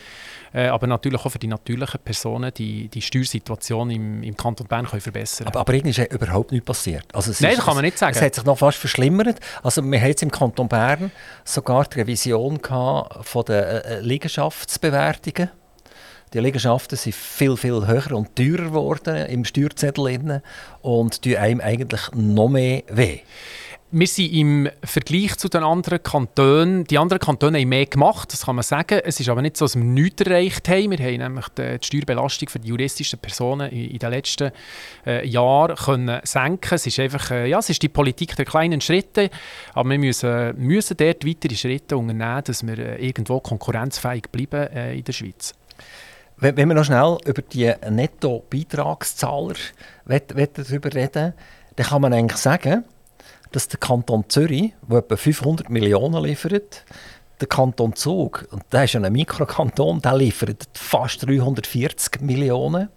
äh, 0.52 0.66
aber 0.66 0.87
natürlich 0.87 1.24
auch 1.24 1.30
für 1.30 1.38
die 1.38 1.48
natürlichen 1.48 2.00
Personen, 2.00 2.52
die, 2.54 2.88
die 2.88 3.02
Steuersituation 3.02 3.90
im, 3.90 4.22
im 4.22 4.37
Kanton 4.37 4.66
Bern 4.66 4.87
können 4.87 5.00
verbessern 5.00 5.48
Aber, 5.48 5.61
aber 5.61 5.74
irgendwie 5.74 5.90
ist 5.90 5.96
ja 5.96 6.07
überhaupt 6.07 6.52
nichts 6.52 6.66
passiert. 6.66 7.04
Also 7.12 7.33
Nein, 7.40 7.50
ist, 7.50 7.59
das 7.59 7.64
kann 7.64 7.74
man 7.74 7.85
nicht 7.85 7.98
sagen. 7.98 8.14
Es 8.14 8.22
hat 8.22 8.35
sich 8.35 8.44
noch 8.44 8.59
fast 8.59 8.78
verschlimmert. 8.78 9.40
Also 9.62 9.83
wir 9.83 10.00
haben 10.00 10.09
jetzt 10.09 10.22
im 10.22 10.30
Kanton 10.30 10.68
Bern 10.68 11.11
sogar 11.44 11.85
die 11.87 12.00
Revision 12.00 12.61
von 12.62 13.44
der 13.46 13.85
äh, 13.85 14.00
Liegenschaftsbewertungen 14.00 15.50
die 16.34 16.40
Liegenschaften 16.40 16.98
sind 16.98 17.14
viel, 17.14 17.56
viel 17.56 17.86
höher 17.86 18.12
und 18.12 18.34
teurer 18.34 18.64
geworden 18.64 19.26
im 19.26 19.44
Steuerzettel 19.44 20.42
und 20.82 21.22
tun 21.22 21.36
einem 21.36 21.60
eigentlich 21.60 22.02
noch 22.12 22.48
mehr 22.48 22.82
weh. 22.88 23.20
Wir 23.96 24.08
sind 24.08 24.32
im 24.32 24.68
Vergleich 24.82 25.36
zu 25.36 25.48
den 25.48 25.62
anderen 25.62 26.02
Kantonen, 26.02 26.82
die 26.82 26.98
anderen 26.98 27.20
Kantone 27.20 27.60
haben 27.60 27.68
mehr 27.68 27.86
gemacht, 27.86 28.32
das 28.32 28.46
kann 28.46 28.56
man 28.56 28.64
sagen. 28.64 29.00
Es 29.04 29.20
ist 29.20 29.28
aber 29.28 29.40
nicht 29.40 29.56
so, 29.56 29.66
dass 29.66 29.76
wir 29.76 29.84
nichts 29.84 30.22
erreicht 30.22 30.68
haben. 30.68 30.90
Wir 30.90 30.98
haben 30.98 31.18
nämlich 31.18 31.46
die, 31.50 31.78
Steuerbelastung 31.80 32.48
für 32.48 32.58
die 32.58 32.70
juristischen 32.70 33.20
Personen 33.20 33.70
in, 33.70 33.96
den 33.96 34.10
letzten 34.10 34.50
äh, 35.06 35.24
Jahren 35.24 35.76
können 35.76 36.20
senken. 36.24 36.74
Es 36.74 36.88
ist 36.88 36.98
einfach, 36.98 37.30
äh, 37.30 37.46
ja, 37.46 37.60
es 37.60 37.70
ist 37.70 37.82
die 37.82 37.88
Politik 37.88 38.34
der 38.34 38.46
kleinen 38.46 38.80
Schritte, 38.80 39.30
aber 39.74 39.88
wir 39.90 39.98
müssen, 40.00 40.58
müssen 40.58 40.96
dort 40.96 41.24
weitere 41.24 41.54
Schritte 41.54 41.96
unternehmen, 41.96 42.42
dass 42.42 42.66
wir 42.66 42.76
äh, 42.76 43.06
irgendwo 43.06 43.38
konkurrenzfähig 43.38 44.24
bleiben 44.32 44.72
äh, 44.74 44.96
in 44.96 45.04
der 45.04 45.12
Schweiz. 45.12 45.54
Wenn, 46.36 46.56
wenn 46.56 46.68
wir 46.68 46.74
noch 46.74 46.84
schnell 46.84 47.18
über 47.24 47.42
die 47.42 47.72
Netto-Beitragszahler 47.88 49.54
reden, 50.08 51.34
dann 51.76 51.86
kann 51.86 52.02
man 52.02 52.12
eigentlich 52.12 52.40
sagen, 52.40 52.84
dass 53.52 53.68
der 53.68 53.78
Kanton 53.78 54.24
Zürich, 54.28 54.74
der 54.90 54.98
etwa 54.98 55.16
500 55.16 55.70
Millionen 55.70 56.22
liefert, 56.24 56.84
der 57.40 57.48
Kanton 57.48 57.94
Zug, 57.94 58.46
und 58.50 58.62
der 58.72 58.84
ist 58.84 58.94
ja 58.94 59.00
ein 59.00 59.12
Mikrokanton, 59.12 60.00
der 60.00 60.16
liefert 60.16 60.68
fast 60.74 61.26
340 61.26 62.20
Millionen. 62.20 62.88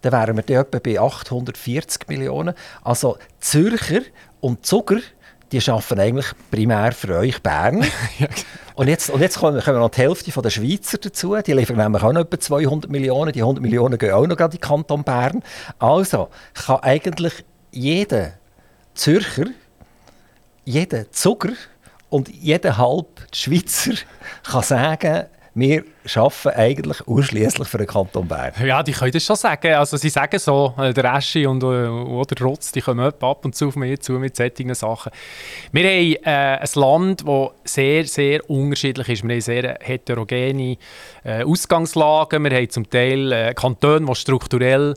Dann 0.00 0.12
wären 0.12 0.36
wir 0.36 0.58
etwa 0.58 0.78
bei 0.78 1.00
840 1.00 2.08
Millionen. 2.08 2.54
Also 2.82 3.18
Zürcher 3.40 4.02
und 4.40 4.66
Zuger 4.66 5.00
die 5.52 5.70
arbeiten 5.70 6.00
eigentlich 6.00 6.26
primär 6.50 6.92
für 6.92 7.16
euch 7.18 7.42
Bern. 7.42 7.84
und, 8.74 8.88
jetzt, 8.88 9.10
und 9.10 9.20
jetzt 9.20 9.38
kommen, 9.38 9.60
kommen 9.60 9.78
noch 9.78 9.90
die 9.90 10.00
Hälfte 10.00 10.42
der 10.42 10.50
Schweizer 10.50 10.98
dazu. 10.98 11.36
Die 11.36 11.52
liefern 11.52 11.76
nämlich 11.76 12.02
auch 12.02 12.12
noch 12.12 12.22
etwa 12.22 12.40
200 12.40 12.90
Millionen. 12.90 13.32
Die 13.32 13.42
100 13.42 13.62
Millionen 13.62 13.98
gehen 13.98 14.12
auch 14.12 14.26
noch 14.26 14.38
in 14.38 14.50
den 14.50 14.60
Kanton 14.60 15.04
Bern. 15.04 15.42
Also 15.78 16.28
kann 16.54 16.80
eigentlich 16.80 17.44
jeder 17.70 18.32
Zürcher, 18.94 19.46
jeder 20.64 21.10
Zucker 21.12 21.52
und 22.08 22.28
jeder 22.28 22.78
halb 22.78 23.26
Schweizer 23.32 23.92
kann 24.44 24.62
sagen, 24.62 25.26
wir 25.54 25.84
arbeiten 26.16 26.48
eigentlich 26.48 27.06
ausschließlich 27.06 27.68
für 27.68 27.78
den 27.78 27.86
Kanton 27.86 28.26
Bern. 28.26 28.52
Ja, 28.64 28.82
die 28.82 28.92
können 28.92 29.12
das 29.12 29.24
schon 29.24 29.36
sagen. 29.36 29.74
Also 29.74 29.96
sie 29.96 30.08
sagen 30.08 30.38
so, 30.38 30.74
äh, 30.78 30.94
der 30.94 31.14
Eschi 31.14 31.46
und 31.46 31.62
äh, 31.62 31.66
oder 31.66 32.44
Rotz, 32.44 32.72
die 32.72 32.80
kommen 32.80 33.00
ab 33.00 33.44
und 33.44 33.54
zu 33.54 33.68
auf 33.68 33.76
mich 33.76 34.00
zu 34.00 34.12
mit 34.12 34.34
solchen 34.34 34.74
Sachen. 34.74 35.12
Wir 35.70 35.84
haben 35.84 36.16
äh, 36.24 36.58
ein 36.58 36.68
Land, 36.74 37.24
das 37.26 37.50
sehr, 37.64 38.04
sehr 38.06 38.48
unterschiedlich 38.48 39.08
ist. 39.08 39.24
Wir 39.24 39.34
haben 39.34 39.40
sehr 39.40 39.78
heterogene 39.80 40.78
äh, 41.24 41.44
Ausgangslagen. 41.44 42.44
Wir 42.44 42.56
haben 42.56 42.70
zum 42.70 42.88
Teil 42.88 43.32
äh, 43.32 43.54
Kantone, 43.54 44.06
die 44.06 44.14
strukturell 44.14 44.94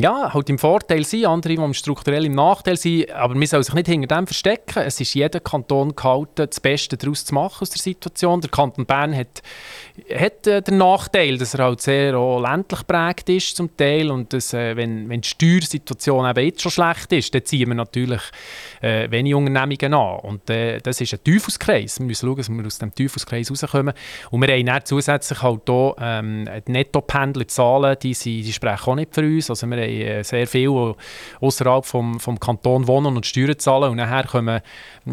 ja, 0.00 0.32
halt 0.32 0.48
im 0.48 0.58
Vorteil 0.58 1.04
sein, 1.04 1.26
andere, 1.26 1.56
die 1.56 1.74
strukturell 1.74 2.24
im 2.24 2.32
Nachteil 2.32 2.76
sind. 2.76 3.10
Aber 3.10 3.34
man 3.34 3.46
soll 3.46 3.64
sich 3.64 3.74
nicht 3.74 3.88
hinter 3.88 4.16
dem 4.16 4.26
verstecken. 4.26 4.82
Es 4.84 5.00
ist 5.00 5.14
jeder 5.14 5.40
Kanton 5.40 5.96
gehalten, 5.96 6.46
das 6.48 6.60
Beste 6.60 6.96
daraus 6.96 7.24
zu 7.24 7.34
machen 7.34 7.62
aus 7.62 7.70
der 7.70 7.82
Situation. 7.82 8.40
Der 8.40 8.50
Kanton 8.50 8.86
Bern 8.86 9.16
hat, 9.16 9.42
hat 10.14 10.46
äh, 10.46 10.62
den 10.62 10.78
Nachteil, 10.78 11.36
dass 11.36 11.54
er 11.54 11.64
halt 11.64 11.80
sehr 11.80 12.16
auch 12.16 12.40
ländlich 12.40 12.86
prägt 12.86 13.28
ist 13.28 13.56
zum 13.56 13.76
Teil 13.76 14.10
und 14.10 14.32
dass, 14.32 14.54
äh, 14.54 14.76
wenn, 14.76 15.08
wenn 15.08 15.20
die 15.20 15.28
Steuersituation 15.28 16.30
eben 16.30 16.44
jetzt 16.46 16.62
schon 16.62 16.72
schlecht 16.72 17.12
ist, 17.12 17.34
dann 17.34 17.44
ziehen 17.44 17.68
wir 17.68 17.74
natürlich 17.74 18.22
äh, 18.80 19.10
wenige 19.10 19.36
Unternehmungen 19.36 19.94
an. 19.94 20.20
Und 20.20 20.48
äh, 20.48 20.78
das 20.78 21.00
ist 21.00 21.12
ein 21.14 21.24
Teufelskreis. 21.24 21.98
Wir 21.98 22.06
müssen 22.06 22.26
schauen, 22.26 22.36
dass 22.36 22.48
wir 22.48 22.66
aus 22.66 22.78
dem 22.78 22.94
Teufelskreis 22.94 23.50
rauskommen. 23.50 23.94
Und 24.30 24.40
wir 24.42 24.54
haben 24.54 24.66
dann 24.66 24.84
zusätzlich 24.84 25.42
halt 25.42 25.62
hier 25.66 25.94
ähm, 26.00 26.48
die 26.66 26.72
Nettopendlerzahlen, 26.72 27.96
die, 28.00 28.12
die 28.12 28.52
sprechen 28.52 28.90
auch 28.90 28.94
nicht 28.94 29.12
für 29.12 29.22
uns. 29.22 29.50
Also 29.50 29.66
wir 29.66 29.87
haben 29.88 30.00
äh, 30.00 30.24
sehr 30.24 30.46
viele, 30.46 30.94
die 31.40 31.44
außerhalb 31.44 31.84
vom, 31.84 32.20
vom 32.20 32.38
Kanton 32.38 32.86
wohnen 32.86 33.16
und 33.16 33.26
Steuern 33.26 33.58
zahlen 33.58 33.90
und 33.90 33.96
nachher 33.96 34.24
kommen 34.24 34.60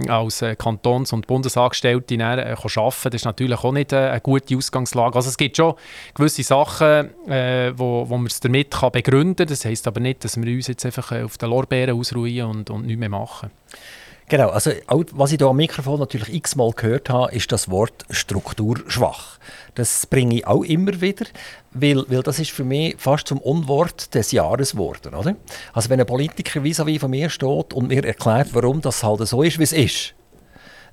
als 0.07 0.41
äh, 0.41 0.55
Kantons- 0.55 1.13
und 1.13 1.27
Bundesangestellte 1.27 2.15
äh, 2.15 2.21
arbeiten. 2.21 2.55
Das 3.03 3.15
ist 3.15 3.25
natürlich 3.25 3.63
auch 3.63 3.71
nicht 3.71 3.93
eine 3.93 4.21
gute 4.21 4.57
Ausgangslage. 4.57 5.15
Also 5.15 5.29
es 5.29 5.37
gibt 5.37 5.57
schon 5.57 5.75
gewisse 6.13 6.43
Sachen, 6.43 7.09
äh, 7.29 7.73
wo, 7.75 8.07
wo 8.09 8.17
man 8.17 8.27
es 8.27 8.39
damit 8.39 8.71
kann 8.71 8.91
begründen 8.91 9.35
kann. 9.35 9.47
Das 9.47 9.65
heisst 9.65 9.87
aber 9.87 9.99
nicht, 9.99 10.23
dass 10.23 10.41
wir 10.41 10.53
uns 10.53 10.67
jetzt 10.67 10.85
einfach 10.85 11.11
auf 11.11 11.37
den 11.37 11.49
Lorbeeren 11.49 11.99
ausruhen 11.99 12.43
und, 12.43 12.69
und 12.69 12.85
nichts 12.85 12.99
mehr 12.99 13.09
machen. 13.09 13.51
Genau, 14.27 14.49
also 14.49 14.71
was 15.11 15.31
ich 15.31 15.37
hier 15.37 15.47
am 15.47 15.57
Mikrofon 15.57 15.99
natürlich 15.99 16.33
x-mal 16.33 16.71
gehört 16.71 17.11
habe, 17.11 17.31
ist 17.31 17.51
das 17.51 17.69
Wort 17.69 18.05
strukturschwach. 18.09 19.37
Das 19.75 20.07
bringe 20.07 20.37
ich 20.37 20.47
auch 20.47 20.63
immer 20.63 20.99
wieder, 20.99 21.25
weil, 21.71 22.05
weil 22.09 22.23
das 22.23 22.39
ist 22.39 22.49
für 22.49 22.63
mich 22.63 22.95
fast 22.97 23.27
zum 23.27 23.37
Unwort 23.37 24.15
des 24.15 24.31
Jahres 24.31 24.71
geworden. 24.71 25.13
Oder? 25.13 25.35
Also 25.73 25.91
wenn 25.91 25.99
ein 25.99 26.07
Politiker 26.07 26.63
vis-à-vis 26.63 26.99
von 26.99 27.11
mir 27.11 27.29
steht 27.29 27.73
und 27.73 27.89
mir 27.89 28.03
erklärt, 28.03 28.49
warum 28.53 28.81
das 28.81 29.03
halt 29.03 29.27
so 29.27 29.43
ist, 29.43 29.59
wie 29.59 29.63
es 29.63 29.73
ist, 29.73 30.15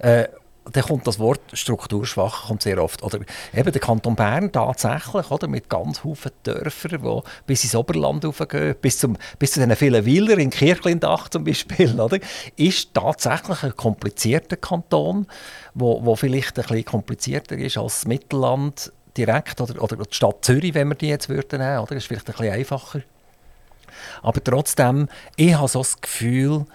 äh, 0.01 0.29
dann 0.71 0.85
kommt 0.85 1.07
das 1.07 1.19
Wort 1.19 1.41
strukturschwach 1.53 2.47
kommt 2.47 2.63
sehr 2.63 2.83
oft. 2.83 3.03
Oder 3.03 3.21
eben 3.55 3.73
der 3.73 3.81
Kanton 3.81 4.15
Bern 4.15 4.53
tatsächlich, 4.53 5.31
oder, 5.31 5.49
mit 5.49 5.69
ganz 5.69 5.99
vielen 5.99 6.17
Dörfern, 6.45 7.03
die 7.03 7.21
bis 7.47 7.65
ins 7.65 7.75
Oberland 7.75 8.25
raufgehen, 8.25 8.77
bis, 8.81 8.99
zum, 8.99 9.17
bis 9.39 9.53
zu 9.53 9.61
den 9.61 9.75
vielen 9.75 10.05
Wieler 10.05 10.39
in 10.39 10.51
Kirchlindach 10.51 11.29
zum 11.29 11.45
Beispiel, 11.45 12.01
oder, 12.01 12.19
ist 12.57 12.95
tatsächlich 12.95 13.63
ein 13.63 13.77
komplizierter 13.77 14.57
Kanton, 14.57 15.27
wo, 15.75 16.05
wo 16.05 16.15
vielleicht 16.15 16.59
ein 16.59 16.63
bisschen 16.63 16.85
komplizierter 16.85 17.59
ist 17.59 17.77
als 17.77 18.01
das 18.01 18.07
Mittelland 18.07 18.93
direkt 19.17 19.61
oder, 19.61 19.83
oder 19.83 19.97
die 19.97 20.15
Stadt 20.15 20.45
Zürich, 20.45 20.75
wenn 20.75 20.89
wir 20.89 20.95
die 20.95 21.09
jetzt 21.09 21.29
würden 21.29 21.61
nehmen, 21.61 21.79
oder, 21.79 21.97
ist 21.97 22.07
vielleicht 22.07 22.29
ein 22.29 22.37
bisschen 22.37 22.55
einfacher. 22.55 23.03
Aber 24.23 24.43
trotzdem, 24.43 25.09
ich 25.37 25.55
habe 25.55 25.69
so 25.69 25.81
das 25.81 26.01
Gefühl, 26.01 26.67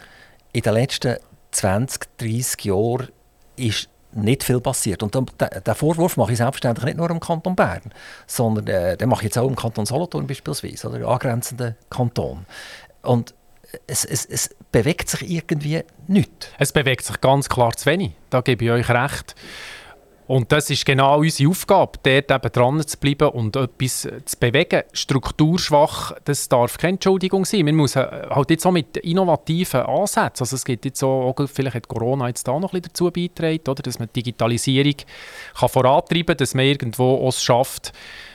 in 0.52 0.62
den 0.62 0.74
letzten 0.74 1.18
20, 1.52 2.18
30 2.18 2.66
Jahren 2.66 3.08
ist 3.58 3.90
nicht 4.14 4.44
viel 4.44 4.60
passiert. 4.60 5.04
Und 5.04 5.14
den 5.14 5.76
Vorwurf 5.76 6.18
mache 6.18 6.32
ich 6.32 6.38
selbstverständlich 6.38 6.86
nicht 6.86 6.98
nur 6.98 7.10
im 7.10 7.20
Kanton 7.20 7.56
Bern, 7.56 7.82
sondern 8.26 8.68
äh, 8.68 8.98
den 8.98 9.10
mache 9.10 9.22
ich 9.22 9.26
jetzt 9.26 9.38
auch 9.38 9.48
im 9.48 9.56
Kanton 9.56 9.86
Solothurn 9.86 10.28
beispielsweise, 10.28 10.90
oder 10.90 11.08
angrenzenden 11.08 11.76
Kanton. 11.90 12.46
Und 13.04 13.34
es, 13.86 14.06
es, 14.06 14.26
es, 14.26 14.56
bewegt 14.72 15.10
sich 15.10 15.30
irgendwie 15.30 15.84
nichts. 16.08 16.48
Es 16.58 16.72
bewegt 16.72 17.06
sich 17.06 17.20
ganz 17.22 17.50
klar 17.50 17.74
zu 17.76 17.86
wenig, 17.86 18.14
da 18.30 18.42
gebe 18.42 18.66
ich 18.66 18.72
euch 18.72 18.90
recht. 18.90 19.36
Und 20.28 20.52
das 20.52 20.70
ist 20.70 20.86
genau 20.86 21.20
unsere 21.20 21.50
Aufgabe, 21.50 22.00
dort 22.04 22.32
eben 22.32 22.52
dran 22.52 22.86
zu 22.86 22.98
bleiben 22.98 23.30
und 23.30 23.56
etwas 23.56 24.02
zu 24.02 24.38
bewegen. 24.38 24.84
Strukturschwach, 24.92 26.14
das 26.26 26.50
darf 26.50 26.78
keine 26.78 26.94
Entschuldigung 26.94 27.46
sein. 27.46 27.64
Man 27.64 27.76
muss 27.76 27.96
äh, 27.96 28.06
halt 28.30 28.50
jetzt 28.50 28.66
auch 28.66 28.72
mit 28.72 28.98
innovativen 28.98 29.82
Ansätzen, 29.82 30.44
also 30.44 30.56
es 30.56 30.66
gibt 30.66 30.84
jetzt 30.84 31.02
auch, 31.02 31.34
vielleicht 31.48 31.76
hat 31.76 31.88
Corona 31.88 32.28
jetzt 32.28 32.46
da 32.48 32.60
noch 32.60 32.74
ein 32.74 32.82
bisschen 32.82 32.94
dazu 32.94 33.12
beigetragen, 33.12 33.62
oder, 33.70 33.82
dass 33.82 34.00
man 34.00 34.10
Digitalisierung 34.14 34.96
kann 35.56 35.70
vorantreiben 35.70 36.26
kann, 36.26 36.38
dass 36.38 36.54
man 36.54 36.66
irgendwo 36.66 37.26
es 37.30 37.42
schafft, 37.42 37.94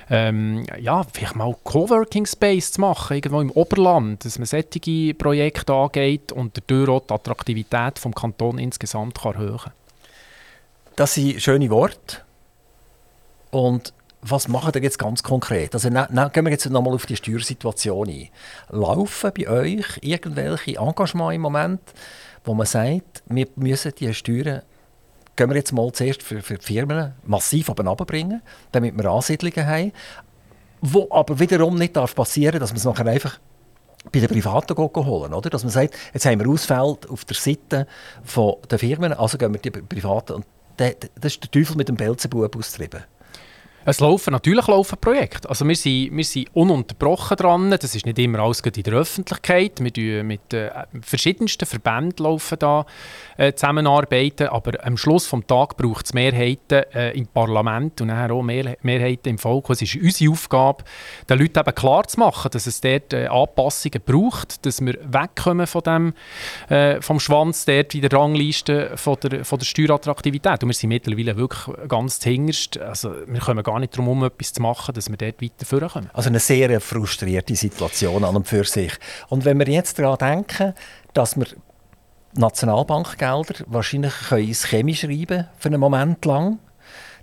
ähm, 0.09 0.65
ja, 0.81 1.05
vielleicht 1.13 1.37
mal 1.37 1.55
Coworking 1.63 2.27
Space 2.27 2.73
zu 2.73 2.81
machen, 2.81 3.17
irgendwo 3.17 3.41
im 3.41 3.51
Oberland, 3.51 4.25
dass 4.25 4.39
man 4.39 4.47
solche 4.47 5.15
Projekte 5.15 5.75
angeht 5.75 6.33
und 6.33 6.57
dadurch 6.67 6.89
auch 6.89 7.07
die 7.07 7.15
Attraktivität 7.15 7.97
des 8.03 8.15
Kantons 8.15 8.61
insgesamt 8.61 9.21
kann 9.21 9.35
erhöhen 9.35 9.59
kann. 9.59 9.73
Das 10.97 11.15
sind 11.15 11.41
schöne 11.41 11.71
Worte. 11.71 12.19
Und 13.51 13.95
was 14.21 14.47
machen 14.47 14.75
wir 14.75 14.83
jetzt 14.83 14.99
ganz 14.99 15.23
konkret? 15.23 15.75
Also, 15.75 15.89
na, 15.91 16.07
na, 16.11 16.29
gehen 16.29 16.45
wir 16.45 16.53
jetzt 16.53 16.69
nochmal 16.69 16.95
auf 16.95 17.07
die 17.07 17.17
Steuersituation 17.17 18.09
ein. 18.09 18.29
Laufen 18.69 19.33
bei 19.37 19.49
euch 19.49 19.99
irgendwelche 20.01 20.79
Engagements 20.79 21.35
im 21.35 21.41
Moment, 21.41 21.81
wo 22.45 22.55
man 22.55 22.67
sagt, 22.67 23.23
wir 23.27 23.49
müssen 23.57 23.93
die 23.99 24.15
Steuern, 24.15 24.63
gehen 25.35 25.49
wir 25.51 25.57
jetzt 25.57 25.73
mal 25.73 25.91
zuerst 25.93 26.23
für, 26.23 26.41
für 26.41 26.59
die 26.59 26.65
Firmen 26.65 27.15
massiv 27.25 27.69
runterbringen, 27.69 28.43
damit 28.71 28.97
wir 28.97 29.11
Ansiedlungen 29.11 29.67
haben, 29.67 29.93
wo 30.81 31.09
aber 31.11 31.39
wiederum 31.39 31.77
nicht 31.77 31.97
darf 31.97 32.15
passieren 32.15 32.61
dass 32.61 32.71
man 32.71 32.77
es 32.77 32.85
nachher 32.85 33.07
einfach 33.07 33.39
bei 34.11 34.19
den 34.19 34.29
Privaten 34.29 34.77
holen, 34.77 35.33
oder? 35.33 35.49
Dass 35.49 35.63
man 35.63 35.71
sagt, 35.71 35.95
jetzt 36.13 36.27
haben 36.27 36.41
wir 36.41 36.49
Ausfälle 36.49 36.99
auf 37.09 37.25
der 37.25 37.37
Seite 37.37 37.87
der 38.71 38.79
Firmen, 38.79 39.13
also 39.13 39.39
gehen 39.39 39.53
wir 39.53 39.61
die 39.61 39.71
Privaten 39.71 40.33
und 40.35 40.47
das 40.77 41.35
ist 41.35 41.43
der 41.43 41.51
Teufel 41.51 41.77
mit 41.77 41.89
dem 41.89 41.97
Belzebub 41.97 42.57
austrieben. 42.57 43.03
Es 43.85 43.99
laufen, 43.99 44.31
natürlich 44.31 44.69
laufen 44.69 44.97
Projekte. 45.01 45.49
Also 45.49 45.67
wir, 45.67 45.75
sind, 45.75 46.17
wir 46.17 46.25
sind 46.25 46.49
ununterbrochen 46.55 47.37
dran. 47.37 47.71
Das 47.71 47.95
ist 47.97 48.07
nicht 48.07 48.19
immer 48.19 48.39
alles 48.39 48.61
in 48.61 48.83
der 48.83 48.93
Öffentlichkeit. 48.93 49.81
Wir 49.81 50.23
mit 50.23 50.55
äh, 50.55 50.71
verschiedensten 51.01 51.67
Verbänden 51.67 52.25
laufen 52.25 52.59
da 52.61 52.87
äh, 53.37 53.53
zusammenarbeiten. 53.55 54.49
Aber 54.49 54.73
am 54.85 54.97
Schluss 54.97 55.29
des 55.29 55.41
Tages 55.49 55.77
braucht 55.77 56.07
es 56.07 56.15
Mehrheiten 56.15 56.85
äh, 56.95 57.11
im 57.13 57.27
Parlament 57.27 58.01
und 58.01 58.09
nachher 58.09 58.33
auch 58.33 58.43
Mehr 58.43 58.77
Mehrheiten 58.83 59.31
im 59.31 59.39
Volk. 59.39 59.71
Es 59.71 59.83
ist 59.83 59.97
unsere 59.97 60.31
Aufgabe, 60.31 60.85
den 61.29 61.39
Leuten 61.41 61.59
eben 61.59 61.75
klar 61.75 62.07
zu 62.07 62.21
machen, 62.21 62.51
dass 62.53 62.67
es 62.67 62.81
dort 62.81 63.13
äh, 63.13 63.27
Anpassungen 63.27 64.01
braucht, 64.05 64.65
dass 64.65 64.81
wir 64.81 64.97
wegkommen 65.03 65.67
von 65.67 65.83
dem, 65.83 66.15
äh, 66.69 67.01
vom 67.01 67.19
Schwanz 67.19 67.65
dort 67.65 67.95
in 67.95 68.03
der 68.03 68.13
Rangliste 68.13 68.97
von 68.97 69.17
der, 69.23 69.45
von 69.45 69.59
der 69.59 69.67
Steuerattraktivität. 69.67 70.63
Und 70.63 70.69
wir 70.69 70.75
sind 70.75 70.91
mittlerweile 70.91 71.37
wirklich 71.37 71.89
ganz 71.89 72.23
hinterst. 72.23 72.79
Also 72.79 73.15
wir 73.27 73.41
kommen 73.41 73.65
gar 73.73 73.81
nicht 73.81 73.97
darum 73.97 74.23
etwas 74.23 74.53
zu 74.53 74.61
machen, 74.61 74.95
dass 74.95 75.09
wir 75.09 75.17
dort 75.17 75.41
weiter 75.41 75.65
vorkommen. 75.65 76.11
Also 76.13 76.29
eine 76.29 76.41
sehr 76.41 76.79
frustrierte 76.81 77.57
Situation 77.57 78.23
an 78.23 78.37
und 78.37 78.47
für 78.47 78.65
sich. 78.65 78.93
Und 79.29 79.45
wenn 79.47 79.59
wir 79.59 79.69
jetzt 79.69 79.99
daran 79.99 80.19
denken, 80.19 80.75
dass 81.15 81.37
wir 81.37 81.47
Nationalbankgelder 82.35 83.65
wahrscheinlich 83.67 84.13
können 84.29 84.49
ins 84.49 84.67
Chemie 84.67 84.95
schreiben 84.95 85.49
für 85.59 85.69
einen 85.69 85.81
Moment 85.81 86.25
lang. 86.25 86.59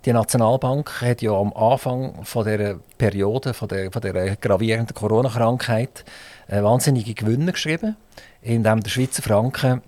Die 0.05 0.13
Nationalbank 0.13 1.01
hat 1.01 1.21
ja 1.21 1.33
am 1.33 1.53
Anfang 1.53 2.23
von 2.23 2.45
der 2.45 2.79
Periode, 2.97 3.53
von 3.53 3.67
der, 3.67 3.91
von 3.91 4.01
der 4.01 4.35
gravierenden 4.37 4.95
Corona-Krankheit, 4.95 6.05
äh, 6.47 6.63
wahnsinnige 6.63 7.13
Gewinne 7.13 7.51
geschrieben, 7.51 7.97
indem 8.41 8.81
der 8.81 8.89
Schweizer 8.89 9.21
Franken 9.21 9.81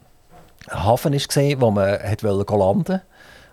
ein 0.67 0.83
Hafen 0.83 1.13
ist 1.13 1.35
wo 1.35 1.71
man 1.71 1.99
landen 1.99 2.23
wollte. 2.23 3.01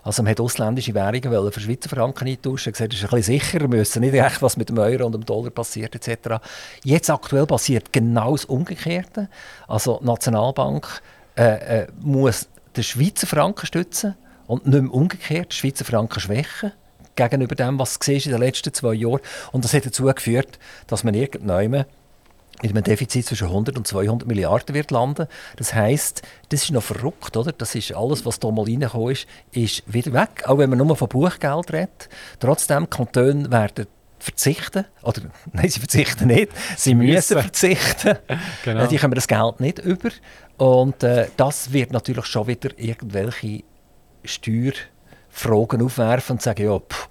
Also 0.02 0.22
man 0.22 0.30
hat 0.30 0.40
ausländische 0.40 0.94
Währungen 0.94 1.52
für 1.52 1.60
Schweizer 1.60 1.88
Franken 1.88 2.28
eintauschen. 2.28 2.72
Gesagt, 2.72 2.92
das 2.92 3.00
ist 3.00 3.04
ein 3.04 3.16
bisschen 3.16 3.40
sicherer, 3.40 3.70
wir 3.70 3.80
wissen 3.80 4.00
nicht 4.00 4.14
echt, 4.14 4.42
was 4.42 4.56
mit 4.56 4.68
dem 4.68 4.78
Euro 4.78 5.06
und 5.06 5.12
dem 5.12 5.24
Dollar 5.24 5.50
passiert 5.50 5.94
etc. 5.94 6.42
Jetzt 6.84 7.10
aktuell 7.10 7.46
passiert 7.46 7.92
genau 7.92 8.32
das 8.32 8.44
Umgekehrte. 8.44 9.28
Also 9.66 9.98
die 10.00 10.06
Nationalbank 10.06 11.02
äh, 11.36 11.82
äh, 11.82 11.86
muss 12.00 12.48
den 12.76 12.84
Schweizer 12.84 13.26
Franken 13.26 13.66
stützen 13.66 14.14
und 14.46 14.66
nicht 14.66 14.82
mehr 14.82 14.94
umgekehrt, 14.94 15.52
den 15.52 15.56
Schweizer 15.56 15.84
Franken 15.84 16.20
schwächen 16.20 16.72
gegenüber 17.16 17.54
dem, 17.54 17.78
was 17.78 17.96
in 18.06 18.30
den 18.30 18.38
letzten 18.38 18.72
zwei 18.72 18.94
Jahren 18.94 19.20
Und 19.52 19.64
das 19.64 19.74
hat 19.74 19.84
dazu 19.84 20.04
geführt, 20.04 20.58
dass 20.86 21.04
man 21.04 21.14
irgendwann 21.14 21.84
mit 22.62 22.72
einem 22.72 22.82
Defizit 22.82 23.26
zwischen 23.26 23.48
100 23.48 23.76
und 23.76 23.86
200 23.86 24.26
Milliarden 24.26 24.74
wird 24.74 24.90
landen. 24.90 25.26
Das 25.56 25.74
heißt, 25.74 26.22
das 26.48 26.64
ist 26.64 26.70
noch 26.72 26.82
verrückt, 26.82 27.36
oder? 27.36 27.52
Das 27.52 27.74
ist 27.74 27.94
alles, 27.94 28.26
was 28.26 28.40
da 28.40 28.50
mal 28.50 28.64
reingekommen 28.64 29.12
ist, 29.12 29.26
ist 29.52 29.82
wieder 29.86 30.12
weg. 30.12 30.44
Auch 30.46 30.58
wenn 30.58 30.70
man 30.70 30.78
nur 30.78 30.96
von 30.96 31.08
Buchgeld 31.08 31.72
redet. 31.72 32.08
Trotzdem, 32.40 32.90
Kantone 32.90 33.50
werden 33.50 33.86
verzichten. 34.18 34.84
Oder, 35.02 35.22
nein, 35.52 35.68
sie 35.68 35.78
verzichten 35.78 36.26
nicht. 36.26 36.50
Sie 36.76 36.94
müssen, 36.94 37.40
verzichten. 37.40 38.18
genau. 38.64 38.86
Die 38.86 38.96
kommen 38.98 39.14
das 39.14 39.28
Geld 39.28 39.60
nicht 39.60 39.78
über. 39.78 40.10
Und 40.56 41.02
äh, 41.04 41.28
das 41.36 41.72
wird 41.72 41.92
natürlich 41.92 42.26
schon 42.26 42.48
wieder 42.48 42.70
irgendwelche 42.76 43.62
Steuerfragen 44.24 45.82
aufwerfen 45.82 46.34
und 46.34 46.42
sagen, 46.42 46.64
ja, 46.64 46.78
pff, 46.78 47.08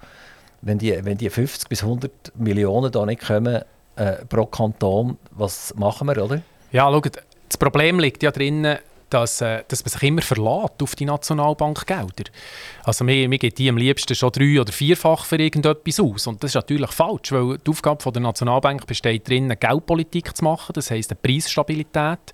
wenn, 0.60 0.78
die, 0.78 1.04
wenn 1.04 1.16
die 1.16 1.30
50 1.30 1.68
bis 1.68 1.82
100 1.82 2.32
Millionen 2.36 2.92
da 2.92 3.06
nicht 3.06 3.26
kommen 3.26 3.62
äh, 3.98 4.24
pro 4.26 4.46
Kanton, 4.46 5.18
was 5.32 5.74
machen 5.74 6.08
wir, 6.08 6.24
oder? 6.24 6.42
Ja, 6.72 6.90
schaut, 6.90 7.16
das 7.48 7.56
Problem 7.56 7.98
liegt 7.98 8.22
ja 8.22 8.30
drin, 8.30 8.78
dass, 9.10 9.40
äh, 9.40 9.64
dass 9.68 9.84
man 9.84 9.90
sich 9.90 10.02
immer 10.02 10.22
verlässt 10.22 10.82
auf 10.82 10.94
die 10.94 11.04
Nationalbankgelder. 11.04 12.24
Also 12.84 13.06
wir, 13.06 13.30
wir 13.30 13.38
geben 13.38 13.54
die 13.56 13.68
am 13.68 13.76
liebsten 13.76 14.14
schon 14.14 14.32
drei- 14.32 14.60
oder 14.60 14.72
vierfach 14.72 15.24
für 15.24 15.36
irgendetwas 15.36 16.00
aus. 16.00 16.26
Und 16.26 16.42
das 16.42 16.50
ist 16.50 16.54
natürlich 16.56 16.90
falsch, 16.90 17.32
weil 17.32 17.58
die 17.58 17.70
Aufgabe 17.70 18.12
der 18.12 18.22
Nationalbank 18.22 18.86
besteht 18.86 19.26
darin, 19.26 19.54
Geldpolitik 19.58 20.36
zu 20.36 20.44
machen, 20.44 20.72
das 20.74 20.90
heisst 20.90 21.10
eine 21.10 21.18
Preisstabilität. 21.20 22.32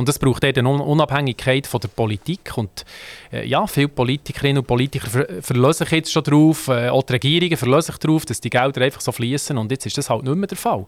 Und 0.00 0.08
das 0.08 0.18
braucht 0.18 0.42
eben 0.44 0.66
Unabhängigkeit 0.66 1.66
von 1.66 1.78
der 1.78 1.88
Politik. 1.88 2.56
Und 2.56 2.86
äh, 3.30 3.46
ja, 3.46 3.66
viele 3.66 3.88
Politikerinnen 3.88 4.58
und 4.58 4.66
Politiker 4.66 5.10
ver 5.10 5.26
verlassen 5.42 5.84
sich 5.84 5.92
jetzt 5.92 6.10
schon 6.10 6.22
darauf, 6.22 6.68
äh, 6.68 6.88
auch 6.88 7.02
die 7.02 7.12
Regierungen 7.12 7.56
verlassen 7.58 7.92
sich 7.92 7.98
darauf, 7.98 8.24
dass 8.24 8.40
die 8.40 8.48
Gelder 8.48 8.80
einfach 8.80 9.02
so 9.02 9.12
fließen. 9.12 9.58
Und 9.58 9.70
jetzt 9.70 9.84
ist 9.84 9.98
das 9.98 10.08
halt 10.08 10.22
nicht 10.22 10.34
mehr 10.34 10.46
der 10.46 10.56
Fall. 10.56 10.86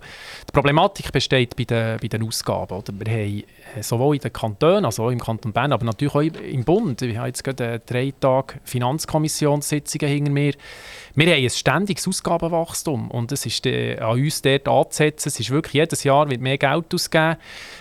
Die 0.48 0.52
Problematik 0.52 1.12
besteht 1.12 1.56
bei 1.56 1.64
den, 1.64 1.98
bei 2.00 2.08
den 2.08 2.26
Ausgaben. 2.26 2.74
Oder? 2.74 2.90
Wir 2.98 3.12
haben 3.12 3.44
äh, 3.76 3.82
sowohl 3.82 4.16
in 4.16 4.22
den 4.22 4.32
Kantonen, 4.32 4.86
also 4.86 5.04
auch 5.04 5.10
im 5.10 5.20
Kanton 5.20 5.52
Bern, 5.52 5.74
aber 5.74 5.84
natürlich 5.84 6.14
auch 6.14 6.42
im 6.42 6.64
Bund. 6.64 7.02
Wir 7.02 7.18
haben 7.18 7.26
jetzt 7.26 7.44
gerade 7.44 7.82
drei 7.84 8.14
Tage 8.18 8.54
Finanzkommissionssitzungen 8.64 10.08
hinter 10.08 10.30
mir. 10.30 10.54
Wir 11.14 11.34
haben 11.34 11.44
ein 11.44 11.50
ständiges 11.50 12.08
Ausgabenwachstum 12.08 13.10
und 13.10 13.30
es 13.32 13.44
ist 13.44 13.66
äh, 13.66 13.98
an 13.98 14.18
uns 14.18 14.40
dort 14.40 14.66
anzusetzen. 14.66 15.28
Es 15.28 15.38
ist 15.38 15.50
wirklich 15.50 15.74
jedes 15.74 16.04
Jahr 16.04 16.30
wird 16.30 16.40
mehr 16.40 16.56
Geld 16.56 16.94
ausgegeben. 16.94 17.36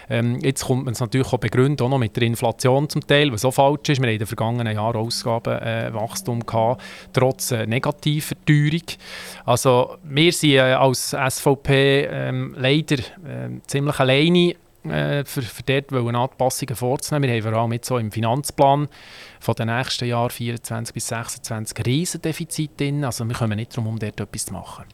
Ähm, 0.09 0.39
jetzt 0.41 0.65
kommt 0.65 0.84
man 0.84 0.93
es 0.93 0.99
natürlich 0.99 1.20
auch 1.26 1.38
begründen, 1.38 1.84
auch 1.86 1.89
noch 1.89 1.97
mit 1.97 2.15
der 2.15 2.24
Inflation 2.24 2.89
zum 2.89 3.05
Teil, 3.05 3.32
was 3.32 3.41
so 3.41 3.51
falsch 3.51 3.89
ist. 3.89 4.01
Wir 4.01 4.07
haben 4.07 4.13
in 4.13 4.19
den 4.19 4.28
vergangenen 4.28 4.76
Jahren 4.76 4.97
Ausgabenwachstum 4.97 6.41
äh, 6.41 6.45
gehabt, 6.45 6.82
trotz 7.13 7.51
äh, 7.51 7.65
negativer 7.65 8.36
Teuerung. 8.45 8.84
Also 9.45 9.97
wir 10.03 10.32
sind 10.32 10.51
äh, 10.51 10.59
als 10.59 11.15
SVP 11.15 12.07
ähm, 12.09 12.55
leider 12.57 12.97
ähm, 13.28 13.61
ziemlich 13.67 13.99
alleine 13.99 14.55
äh, 14.84 15.24
für, 15.26 15.41
für 15.41 15.63
dort 15.63 15.93
Anpassungen 15.93 16.76
vorzunehmen. 16.76 17.30
Wir 17.30 17.36
haben 17.36 17.51
vor 17.51 17.61
allem 17.61 17.74
jetzt 17.74 17.88
so 17.88 17.97
im 17.97 18.11
Finanzplan 18.11 18.88
von 19.39 19.55
den 19.55 19.67
nächsten 19.67 20.05
Jahren 20.05 20.30
24 20.30 20.93
bis 20.93 21.07
26 21.07 21.86
Riesendefizite 21.86 22.74
drin. 22.78 23.05
Also 23.05 23.26
wir 23.26 23.36
kommen 23.36 23.57
nicht 23.57 23.78
darum, 23.78 23.88
um 23.88 23.99
dort 23.99 24.19
etwas 24.19 24.45
zu 24.45 24.53
machen. 24.53 24.86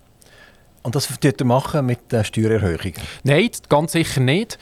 Und 0.84 0.96
das 0.96 1.10
wird 1.22 1.42
ihr 1.42 1.46
machen 1.46 1.86
mit 1.86 2.12
der 2.12 2.24
Steuererhöhung? 2.24 2.94
Nein, 3.24 3.50
ganz 3.68 3.92
sicher 3.92 4.22
nicht. 4.22 4.58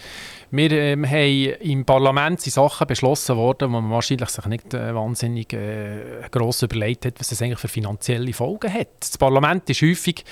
Wir 0.52 0.72
ähm, 0.72 1.10
haben 1.10 1.54
im 1.62 1.86
Parlament 1.86 2.41
sind 2.41 2.54
Sachen 2.54 2.88
beschlossen 2.88 3.36
worden, 3.36 3.72
wo 3.72 3.82
man 3.82 3.91
wahrscheinlich 3.91 4.30
sich 4.30 4.46
nicht 4.46 4.74
äh, 4.74 4.93
wahnsinnig 4.93 5.52
äh, 5.54 6.22
gross 6.30 6.62
überlegt 6.62 7.06
hat, 7.06 7.20
was 7.20 7.30
das 7.30 7.41
eigentlich 7.41 7.60
für 7.60 7.68
finanzielle 7.68 8.32
Folgen 8.32 8.72
hat. 8.72 8.88
Das 9.00 9.18
Parlament 9.18 9.70
ist 9.70 9.82
häufig 9.82 10.24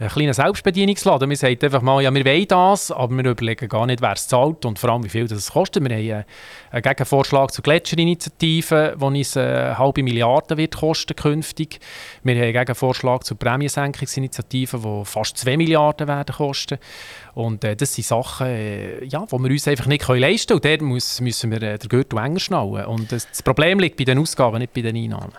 ein 0.00 0.08
kleiner 0.08 0.34
Selbstbedienungsladen. 0.34 1.28
Wir 1.28 1.36
sagen 1.36 1.58
einfach 1.60 1.82
mal, 1.82 2.02
ja, 2.02 2.12
wir 2.12 2.24
wollen 2.24 2.48
das, 2.48 2.90
aber 2.90 3.14
wir 3.14 3.30
überlegen 3.30 3.68
gar 3.68 3.86
nicht, 3.86 4.00
wer 4.00 4.12
es 4.12 4.26
zahlt 4.26 4.64
und 4.64 4.78
vor 4.78 4.90
allem, 4.90 5.04
wie 5.04 5.08
viel 5.08 5.26
das 5.26 5.52
kostet. 5.52 5.84
Wir 5.86 5.94
haben 5.94 6.08
äh, 6.08 6.24
einen 6.70 6.82
Gegenvorschlag 6.82 7.52
zur 7.52 7.62
Gletscherinitiative, 7.62 8.96
die 8.98 9.04
uns 9.04 9.36
eine 9.36 9.78
halbe 9.78 10.02
Milliarde 10.02 10.56
wird 10.56 10.76
kosten 10.76 11.14
künftig. 11.14 11.80
Wir 12.22 12.36
haben 12.36 12.42
einen 12.42 12.52
Gegenvorschlag 12.52 13.24
zur 13.24 13.38
Prämiesenkungsinitiative, 13.38 14.78
die 14.78 15.04
fast 15.04 15.36
2 15.38 15.56
Milliarden 15.56 16.08
werden 16.08 16.34
kosten. 16.34 16.78
Und 17.38 17.62
äh, 17.62 17.76
das 17.76 17.94
sind 17.94 18.04
Sachen, 18.04 18.48
äh, 18.48 19.04
ja, 19.04 19.24
die 19.24 19.38
wir 19.38 19.50
uns 19.50 19.68
einfach 19.68 19.86
nicht 19.86 20.04
können 20.04 20.18
leisten 20.18 20.48
können. 20.48 20.56
Und 20.56 20.64
dort 20.64 20.82
muss, 20.82 21.20
müssen 21.20 21.52
wir 21.52 21.62
äh, 21.62 21.78
den 21.78 21.88
Gürtel 21.88 22.18
enger 22.18 22.40
schnallen. 22.40 22.86
Und 22.86 23.12
das, 23.12 23.28
Problem 23.44 23.78
liegt 23.78 23.96
bei 23.96 24.02
den 24.02 24.18
Ausgaben, 24.18 24.58
nicht 24.58 24.74
bei 24.74 24.82
den 24.82 24.96
Einnahmen. 24.96 25.30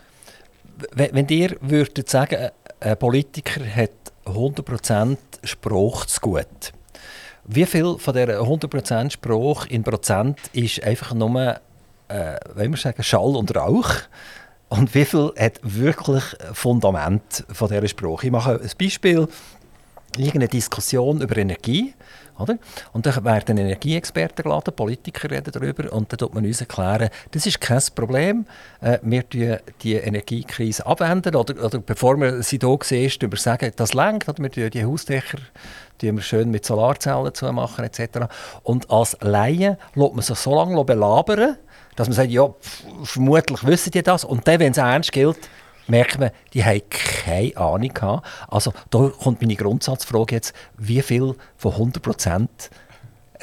Wenn, 0.94 1.14
wenn 1.14 1.28
ihr 1.28 1.58
würdet 1.60 2.08
sagen, 2.08 2.52
ein 2.80 2.98
Politiker 2.98 3.66
hat 3.76 3.92
100% 4.26 5.18
Spruch 5.44 6.06
zu 6.06 6.22
gut, 6.22 6.72
wie 7.44 7.66
viel 7.66 7.98
von 7.98 8.14
dieser 8.14 8.40
100% 8.44 9.10
Spruch 9.12 9.66
in 9.66 9.84
Prozent 9.84 10.40
ist 10.54 10.82
einfach 10.82 11.14
nur, 11.14 11.60
äh, 12.08 12.40
wir 12.56 12.78
sagen, 12.78 13.04
Schall 13.04 13.36
und 13.36 13.54
Rauch? 13.54 13.92
Und 14.70 14.96
wie 14.96 15.04
viel 15.04 15.34
hat 15.38 15.60
wirklich 15.64 16.24
Fundament 16.54 17.44
von 17.52 17.68
dieser 17.68 17.90
Spruch? 17.90 18.24
Ich 18.24 18.32
mache 18.32 18.54
ein 18.54 18.72
Beispiel 18.80 19.28
irgendeine 20.20 20.48
Diskussion 20.48 21.22
über 21.22 21.38
Energie. 21.38 21.94
Oder? 22.38 22.58
Und 22.94 23.06
dann 23.06 23.26
werden 23.26 23.58
Energieexperten 23.58 24.44
geladen, 24.44 24.74
Politiker 24.74 25.30
reden 25.30 25.52
darüber 25.52 25.92
und 25.92 26.12
dann 26.12 26.18
tut 26.20 26.34
man 26.34 26.46
uns 26.46 26.62
erklären, 26.62 27.10
das 27.32 27.46
ist 27.46 27.60
kein 27.60 27.82
Problem, 27.94 28.46
äh, 28.80 28.98
wir 29.02 29.28
tun 29.28 29.58
die 29.82 29.96
Energiekrise 29.96 30.86
abwenden 30.86 31.36
oder, 31.36 31.62
oder 31.62 31.80
bevor 31.80 32.16
wir 32.16 32.42
sie 32.42 32.58
hier 32.62 32.78
sehen, 32.82 33.12
wir 33.30 33.38
sagen, 33.38 33.74
das 33.76 33.94
oder 33.94 34.38
wir 34.38 34.52
tun 34.52 34.70
die 34.70 34.86
Hausdächer 34.86 35.40
die 36.02 36.14
wir 36.14 36.22
schön 36.22 36.50
mit 36.50 36.66
Solarzellen 36.66 37.34
zu 37.34 37.52
machen 37.52 37.86
etc. 37.86 38.32
Und 38.64 38.90
als 38.90 39.18
Laie 39.22 39.78
lässt 39.96 40.14
man 40.14 40.22
sich 40.22 40.38
so 40.38 40.56
lange 40.56 40.84
belabern, 40.86 41.58
dass 41.96 42.08
man 42.08 42.16
sagt, 42.16 42.32
ja, 42.32 42.50
vermutlich 43.04 43.66
wissen 43.66 43.92
die 43.92 44.02
das 44.02 44.24
und 44.24 44.48
dann, 44.48 44.60
wenn 44.60 44.72
es 44.72 44.78
ernst 44.78 45.12
gilt, 45.12 45.38
merkt 45.90 46.20
man, 46.20 46.32
die 46.54 46.64
haben 46.64 46.82
keine 46.90 47.56
Ahnung 47.58 47.94
gehabt. 47.94 48.28
Also 48.48 48.74
da 48.90 49.12
kommt 49.22 49.42
meine 49.42 49.56
Grundsatzfrage 49.56 50.36
jetzt, 50.36 50.54
wie 50.78 51.02
viel 51.02 51.36
von 51.58 51.72
100 51.74 52.02
Prozent 52.02 52.70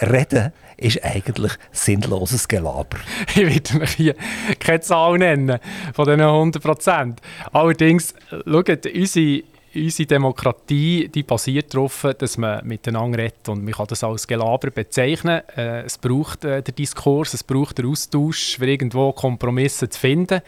reden 0.01 0.53
ist 0.77 1.03
eigentlich 1.03 1.53
sinnloses 1.73 2.49
Gelaber. 2.49 2.99
Ich 3.35 3.47
werde 3.47 3.79
mir 3.79 3.87
hier 3.87 4.15
keine 4.61 4.81
Zahl 4.81 5.19
nennen 5.19 5.59
von 5.95 6.05
diesen 6.05 6.21
100 6.21 6.63
Prozent. 6.63 7.21
Allerdings, 7.53 8.15
schaut, 8.31 8.87
unsere 8.87 9.43
unsere 9.77 10.07
Demokratie 10.07 11.09
die 11.09 11.23
basiert 11.23 11.75
darauf, 11.75 12.07
dass 12.19 12.39
man 12.39 12.67
miteinander 12.67 13.19
redet 13.19 13.49
und 13.49 13.65
man 13.65 13.75
kann 13.75 13.87
das 13.89 14.03
als 14.03 14.27
Gelaber 14.27 14.71
bezeichnen. 14.71 15.43
Äh, 15.57 15.83
es 15.83 15.99
braucht 15.99 16.45
äh, 16.45 16.63
den 16.63 16.75
Diskurs, 16.75 17.35
es 17.35 17.45
braucht 17.45 17.79
den 17.79 17.87
Austausch, 17.87 18.57
für 18.57 18.67
irgendwo 18.67 19.13
Kompromisse 19.13 19.89
zu 19.89 19.99
finden. 19.99 20.41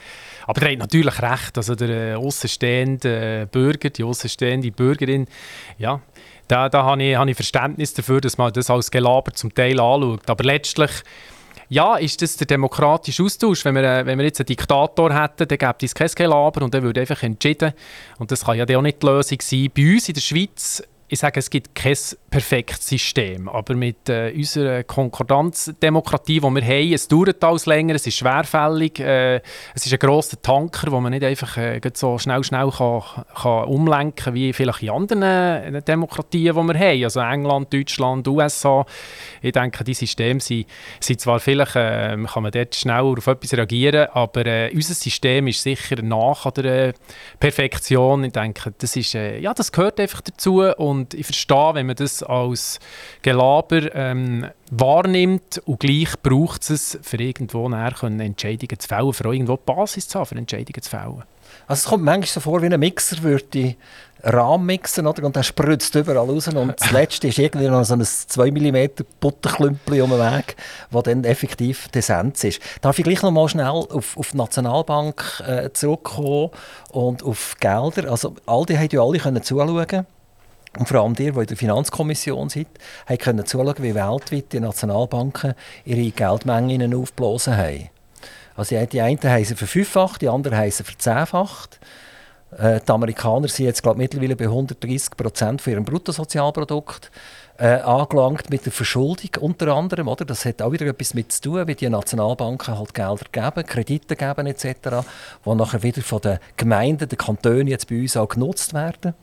Aber 0.46 0.60
der 0.60 0.72
hat 0.72 0.78
natürlich 0.78 1.22
recht, 1.22 1.56
also 1.56 1.74
der 1.74 2.12
äh, 2.12 2.14
außenstehende 2.14 3.48
Bürger, 3.50 3.90
die 3.90 4.04
außenstehende 4.04 4.70
Bürgerin, 4.70 5.26
ja, 5.78 6.00
da, 6.48 6.68
da 6.68 6.82
habe 6.82 7.02
ich, 7.02 7.16
habe 7.16 7.30
ich 7.30 7.36
Verständnis 7.36 7.92
dafür, 7.92 8.20
dass 8.20 8.38
man 8.38 8.52
das 8.52 8.70
als 8.70 8.90
Gelaber 8.90 9.32
zum 9.34 9.54
Teil 9.54 9.78
anschaut. 9.78 10.28
Aber 10.30 10.44
letztlich 10.44 10.90
ja, 11.68 11.96
ist 11.96 12.22
das 12.22 12.36
der 12.36 12.46
demokratische 12.46 13.22
Austausch? 13.22 13.64
Wenn 13.64 13.74
wir, 13.74 13.82
äh, 13.82 14.06
wenn 14.06 14.18
wir 14.18 14.24
jetzt 14.24 14.40
einen 14.40 14.46
Diktator 14.46 15.12
hätten, 15.12 15.46
dann 15.46 15.58
gäbe 15.58 15.74
es 15.82 15.94
kein 15.94 16.08
Gelaber 16.14 16.62
und 16.62 16.72
der 16.72 16.82
würde 16.82 17.00
einfach 17.00 17.22
entschieden. 17.22 17.72
Und 18.18 18.30
das 18.30 18.44
kann 18.44 18.56
ja 18.56 18.64
auch 18.64 18.82
nicht 18.82 19.02
die 19.02 19.06
Lösung 19.06 19.38
sein. 19.40 19.70
Bei 19.76 19.92
uns 19.92 20.08
in 20.08 20.14
der 20.14 20.20
Schweiz 20.20 20.82
ich 21.10 21.18
sage, 21.18 21.40
es 21.40 21.48
gibt 21.48 21.74
kein 21.74 21.96
perfektes 22.28 22.86
System, 22.86 23.48
aber 23.48 23.74
mit 23.74 24.10
äh, 24.10 24.30
unserer 24.36 24.82
Konkordanzdemokratie, 24.84 26.40
die 26.40 26.42
wir 26.42 26.62
haben, 26.62 26.92
es 26.92 27.08
dauert 27.08 27.42
alles 27.42 27.64
länger, 27.64 27.94
es 27.94 28.06
ist 28.06 28.18
schwerfällig, 28.18 29.00
äh, 29.00 29.36
es 29.74 29.86
ist 29.86 29.92
ein 29.92 29.98
grosser 29.98 30.40
Tanker, 30.42 30.92
wo 30.92 31.00
man 31.00 31.12
nicht 31.12 31.24
einfach 31.24 31.56
äh, 31.56 31.80
so 31.94 32.18
schnell, 32.18 32.44
schnell 32.44 32.70
kann, 32.70 33.02
kann 33.34 33.64
umlenken 33.64 34.16
kann, 34.16 34.34
wie 34.34 34.52
vielleicht 34.52 34.82
in 34.82 34.90
anderen 34.90 35.22
äh, 35.22 35.80
Demokratien, 35.80 36.54
die 36.54 36.74
wir 36.74 36.78
haben, 36.78 37.04
also 37.04 37.20
England, 37.20 37.72
Deutschland, 37.72 38.28
USA. 38.28 38.84
Ich 39.40 39.52
denke, 39.52 39.84
die 39.84 39.94
Systeme 39.94 40.40
sind, 40.40 40.66
sind 41.00 41.22
zwar 41.22 41.40
vielleicht, 41.40 41.76
äh, 41.76 42.18
kann 42.26 42.42
man 42.42 42.52
dort 42.52 42.74
schneller 42.74 43.14
auf 43.16 43.26
etwas 43.26 43.54
reagieren, 43.54 44.08
aber 44.12 44.44
äh, 44.44 44.70
unser 44.74 44.92
System 44.92 45.46
ist 45.46 45.62
sicher 45.62 46.02
nach 46.02 46.50
der 46.50 46.92
Perfektion. 47.40 48.24
Ich 48.24 48.32
denke, 48.32 48.74
das, 48.76 48.94
ist, 48.94 49.14
ja, 49.14 49.54
das 49.54 49.72
gehört 49.72 49.98
einfach 50.00 50.20
dazu 50.20 50.60
und 50.60 50.97
und 50.98 51.14
ich 51.14 51.26
verstehe, 51.26 51.74
wenn 51.74 51.86
man 51.86 51.96
das 51.96 52.22
als 52.22 52.80
Gelaber 53.22 53.94
ähm, 53.94 54.46
wahrnimmt 54.70 55.62
und 55.64 55.80
gleich 55.80 56.20
braucht 56.22 56.68
es, 56.70 56.98
für 57.02 57.18
irgendwo 57.18 57.68
näher 57.68 57.94
Entscheidungen 58.02 58.78
zu 58.78 58.88
fällen, 58.88 59.12
für 59.12 59.32
irgendwo 59.32 59.56
die 59.56 59.62
Basis 59.64 60.08
zu 60.08 60.18
haben, 60.18 60.26
für 60.26 60.36
Entscheidungen 60.36 60.82
zu 60.82 60.90
fällen. 60.90 61.22
Also 61.66 61.80
es 61.80 61.84
kommt 61.84 62.04
manchmal 62.04 62.26
so 62.26 62.40
vor, 62.40 62.62
wie 62.62 62.66
ein 62.66 62.80
Mixer 62.80 63.22
würde 63.22 63.76
Rahm 64.24 64.66
mixen 64.66 65.06
oder? 65.06 65.24
und 65.24 65.36
der 65.36 65.44
spritzt 65.44 65.94
überall 65.94 66.28
raus 66.28 66.48
und 66.48 66.74
das 66.80 66.90
letzte 66.92 67.28
ist 67.28 67.38
irgendwie 67.38 67.68
noch 67.68 67.84
so 67.84 67.94
ein 67.94 68.02
2 68.02 68.50
mm 68.50 69.04
Butterklümpel 69.20 70.02
um 70.02 70.10
den 70.10 70.18
Weg, 70.18 70.56
das 70.90 71.02
dann 71.04 71.22
effektiv 71.24 71.88
die 71.88 72.00
Essenz 72.00 72.42
ist. 72.42 72.60
Darf 72.80 72.98
ich 72.98 73.04
gleich 73.04 73.22
noch 73.22 73.30
mal 73.30 73.48
schnell 73.48 73.66
auf, 73.66 74.16
auf 74.16 74.30
die 74.32 74.36
Nationalbank 74.36 75.44
äh, 75.46 75.70
zurückkommen 75.72 76.50
und 76.90 77.22
auf 77.22 77.54
Gelder? 77.60 78.10
Also 78.10 78.34
all 78.46 78.64
die 78.64 78.76
haben 78.76 78.88
ja 78.90 79.00
alle 79.00 79.18
können 79.18 79.42
zuschauen 79.42 80.06
und 80.78 80.88
vor 80.88 81.00
allem 81.00 81.14
die, 81.14 81.32
die 81.32 81.40
in 81.40 81.46
der 81.46 81.56
Finanzkommission 81.56 82.48
sind, 82.48 82.68
können 83.18 83.44
zuschauen, 83.44 83.74
wie 83.78 83.94
weltweit 83.94 84.52
die 84.52 84.60
Nationalbanken 84.60 85.54
ihre 85.84 86.10
Geldmengen 86.10 86.94
aufgeblasen 86.94 87.56
haben. 87.56 87.90
Also 88.54 88.76
die 88.86 89.00
einen 89.00 89.22
haben 89.22 89.44
verfünffacht, 89.44 90.22
die 90.22 90.28
anderen 90.28 90.56
haben 90.56 90.70
sie 90.70 90.84
verzehnfacht. 90.84 91.78
Äh, 92.56 92.80
die 92.80 92.90
Amerikaner 92.90 93.48
sind 93.48 93.66
jetzt 93.66 93.82
glaub, 93.82 93.96
mittlerweile 93.96 94.36
bei 94.36 94.44
130 94.44 95.16
Prozent 95.16 95.62
von 95.62 95.72
ihrem 95.72 95.84
Bruttosozialprodukt 95.84 97.10
äh, 97.58 97.80
angelangt 97.80 98.50
mit 98.50 98.64
der 98.64 98.72
Verschuldung 98.72 99.30
unter 99.40 99.74
anderem. 99.74 100.08
Oder? 100.08 100.24
Das 100.24 100.44
hat 100.44 100.62
auch 100.62 100.72
wieder 100.72 100.86
etwas 100.86 101.14
mit 101.14 101.30
zu 101.32 101.42
tun, 101.42 101.68
wie 101.68 101.74
die 101.74 101.88
Nationalbanken 101.88 102.78
halt 102.78 102.94
Gelder 102.94 103.26
geben, 103.30 103.66
Kredite 103.66 104.16
geben 104.16 104.46
etc., 104.46 104.64
die 105.44 105.54
nachher 105.54 105.82
wieder 105.82 106.02
von 106.02 106.20
den 106.20 106.38
Gemeinden, 106.56 107.08
den 107.08 107.18
Kantonen 107.18 107.68
jetzt 107.68 107.88
bei 107.88 108.00
uns 108.00 108.16
auch 108.16 108.28
genutzt 108.28 108.74
werden. 108.74 109.14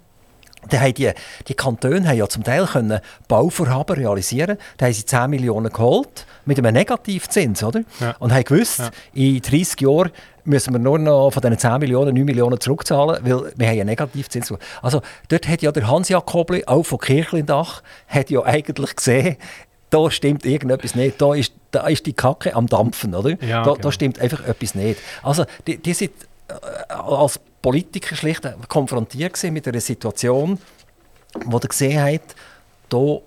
Dann 0.69 0.81
haben 0.81 0.93
die, 0.93 1.11
die 1.47 1.53
Kantone 1.53 2.07
haben 2.07 2.17
ja 2.17 2.27
zum 2.27 2.43
Teil 2.43 2.65
können 2.65 2.99
Bauvorhaben 3.27 3.95
realisieren. 3.95 4.57
Da 4.77 4.85
haben 4.85 4.93
sie 4.93 5.05
10 5.05 5.29
Millionen 5.29 5.71
geholt 5.71 6.25
mit 6.45 6.57
einem 6.57 6.73
Negativzins, 6.73 7.63
oder? 7.63 7.81
Ja. 7.99 8.15
Und 8.19 8.33
haben 8.33 8.43
gewusst, 8.43 8.79
ja. 8.79 8.91
in 9.13 9.41
30 9.41 9.81
Jahren 9.81 10.11
müssen 10.43 10.73
wir 10.73 10.79
nur 10.79 10.99
noch 10.99 11.31
von 11.31 11.41
diesen 11.41 11.57
10 11.57 11.79
Millionen 11.79 12.13
9 12.15 12.25
Millionen 12.25 12.59
zurückzahlen, 12.59 13.19
weil 13.23 13.51
wir 13.55 13.67
haben 13.67 13.79
einen 13.79 13.87
Negativzins. 13.87 14.53
Also 14.81 15.01
dort 15.27 15.47
hat 15.47 15.61
ja 15.61 15.71
der 15.71 15.87
Hans 15.87 16.09
Jakobli, 16.09 16.63
auch 16.65 16.83
von 16.83 16.99
Kirchlindach, 16.99 17.81
hat 18.07 18.29
ja 18.29 18.43
eigentlich 18.43 18.95
gesehen, 18.95 19.37
da 19.89 20.11
stimmt 20.11 20.45
irgendetwas 20.45 20.95
nicht, 20.95 21.21
da 21.21 21.33
ist, 21.33 21.53
da 21.71 21.87
ist 21.87 22.05
die 22.05 22.13
Kacke 22.13 22.55
am 22.55 22.67
Dampfen, 22.67 23.15
oder? 23.15 23.31
Ja, 23.41 23.63
da, 23.63 23.71
genau. 23.71 23.75
da 23.75 23.91
stimmt 23.91 24.19
einfach 24.19 24.45
etwas 24.45 24.75
nicht. 24.75 24.99
Also 25.23 25.45
die, 25.67 25.77
die 25.77 25.93
sind 25.93 26.11
äh, 26.47 26.93
als 26.93 27.39
Politiker 27.65 28.15
schlicht 28.15 28.47
konfrontiert 28.69 29.41
mit 29.45 29.67
einer 29.67 29.81
Situation, 29.81 30.59
wo 31.45 31.57
er 31.57 31.67
gesehen 31.67 31.99
hat, 31.99 32.35
da 32.89 33.17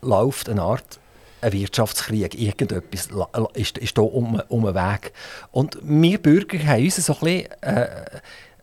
läuft 0.00 0.48
eine 0.48 0.62
Art 0.62 1.00
ein 1.40 1.52
Wirtschaftskrieg, 1.52 2.40
irgendetwas 2.40 3.08
ist, 3.54 3.78
ist 3.78 3.98
da 3.98 4.02
um, 4.02 4.40
um 4.48 4.64
den 4.64 4.76
Weg. 4.76 5.12
Und 5.50 5.76
wir 5.82 6.18
Bürger 6.18 6.64
haben 6.64 6.84
uns 6.84 7.04
so 7.04 7.14
ein 7.14 7.18
bisschen 7.18 7.62
äh, 7.62 7.82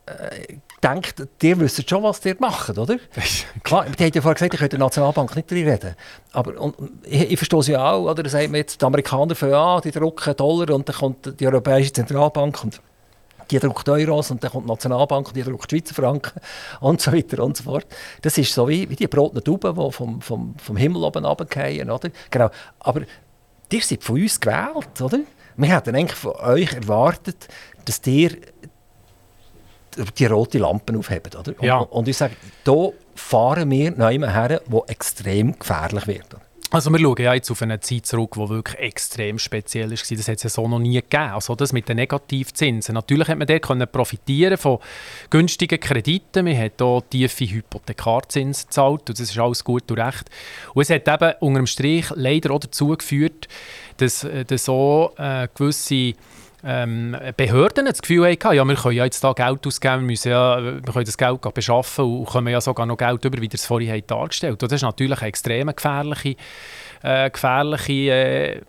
äh, 0.05 0.57
gedacht, 0.80 1.28
ihr 1.43 1.59
wisst 1.59 1.89
schon, 1.89 2.03
was 2.03 2.24
ihr 2.24 2.38
macht, 2.39 2.78
oder? 2.78 2.95
Klar, 3.64 3.88
die 3.88 4.05
haben 4.05 4.12
ja 4.16 4.22
vorher 4.22 4.36
gesagt, 4.36 4.53
ich 4.53 4.59
könnte 4.62 4.78
der 4.78 4.86
Nationalbank 4.86 5.36
nicht 5.36 5.51
reden. 5.51 5.93
Aber 6.32 6.57
und, 6.57 6.76
ich, 7.03 7.32
ich 7.32 7.38
verstehe 7.38 7.64
sie 7.64 7.76
auch, 7.76 8.09
oder? 8.09 8.24
Da 8.24 8.30
sagt 8.30 8.47
man 8.47 8.55
jetzt, 8.55 8.82
die 8.82 8.86
Amerikaner 8.86 9.36
fangen 9.36 9.55
an, 9.55 9.82
die 9.82 9.91
drucken 9.91 10.38
Dollar 10.38 10.70
und 10.74 10.88
dann 10.88 10.95
kommt 10.95 11.38
die 11.38 11.45
Europäische 11.45 11.91
Zentralbank 11.91 12.64
und 12.64 12.82
die 13.51 13.59
druckt 13.59 13.87
Euros 13.89 14.31
und 14.31 14.43
dann 14.43 14.51
kommt 14.51 14.65
die 14.65 14.71
Nationalbank 14.71 15.27
und 15.27 15.35
die 15.35 15.43
druckt 15.43 15.69
Schweizer 15.69 15.93
Franken 15.93 16.39
und 16.79 17.01
so 17.01 17.11
weiter 17.11 17.43
und 17.43 17.57
so 17.57 17.63
fort. 17.63 17.87
Das 18.21 18.37
ist 18.37 18.53
so 18.53 18.67
wie, 18.67 18.89
wie 18.89 18.95
die 18.95 19.07
brotenen 19.07 19.43
Tauben, 19.43 19.75
die 19.75 19.91
vom, 19.91 20.21
vom, 20.21 20.55
vom 20.57 20.77
Himmel 20.77 21.03
oben 21.03 21.25
runterfallen, 21.25 21.89
oder? 21.89 22.09
Genau. 22.29 22.49
Aber 22.79 23.01
ihr 23.71 23.81
seid 23.81 24.03
von 24.03 24.21
uns 24.21 24.39
gewählt, 24.39 25.01
oder? 25.01 25.19
Wir 25.57 25.75
hätten 25.75 25.95
eigentlich 25.95 26.17
von 26.17 26.31
euch 26.31 26.73
erwartet, 26.73 27.47
dass 27.85 28.01
ihr 28.05 28.37
die 30.17 30.25
rote 30.25 30.57
Lampen 30.57 30.97
aufhebt, 30.97 31.35
oder? 31.35 31.53
Ja. 31.61 31.79
Und, 31.79 31.91
und 31.91 32.07
ich 32.07 32.17
sage, 32.17 32.35
hier 32.63 32.93
fahren 33.15 33.69
wir 33.69 33.91
noch 33.91 34.09
her, 34.09 34.61
wo 34.67 34.85
extrem 34.87 35.57
gefährlich 35.57 36.07
wird. 36.07 36.37
Also 36.74 36.89
wir 36.89 36.99
schauen 36.99 37.22
ja 37.22 37.34
jetzt 37.34 37.51
auf 37.51 37.61
eine 37.61 37.82
Zeit 37.82 38.05
zurück, 38.05 38.36
die 38.36 38.47
wirklich 38.47 38.80
extrem 38.80 39.39
speziell 39.39 39.89
war. 39.89 39.97
Das 39.97 40.28
hat 40.30 40.38
es 40.38 40.43
ja 40.43 40.49
so 40.49 40.69
noch 40.69 40.80
nie 40.80 40.93
gegeben. 40.93 41.34
Also 41.34 41.53
das 41.53 41.74
mit 41.74 41.89
den 41.89 41.97
Negativzinsen. 41.97 42.95
Natürlich 42.95 43.28
hat 43.28 43.38
man 43.38 43.45
dort 43.45 43.61
können 43.61 43.86
profitieren 43.91 44.57
von 44.57 44.80
günstigen 45.30 45.82
Krediten. 45.82 46.45
Man 46.45 46.57
hat 46.57 46.76
hier 46.80 47.03
tiefe 47.09 47.45
Hypothekarzinsen 47.45 48.67
gezahlt 48.67 49.09
und 49.09 49.19
das 49.19 49.19
ist 49.19 49.38
alles 49.38 49.65
gut 49.65 49.91
und 49.91 49.99
recht. 49.99 50.30
Und 50.74 50.84
es 50.84 50.89
hat 50.89 51.09
eben 51.09 51.34
unter 51.41 51.59
dem 51.59 51.67
Strich 51.67 52.05
leider 52.15 52.51
auch 52.51 52.59
dazu 52.59 52.88
geführt, 52.95 53.49
dass, 53.97 54.24
äh, 54.24 54.45
dass 54.45 54.63
so 54.63 55.11
äh, 55.17 55.49
gewisse 55.53 56.13
ähm, 56.64 57.18
Behörden 57.38 57.86
das 57.86 58.01
Gefühl 58.01 58.32
hatten, 58.32 58.53
ja, 58.55 58.64
wir 58.64 58.76
können 58.76 58.95
ja 58.95 59.05
jetzt 59.05 59.24
da 59.24 59.34
Geld 59.34 59.66
ausgeben, 59.66 60.01
wir, 60.01 60.07
müssen 60.07 60.32
ja, 60.32 60.64
wir 60.64 60.82
können 60.82 61.05
das 61.05 61.18
Geld 61.18 61.41
beschaffen 61.53 62.05
und 62.05 62.30
können 62.30 62.47
ja 62.47 62.62
sogar 62.62 62.86
noch 62.86 62.97
Geld 62.97 63.26
über, 63.26 63.41
wie 63.41 63.45
ihr 63.45 63.53
es 63.53 63.66
vorhin 63.66 64.03
dargestellt 64.05 64.53
habt. 64.53 64.64
Das 64.64 64.74
ist 64.74 64.84
natürlich 64.84 65.20
eine 65.20 65.28
extrem 65.28 65.76
gefährliche 65.76 66.36
äh, 67.03 67.30
gefährliche 67.30 68.12
äh, 68.12 68.62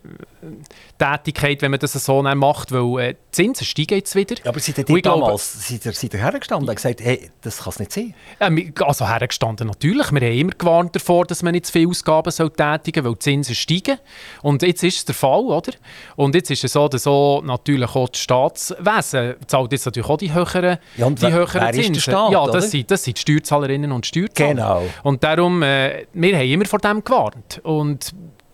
Tätigkeit, 0.99 1.62
wenn 1.62 1.70
man 1.70 1.80
das 1.80 1.93
so 1.93 2.22
macht, 2.22 2.72
weil 2.72 3.01
äh, 3.01 3.14
die 3.14 3.18
Zinsen 3.30 3.66
steigen 3.66 3.97
jetzt 3.97 4.14
wieder. 4.14 4.36
Ja, 4.36 4.51
aber 4.51 4.61
seid 4.61 4.88
ihr 4.88 5.03
damals 5.03 5.68
seid 5.68 5.84
ihr, 5.84 5.93
seid 5.93 6.14
ihr 6.14 6.20
hergestanden 6.20 6.68
und 6.68 6.74
gesagt, 6.74 7.01
hey, 7.01 7.30
das 7.43 7.59
kann 7.59 7.70
es 7.70 7.78
nicht 7.78 7.93
sein? 7.93 8.14
Also 8.38 9.09
hergestanden 9.09 9.68
natürlich. 9.68 10.12
Wir 10.12 10.20
haben 10.20 10.38
immer 10.38 10.53
gewarnt 10.53 10.95
davor, 10.95 11.26
dass 11.26 11.43
man 11.43 11.53
nicht 11.53 11.66
zu 11.66 11.72
viele 11.72 11.88
Ausgaben 11.88 12.30
soll 12.30 12.51
tätigen 12.51 13.03
soll, 13.03 13.11
weil 13.11 13.14
die 13.14 13.18
Zinsen 13.18 13.55
steigen. 13.55 13.99
Und 14.43 14.62
jetzt 14.62 14.82
ist 14.82 14.99
es 14.99 15.05
der 15.05 15.14
Fall, 15.14 15.45
oder? 15.45 15.72
Und 16.16 16.34
jetzt 16.34 16.51
ist 16.51 16.64
es 16.64 16.72
so, 16.72 16.88
dass 16.88 17.07
auch 17.07 17.43
natürlich 17.43 17.81
auch 17.88 18.08
das 18.08 18.20
Staatswesen 18.20 19.34
zahlt 19.46 19.72
jetzt 19.72 19.86
natürlich 19.86 20.08
auch 20.08 20.16
die 20.16 20.32
höheren, 20.32 20.78
ja, 20.96 21.10
die 21.10 21.32
höheren 21.32 21.60
wer 21.60 21.72
Zinsen. 21.72 22.00
Staat, 22.00 22.32
ja, 22.32 22.46
das 22.46 22.70
sind, 22.70 22.90
das 22.90 23.04
sind 23.04 23.16
die 23.16 23.20
Steuerzahlerinnen 23.20 23.92
und 23.92 24.06
Steuerzahler. 24.06 24.50
Genau. 24.50 24.82
Und 25.02 25.22
darum, 25.22 25.62
äh, 25.62 26.06
wir 26.12 26.36
haben 26.36 26.48
immer 26.48 26.64
vor 26.64 26.78
dem 26.78 27.02
gewarnt. 27.04 27.60
Und 27.62 28.12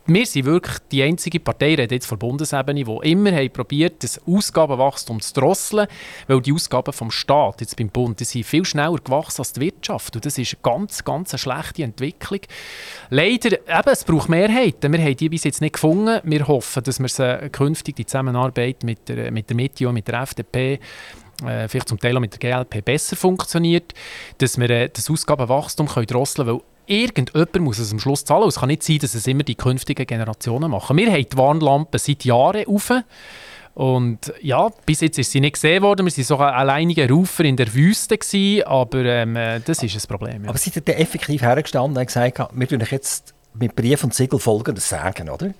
wir 0.09 0.24
sind 0.24 0.46
wirklich 0.46 0.78
die 0.90 1.02
einzige 1.02 1.38
Partei, 1.38 1.76
die 1.76 1.94
jetzt 1.94 2.06
von 2.06 2.18
Bundesebene, 2.18 2.82
die 2.82 3.11
immer 3.11 3.48
probiert, 3.50 4.02
das 4.02 4.18
Ausgabenwachstum 4.26 5.20
zu 5.20 5.34
drosseln, 5.34 5.86
weil 6.26 6.40
die 6.40 6.52
Ausgaben 6.52 6.94
vom 6.94 7.11
Staat 7.11 7.61
jetzt 7.61 7.76
beim 7.76 7.90
Bund, 7.90 8.18
die 8.18 8.24
sind 8.24 8.46
viel 8.46 8.64
schneller 8.64 8.96
gewachsen 8.96 9.42
als 9.42 9.52
die 9.52 9.61
Wirtschaft 9.61 10.16
und 10.16 10.24
das 10.24 10.38
ist 10.38 10.54
eine 10.54 10.62
ganz, 10.62 11.04
ganz 11.04 11.34
eine 11.34 11.38
schlechte 11.38 11.82
Entwicklung. 11.82 12.40
Leider, 13.11 13.52
eben, 13.52 13.92
es 13.92 14.04
braucht 14.04 14.30
Mehrheiten. 14.30 14.92
Wir 14.92 15.00
haben 15.00 15.16
die 15.16 15.28
bis 15.28 15.44
jetzt 15.44 15.61
nicht 15.61 15.74
gefunden. 15.74 16.20
Wir 16.24 16.48
hoffen, 16.48 16.82
dass 16.82 17.00
wir 17.00 17.09
sie 17.09 17.50
künftig 17.50 17.96
die 17.96 18.06
Zusammenarbeit 18.06 18.84
mit 18.84 19.11
der, 19.11 19.30
mit 19.30 19.50
der 19.50 19.56
Mitte 19.56 19.86
und 19.86 19.94
mit 19.94 20.09
der 20.09 20.22
FDP 20.22 20.80
äh, 21.44 21.68
vielleicht 21.68 21.88
zum 21.88 22.00
Teil 22.00 22.16
auch 22.16 22.20
mit 22.20 22.32
der 22.32 22.64
GLP 22.64 22.84
besser 22.84 23.14
funktioniert, 23.14 23.92
dass 24.38 24.59
wir 24.59 24.70
äh, 24.70 24.88
das 24.88 25.11
Ausgabenwachstum 25.11 25.86
drosseln 25.86 26.48
können, 26.48 26.61
irgendjemand 26.89 27.61
muss 27.61 27.78
es 27.78 27.93
am 27.93 27.99
Schluss 27.99 28.24
zahlen. 28.24 28.49
Es 28.49 28.61
kann 28.61 28.68
nicht 28.68 28.82
sein, 28.82 28.99
dass 28.99 29.14
es 29.14 29.26
immer 29.26 29.43
die 29.43 29.55
künftigen 29.55 30.07
Generationen 30.07 30.70
machen. 30.70 30.97
Wir 30.97 31.11
haben 31.11 31.26
die 31.30 31.36
Warnlampe 31.36 31.99
seit 31.99 32.24
Jahren 32.24 32.66
auf. 32.66 32.93
Und 33.74 34.32
ja, 34.43 34.70
bis 34.86 35.03
jetzt 35.03 35.18
ist 35.18 35.30
sie 35.30 35.41
nicht 35.41 35.53
gesehen 35.53 35.82
worden. 35.84 36.05
Wir 36.05 36.16
waren 36.16 36.24
sogar 36.24 36.55
alleinige 36.55 37.09
Rufer 37.09 37.45
in 37.45 37.57
der 37.57 37.72
Wüste, 37.72 38.18
gewesen, 38.18 38.64
aber 38.64 39.05
ähm, 39.05 39.36
äh, 39.36 39.61
das 39.61 39.82
ist 39.84 39.95
ein 39.95 40.09
Problem. 40.09 40.43
Ja. 40.43 40.49
Aber 40.51 40.59
seid 40.59 40.89
ihr 40.89 40.99
effektiv 40.99 41.43
hergestanden 41.43 41.97
und 41.97 42.05
gesagt, 42.05 42.41
wir 42.53 42.68
tun 42.68 42.82
euch 42.82 42.91
jetzt 42.91 43.34
mit 43.59 43.74
Brief 43.74 44.04
und 44.04 44.14
Siegel 44.14 44.38
Folgendes 44.38 44.88
sagen, 44.88 45.28
oder? 45.28 45.52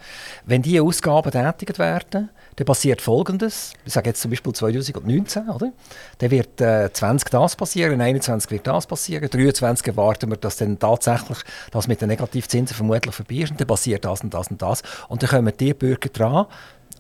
Wenn 0.44 0.62
diese 0.62 0.82
Ausgaben 0.82 1.30
tätigt 1.30 1.78
werden, 1.78 2.30
dann 2.57 2.66
passiert 2.66 3.01
Folgendes. 3.01 3.72
Ich 3.84 3.92
sage 3.92 4.11
jetzt 4.11 4.20
zum 4.20 4.30
Beispiel 4.30 4.53
2019, 4.53 5.49
oder? 5.49 5.72
Dann 6.18 6.30
wird 6.30 6.61
äh, 6.61 6.92
20 6.92 7.30
das 7.30 7.57
passieren, 7.57 8.01
21 8.01 8.51
wird 8.51 8.66
das 8.66 8.86
passieren, 8.86 9.28
23 9.28 9.86
erwarten 9.86 10.30
wir, 10.30 10.36
dass 10.36 10.57
dann 10.57 10.78
tatsächlich 10.78 11.38
das 11.70 11.88
mit 11.88 12.01
den 12.01 12.09
Negativzinsen 12.09 12.76
vermutlich 12.76 13.14
vorbei 13.14 13.36
ist 13.36 13.51
und 13.51 13.61
dann 13.61 13.68
passiert 13.68 14.05
das 14.05 14.22
und 14.22 14.34
das 14.34 14.49
und 14.49 14.61
das. 14.61 14.82
Und 15.09 15.22
dann 15.22 15.30
kommen 15.30 15.53
die 15.59 15.74
Bürger 15.74 16.09
dran, 16.09 16.46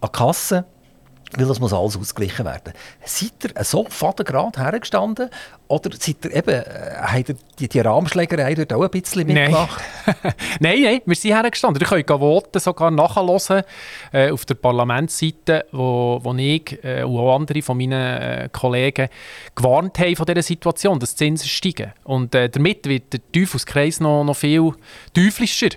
an 0.00 0.08
die 0.12 0.18
Kasse, 0.18 0.64
weil 1.36 1.46
das 1.46 1.60
muss 1.60 1.72
alles 1.72 1.96
ausgeglichen 1.96 2.44
werden. 2.46 2.72
Seid 3.04 3.32
ihr 3.44 3.64
so 3.64 3.84
fadengrad 3.88 4.56
hergestanden 4.56 5.28
oder 5.68 5.90
seid 5.98 6.24
ihr 6.24 6.34
eben, 6.34 6.48
äh, 6.48 6.64
habt 7.02 7.28
ihr 7.28 7.36
die, 7.58 7.68
die 7.68 7.80
Rahmenschlägerei 7.80 8.54
dort 8.54 8.72
auch 8.72 8.82
ein 8.82 8.90
bisschen 8.90 9.26
mitgemacht? 9.26 9.82
nein, 10.60 10.82
nein, 10.82 11.00
wir 11.04 11.16
sind 11.16 11.34
hergestanden. 11.34 11.82
Ihr 11.82 11.86
könnt 11.86 12.08
Voten 12.08 12.58
sogar 12.58 12.90
nachhören 12.90 13.62
äh, 14.12 14.30
auf 14.30 14.46
der 14.46 14.54
Parlamentsseite, 14.54 15.66
wo, 15.72 16.20
wo 16.22 16.34
ich 16.34 16.82
äh, 16.82 17.02
und 17.02 17.18
auch 17.18 17.36
andere 17.36 17.60
von 17.60 17.76
meinen 17.76 17.92
äh, 17.92 18.48
Kollegen 18.50 19.08
gewarnt 19.54 19.98
haben 19.98 20.16
von 20.16 20.26
dieser 20.26 20.42
Situation, 20.42 20.98
dass 20.98 21.14
die 21.14 21.26
Zinsen 21.26 21.48
steigen. 21.48 21.92
Und 22.04 22.34
äh, 22.34 22.48
damit 22.48 22.86
wird 22.88 23.12
der 23.12 23.20
Teufelskreis 23.32 24.00
noch, 24.00 24.24
noch 24.24 24.36
viel 24.36 24.72
teuflischer. 25.12 25.70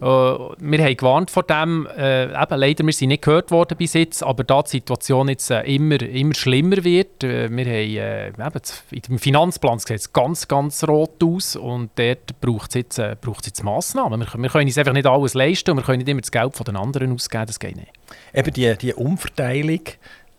Äh, 0.00 0.04
wir 0.04 0.84
haben 0.84 0.96
gewarnt 0.96 1.30
vor 1.30 1.42
dem, 1.42 1.86
äh, 1.96 2.24
eben, 2.24 2.58
leider 2.58 2.84
wir 2.84 2.92
sind 2.92 3.08
nicht 3.08 3.22
gehört 3.22 3.50
worden 3.50 3.76
bis 3.78 3.94
jetzt, 3.94 4.22
aber 4.22 4.44
da 4.44 4.62
die 4.62 4.70
Situation 4.70 5.28
jetzt 5.28 5.50
äh, 5.50 5.62
immer, 5.62 6.00
immer 6.00 6.34
schlimmer 6.34 6.84
wird, 6.84 7.24
äh, 7.24 7.48
wir 7.50 7.64
haben 7.64 7.70
äh, 7.70 8.28
eben, 8.28 9.02
im 9.08 9.18
Finanzplan 9.18 9.78
sieht 9.78 9.98
es 9.98 10.12
ganz, 10.12 10.48
ganz 10.48 10.84
rot 10.84 11.22
aus 11.22 11.56
und 11.56 11.90
dort 11.96 12.40
braucht 12.40 12.70
es 12.70 12.74
jetzt, 12.74 12.98
äh, 12.98 13.16
jetzt 13.44 13.64
Massnahmen. 13.64 14.20
Wir, 14.20 14.42
wir, 14.42 14.50
können 14.50 14.66
uns 14.66 14.78
einfach 14.78 14.92
nicht 14.92 15.06
alles 15.06 15.34
leisten 15.34 15.70
und 15.70 15.78
wir 15.78 15.84
können 15.84 15.98
nicht 15.98 16.08
immer 16.08 16.20
das 16.20 16.30
Geld 16.30 16.54
von 16.54 16.64
den 16.64 16.76
anderen 16.76 17.12
ausgeben, 17.12 17.46
das 17.46 17.58
geht 17.58 17.76
nicht. 17.76 17.92
Eben 18.34 18.52
die, 18.52 18.76
die 18.76 18.94
Umverteilung, 18.94 19.80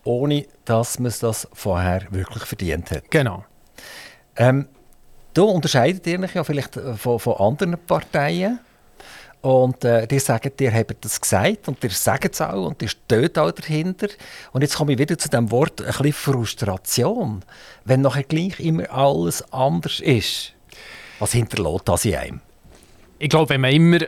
ohne 0.04 0.46
dass 0.66 1.00
man 1.00 1.12
das 1.20 1.48
vorher 1.54 2.04
wirklich 2.12 2.44
verdient 2.44 2.92
hat. 2.92 3.10
Genau. 3.10 3.44
Ähm, 4.36 4.68
da 5.34 5.42
unterscheidet 5.44 6.06
ihr 6.08 6.20
euch 6.20 6.34
ja 6.34 6.44
vielleicht 6.44 6.80
von, 6.98 7.20
von 7.20 7.34
anderen 7.38 7.78
Parteien. 7.86 8.60
Und 9.48 9.86
äh, 9.86 10.06
die 10.06 10.20
sagen, 10.20 10.52
ihr 10.60 10.74
habt 10.74 11.06
das 11.06 11.22
gesagt 11.22 11.70
und 11.70 11.82
ihr 11.82 11.90
sagt 11.92 12.34
es 12.34 12.42
auch 12.42 12.68
und 12.68 12.82
ihr 12.82 12.90
steht 12.90 13.40
auch 13.40 13.52
dahinter. 13.52 14.10
Und 14.52 14.62
jetzt 14.62 14.76
komme 14.76 14.92
ich 14.92 15.00
wieder 15.00 15.18
zu 15.18 15.30
dem 15.30 15.50
Wort, 15.52 15.80
ein 15.80 15.88
bisschen 15.88 16.12
Frustration. 16.12 17.46
Wenn 17.86 18.02
nachher 18.02 18.24
gleich 18.24 18.60
immer 18.60 18.92
alles 18.92 19.50
anders 19.54 20.02
ist, 20.02 20.52
was 21.20 21.32
hinterlässt 21.32 21.88
das 21.88 22.04
in 22.04 22.16
einem? 22.16 22.42
Ich 23.20 23.30
glaube, 23.30 23.52
wenn 23.52 23.62
man 23.62 23.72
immer 23.72 24.02
äh, 24.02 24.08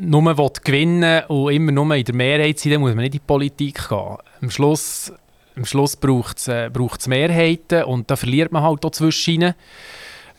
nur 0.00 0.34
gewinnen 0.64 1.02
will 1.02 1.24
und 1.28 1.52
immer 1.52 1.70
nur 1.70 1.94
in 1.94 2.04
der 2.04 2.14
Mehrheit 2.16 2.58
sein 2.58 2.72
dann 2.72 2.80
muss 2.80 2.90
man 2.90 3.04
nicht 3.04 3.14
in 3.14 3.20
die 3.20 3.24
Politik 3.24 3.88
gehen. 3.88 4.16
Am 4.40 4.50
Schluss, 4.50 5.12
am 5.54 5.64
Schluss 5.64 5.94
braucht 5.94 6.38
es 6.38 6.48
äh, 6.48 6.70
Mehrheiten 7.06 7.84
und 7.84 8.10
da 8.10 8.16
verliert 8.16 8.50
man 8.50 8.64
halt 8.64 8.84
auch 8.84 8.90
zwischen 8.90 9.54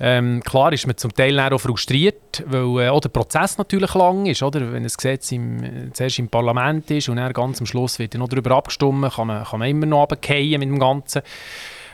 ähm, 0.05 0.41
klar 0.43 0.73
ist 0.73 0.85
man 0.85 0.97
zum 0.97 1.13
Teil 1.13 1.39
auch 1.39 1.57
frustriert, 1.57 2.43
weil 2.45 2.83
äh, 2.83 2.89
auch 2.89 2.99
der 2.99 3.07
Prozess 3.07 3.57
natürlich 3.57 3.93
lang 3.93 4.25
ist. 4.25 4.43
Oder? 4.43 4.73
Wenn 4.73 4.83
ein 4.83 4.89
Gesetz 4.89 5.31
im, 5.31 5.63
äh, 5.63 5.93
zuerst 5.93 6.19
im 6.19 6.27
Parlament 6.27 6.91
ist 6.91 7.07
und 7.07 7.15
dann 7.15 7.31
ganz 7.31 7.61
am 7.61 7.65
Schluss 7.65 7.99
wird 7.99 8.15
noch 8.15 8.27
darüber 8.27 8.51
abgestimmt, 8.51 9.13
kann 9.13 9.27
man, 9.27 9.45
kann 9.45 9.59
man 9.59 9.69
immer 9.69 9.85
noch 9.85 10.01
runterfallen 10.01 10.59
mit 10.59 10.63
dem 10.63 10.77
Ganzen. 10.77 11.21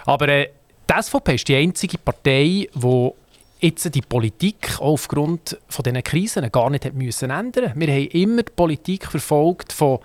Aber 0.08 0.28
äh, 0.28 0.50
die 0.90 1.04
SVP 1.04 1.36
ist 1.36 1.48
die 1.48 1.56
einzige 1.56 2.00
Partei, 2.00 2.68
die 2.74 3.12
jetzt 3.60 3.94
die 3.94 4.02
Politik 4.02 4.80
auch 4.80 4.94
aufgrund 4.94 5.58
von 5.68 5.84
diesen 5.84 6.04
Krisen 6.04 6.52
gar 6.52 6.70
nicht 6.70 6.94
müssen 6.94 7.30
ändern 7.30 7.74
Wir 7.76 7.88
haben 7.88 8.08
immer 8.08 8.44
die 8.44 8.52
Politik 8.56 9.06
verfolgt 9.06 9.74
von 9.74 10.00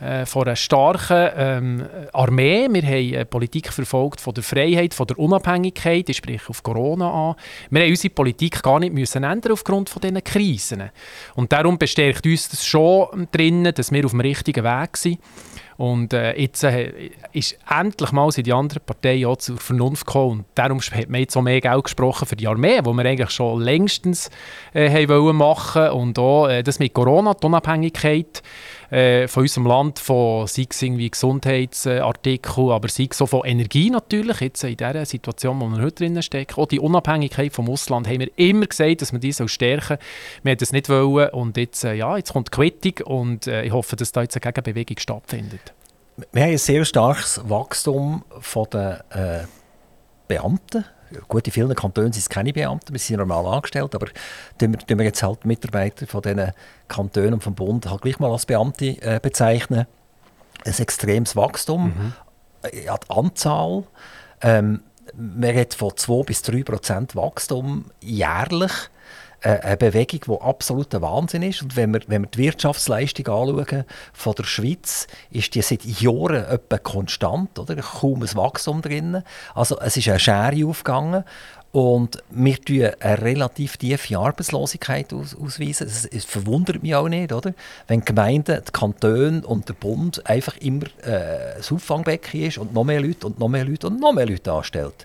äh, 0.00 0.26
von 0.26 0.42
einer 0.42 0.56
starken 0.56 1.30
ähm, 1.36 1.86
Armee. 2.12 2.66
Wir 2.68 2.82
haben 2.82 3.14
eine 3.14 3.24
Politik 3.24 3.72
verfolgt 3.72 4.20
von 4.20 4.34
der 4.34 4.42
Freiheit, 4.42 4.92
von 4.92 5.06
der 5.06 5.18
Unabhängigkeit, 5.18 6.08
ich 6.08 6.16
spreche 6.16 6.48
auf 6.48 6.64
Corona 6.64 7.30
an. 7.30 7.36
Wir 7.70 7.82
haben 7.82 7.90
unsere 7.90 8.12
Politik 8.12 8.60
gar 8.62 8.80
nicht 8.80 8.92
müssen 8.92 9.22
ändern 9.22 9.52
aufgrund 9.52 9.88
von 9.88 10.02
diesen 10.02 10.24
Krisen. 10.24 10.90
Und 11.36 11.52
darum 11.52 11.78
bestärkt 11.78 12.26
uns 12.26 12.48
das 12.48 12.66
schon 12.66 13.28
drinnen, 13.30 13.72
dass 13.72 13.92
wir 13.92 14.04
auf 14.04 14.10
dem 14.10 14.20
richtigen 14.20 14.64
Weg 14.64 14.96
sind. 14.96 15.20
Und 15.76 16.12
äh, 16.12 16.38
jetzt 16.38 16.62
äh, 16.64 17.10
ist 17.32 17.58
endlich 17.68 18.12
mal 18.12 18.30
die 18.30 18.52
anderen 18.52 18.82
Parteien 18.84 19.26
auch 19.26 19.36
zur 19.36 19.56
Vernunft 19.56 20.06
gekommen. 20.06 20.40
Und 20.40 20.44
darum 20.54 20.80
hat 20.80 21.08
man 21.08 21.20
jetzt 21.20 21.36
auch 21.36 21.42
mehr 21.42 21.60
Geld 21.60 21.84
gesprochen 21.84 22.26
für 22.26 22.36
die 22.36 22.46
Armee, 22.46 22.80
wo 22.84 22.92
wir 22.92 23.04
eigentlich 23.04 23.30
schon 23.30 23.60
längstens 23.60 24.30
äh, 24.72 24.88
haben 24.88 25.08
wollen 25.08 25.36
machen 25.36 25.90
Und 25.90 26.18
auch 26.18 26.48
äh, 26.48 26.62
das 26.62 26.78
mit 26.78 26.94
Corona, 26.94 27.34
die 27.34 27.46
Unabhängigkeit 27.46 28.42
äh, 28.94 29.26
von 29.26 29.42
unserem 29.42 29.66
Land, 29.66 29.98
von 29.98 30.46
sei 30.46 30.66
es 30.70 30.80
irgendwie 30.80 31.10
Gesundheitsartikeln, 31.10 32.70
aber 32.70 32.88
sei 32.88 33.08
es 33.10 33.20
auch 33.20 33.26
von 33.26 33.44
Energie 33.44 33.90
natürlich, 33.90 34.40
jetzt 34.40 34.62
in 34.62 34.76
dieser 34.76 35.04
Situation, 35.04 35.60
wo 35.60 35.66
wir 35.66 35.82
heute 35.82 35.96
drinnen 35.96 36.22
stecken. 36.22 36.60
Auch 36.60 36.66
die 36.66 36.78
Unabhängigkeit 36.78 37.52
vom 37.52 37.68
Ausland 37.68 38.06
haben 38.06 38.20
wir 38.20 38.30
immer 38.36 38.66
gesagt, 38.66 39.02
dass 39.02 39.12
wir 39.12 39.18
die 39.18 39.32
stärken 39.32 39.98
Wir 40.42 40.52
haben 40.52 40.58
das 40.58 40.72
nicht 40.72 40.88
wollen 40.88 41.30
und 41.30 41.56
jetzt, 41.56 41.82
äh, 41.82 41.94
ja, 41.94 42.16
jetzt 42.16 42.32
kommt 42.32 42.48
die 42.48 42.56
Quittung 42.56 43.06
und 43.06 43.46
äh, 43.48 43.64
ich 43.64 43.72
hoffe, 43.72 43.96
dass 43.96 44.12
da 44.12 44.22
jetzt 44.22 44.36
eine 44.36 44.52
Gegenbewegung 44.52 44.98
stattfindet. 44.98 45.72
Wir 46.32 46.42
haben 46.42 46.50
ein 46.50 46.58
sehr 46.58 46.84
starkes 46.84 47.40
Wachstum 47.48 48.24
von 48.40 48.68
äh, 48.72 49.44
Beamten 50.28 50.84
gut, 51.28 51.46
in 51.46 51.52
vielen 51.52 51.74
Kantonen 51.74 52.12
sind 52.12 52.22
es 52.22 52.28
keine 52.28 52.52
Beamten, 52.52 52.92
wir 52.92 52.98
sind 52.98 53.18
normal 53.18 53.46
angestellt, 53.46 53.94
aber 53.94 54.06
tun 54.58 54.76
wir, 54.86 54.98
wir 54.98 55.04
jetzt 55.04 55.22
halt 55.22 55.44
Mitarbeiter 55.44 56.06
von 56.06 56.22
diesen 56.22 56.52
Kantonen 56.88 57.34
und 57.34 57.42
vom 57.42 57.54
Bund 57.54 57.88
halt 57.88 58.02
gleich 58.02 58.18
mal 58.18 58.30
als 58.30 58.46
Beamte 58.46 59.00
äh, 59.02 59.20
bezeichnen. 59.20 59.86
Ein 60.64 60.78
extremes 60.78 61.36
Wachstum, 61.36 61.86
mhm. 61.86 62.12
ja, 62.84 62.96
die 62.96 63.10
Anzahl, 63.10 63.84
ähm, 64.40 64.80
man 65.16 65.50
redet 65.50 65.74
von 65.74 65.96
2 65.96 66.22
bis 66.24 66.42
3 66.42 66.62
Prozent 66.62 67.16
Wachstum 67.16 67.90
jährlich. 68.00 68.72
Äh, 69.44 69.60
eine 69.60 69.76
Bewegung, 69.76 70.20
die 70.26 70.42
absoluter 70.42 71.02
Wahnsinn 71.02 71.42
ist. 71.42 71.62
Und 71.62 71.76
wenn 71.76 71.92
wir, 71.92 72.00
wenn 72.06 72.22
wir 72.22 72.28
die 72.28 72.38
Wirtschaftsleistung 72.38 73.26
anschauen 73.28 73.84
von 74.14 74.34
der 74.34 74.44
Schweiz, 74.44 75.06
ist 75.30 75.54
die 75.54 75.60
seit 75.60 75.84
Jahren 75.84 76.44
etwa 76.46 76.78
konstant, 76.78 77.58
oder? 77.58 77.76
kaum 77.76 78.22
ein 78.22 78.34
Wachstum 78.34 78.80
drin. 78.80 79.22
Also 79.54 79.78
es 79.80 79.98
ist 79.98 80.08
eine 80.08 80.18
Schere 80.18 80.66
aufgegangen 80.66 81.24
und 81.72 82.22
wir 82.30 82.58
tun 82.58 82.88
eine 83.00 83.20
relativ 83.20 83.76
tiefe 83.76 84.16
Arbeitslosigkeit 84.16 85.12
aus, 85.12 85.36
ausweisen. 85.36 85.88
Es, 85.88 86.06
es, 86.06 86.24
verwundert 86.24 86.82
mich 86.82 86.94
auch 86.94 87.08
nicht, 87.08 87.32
oder? 87.32 87.52
wenn 87.86 88.00
die 88.00 88.06
Gemeinden, 88.06 88.62
die 88.66 88.72
Kantone 88.72 89.42
und 89.44 89.68
der 89.68 89.74
Bund 89.74 90.24
einfach 90.24 90.56
immer 90.58 90.86
äh, 91.02 91.56
das 91.56 91.70
Auffangbecken 91.70 92.42
ist 92.42 92.56
und 92.56 92.72
noch 92.72 92.84
mehr 92.84 93.00
Leute 93.00 93.26
und 93.26 93.38
noch 93.38 93.48
mehr 93.48 93.64
Leute 93.64 93.88
und 93.88 94.00
noch 94.00 94.14
mehr 94.14 94.24
Leute 94.24 94.52
anstellt. 94.52 95.04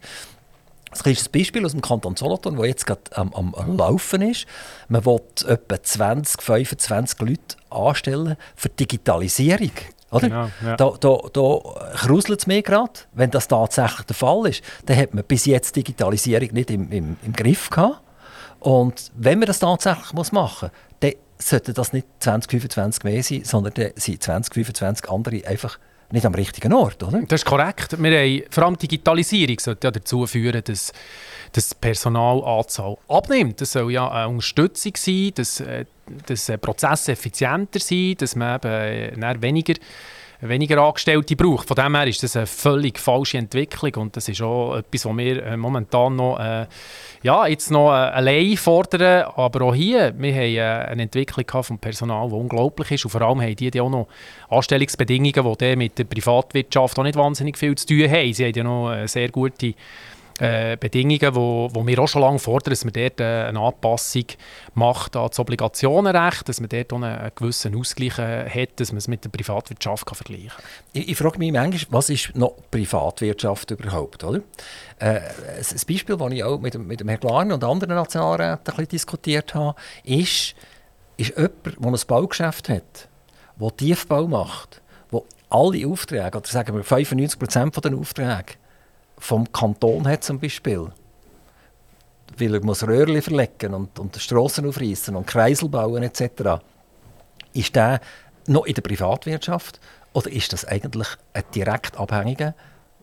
Das 1.04 1.14
ist 1.14 1.28
ein 1.28 1.32
Beispiel 1.32 1.66
aus 1.66 1.72
dem 1.72 1.82
Kanton 1.82 2.16
Solothurn, 2.16 2.58
der 2.58 2.66
jetzt 2.66 2.86
gerade 2.86 3.02
am, 3.14 3.34
am, 3.34 3.78
Laufen 3.78 4.22
ist. 4.22 4.46
Man 4.88 5.06
will 5.06 5.20
etwa 5.48 5.82
20, 5.82 6.42
25 6.42 7.20
Leute 7.22 7.40
anstellen 7.70 8.36
für 8.56 8.70
Digitalisierung. 8.70 9.72
Oder? 10.12 10.28
Genau, 10.28 10.50
ja. 10.66 10.76
Da, 10.76 10.94
da, 11.00 11.18
da 11.32 11.60
kruselt 11.96 12.40
es 12.40 12.48
mir 12.48 12.62
gerade. 12.62 12.94
Wenn 13.14 13.32
das 13.32 13.48
tatsächlich 13.48 14.08
der 14.08 14.16
Fall 14.16 14.48
ist, 14.48 14.64
dann 14.86 14.98
hat 14.98 15.14
man 15.14 15.24
bis 15.24 15.46
jetzt 15.46 15.76
Digitalisierung 15.76 16.52
nicht 16.54 16.72
im, 16.72 16.92
im, 16.92 17.18
im 17.24 17.34
Griff 17.34 17.70
gehabt. 17.70 18.02
Und 18.60 19.12
wenn 19.16 19.40
man 19.40 19.46
das 19.46 19.60
tatsächlich 19.60 20.14
muss 20.14 20.32
machen 20.32 20.70
muss, 20.72 21.00
dann 21.00 21.14
sollte 21.38 21.74
das 21.74 21.94
nicht 21.94 22.08
2025 22.20 23.04
mehr 23.04 23.24
sein, 23.24 23.44
sondern 23.46 23.74
dann 23.76 23.92
sind 23.96 24.22
2025 24.22 25.10
andere 25.10 25.48
einfach 25.48 25.80
nicht 26.12 26.26
am 26.26 26.34
richtigen 26.34 26.74
Ort, 26.74 27.04
oder? 27.04 27.22
Das 27.22 27.42
ist 27.42 27.46
korrekt. 27.46 28.02
Wir 28.02 28.20
haben, 28.20 28.44
vor 28.50 28.66
allem 28.66 28.78
Digitalisierung 28.78 29.60
sollte 29.60 29.88
ja 29.88 29.92
dazu 29.92 30.26
führen, 30.26 30.64
dass, 30.64 30.92
dass 31.52 31.70
die 31.70 31.76
Personalanzahl 31.80 32.98
abnimmt. 33.08 33.62
Das 33.62 33.74
soll 33.74 33.92
ja 33.92 34.10
eine 34.10 34.30
Unterstützung 34.30 34.94
sein, 34.96 35.32
dass, 35.36 35.60
äh, 35.60 35.86
dass 36.26 36.52
Prozesse 36.60 37.12
effizienter 37.12 37.80
sind, 37.80 38.22
dass 38.22 38.36
man 38.36 38.56
eben 38.56 39.24
äh, 39.24 39.42
weniger 39.42 39.76
weniger 40.42 40.82
Angestellte 40.82 41.36
braucht. 41.36 41.68
Von 41.68 41.76
dem 41.76 41.96
her 41.96 42.08
ist 42.08 42.24
das 42.24 42.36
eine 42.36 42.48
völlig 42.48 42.98
falsche 42.98 43.38
Entwicklung 43.38 43.94
und 43.96 44.16
das 44.16 44.30
ist 44.30 44.42
auch 44.42 44.78
etwas, 44.78 45.06
was 45.06 45.18
wir 45.18 45.44
äh, 45.44 45.58
momentan 45.58 46.16
noch, 46.16 46.40
äh, 46.40 46.68
ja, 47.24 47.46
jetzt 47.48 47.72
noch 47.72 47.90
äh, 47.90 47.96
allein 47.96 48.56
fordern. 48.56 49.26
Aber 49.36 49.66
auch 49.66 49.76
hier, 49.76 50.14
wir 50.18 50.34
haben 50.34 50.56
äh, 50.56 50.92
eine 50.92 51.04
Entwicklung 51.04 51.64
vom 51.64 51.80
Personal, 51.80 52.30
die 52.30 52.36
unglaublich 52.36 52.92
ist 52.92 53.06
und 53.06 53.12
vor 53.12 53.22
allem 53.22 53.42
haben 53.42 53.56
die, 53.56 53.70
die 53.70 53.82
auch 53.82 53.90
noch 53.90 54.08
Anstellungsbedingungen, 54.50 55.58
die 55.60 55.76
mit 55.76 55.98
der 55.98 56.06
Privatwirtschaft 56.06 56.98
auch 56.98 57.04
nicht 57.04 57.18
wahnsinnig 57.18 57.58
viel 57.58 57.76
zu 57.76 57.88
tun 57.88 58.10
haben. 58.10 58.34
Sie 58.34 58.46
haben 58.46 58.54
ja 58.56 58.64
noch 58.64 58.92
äh, 58.92 59.08
sehr 59.08 59.30
gute 59.30 59.74
äh, 60.40 60.78
Bedingungen, 60.78 61.36
wo, 61.36 61.70
wo 61.74 61.86
wir 61.86 62.00
auch 62.00 62.08
schon 62.08 62.22
lange 62.22 62.40
fordern, 62.40 62.72
dass 62.72 62.86
man 62.86 62.94
dort 62.94 63.20
äh, 63.20 63.46
eine 63.48 63.60
Anpassung 63.60 64.26
macht 64.74 65.16
an 65.16 65.28
das 65.28 65.40
Obligationenrecht, 65.40 66.48
dass 66.48 66.60
man 66.60 66.70
dort 66.70 66.94
auch 66.94 66.98
einen, 66.98 67.16
einen 67.16 67.32
gewissen 67.36 67.76
Ausgleich 67.76 68.18
äh, 68.20 68.50
hat, 68.50 68.80
dass 68.80 68.92
man 68.92 69.00
es 69.00 69.08
mit 69.08 69.24
der 69.24 69.30
Privatwirtschaft 69.30 70.06
kann 70.06 70.16
vergleichen 70.16 70.50
kann. 70.50 70.64
Ich, 70.94 71.10
ich 71.10 71.18
frage 71.18 71.40
mich 71.40 71.52
manchmal, 71.52 72.00
was 72.00 72.10
ist 72.10 72.36
noch 72.36 72.56
Privatwirtschaft 72.72 73.72
überhaupt? 73.72 74.24
Oder? 74.24 74.40
Äh, 75.00 75.20
ein 75.20 75.82
Beispiel, 75.88 76.18
das 76.18 76.32
ich 76.32 76.44
auch 76.44 76.60
mit 76.60 76.78
mit 76.78 77.04
Herrn 77.06 77.20
Glarner 77.20 77.56
und 77.56 77.64
anderen 77.64 77.96
Nationalräten 77.96 78.60
ein 78.60 78.64
bisschen 78.64 78.88
diskutiert 78.88 79.54
habe, 79.54 79.76
ist, 80.04 80.56
ist 81.18 81.36
jemand, 81.38 81.66
der 81.66 81.88
ein 81.88 82.00
Baugeschäft 82.08 82.70
hat, 82.70 83.10
der 83.60 83.78
Tiefbau 83.78 84.28
macht, 84.28 84.82
der 85.12 85.22
alle 85.50 85.88
Aufträge, 85.88 86.38
oder 86.38 86.48
sagen 86.48 86.76
wir 86.76 86.84
95% 86.84 87.82
der 87.82 87.98
Aufträge, 87.98 88.54
vom 89.20 89.52
Kanton 89.52 90.08
hat 90.08 90.24
zum 90.24 90.40
Beispiel, 90.40 90.88
weil 92.38 92.54
er 92.54 92.64
muss 92.64 92.88
Röhrchen 92.88 93.22
verlegen 93.22 93.74
und, 93.74 94.00
und 94.00 94.16
Strassen 94.16 94.68
aufreißen 94.68 95.16
und 95.16 95.28
Kreisel 95.28 95.70
bauen 95.70 96.04
etc., 96.04 96.62
ist 97.54 97.76
der 97.76 98.00
noch 98.48 98.66
in 98.66 98.74
der 98.74 98.82
Privatwirtschaft 98.82 99.80
oder 100.14 100.32
ist 100.32 100.54
das 100.54 100.66
eigentlich 100.66 101.08
ein 101.34 101.44
direkt 101.54 101.98
abhängiger 101.98 102.56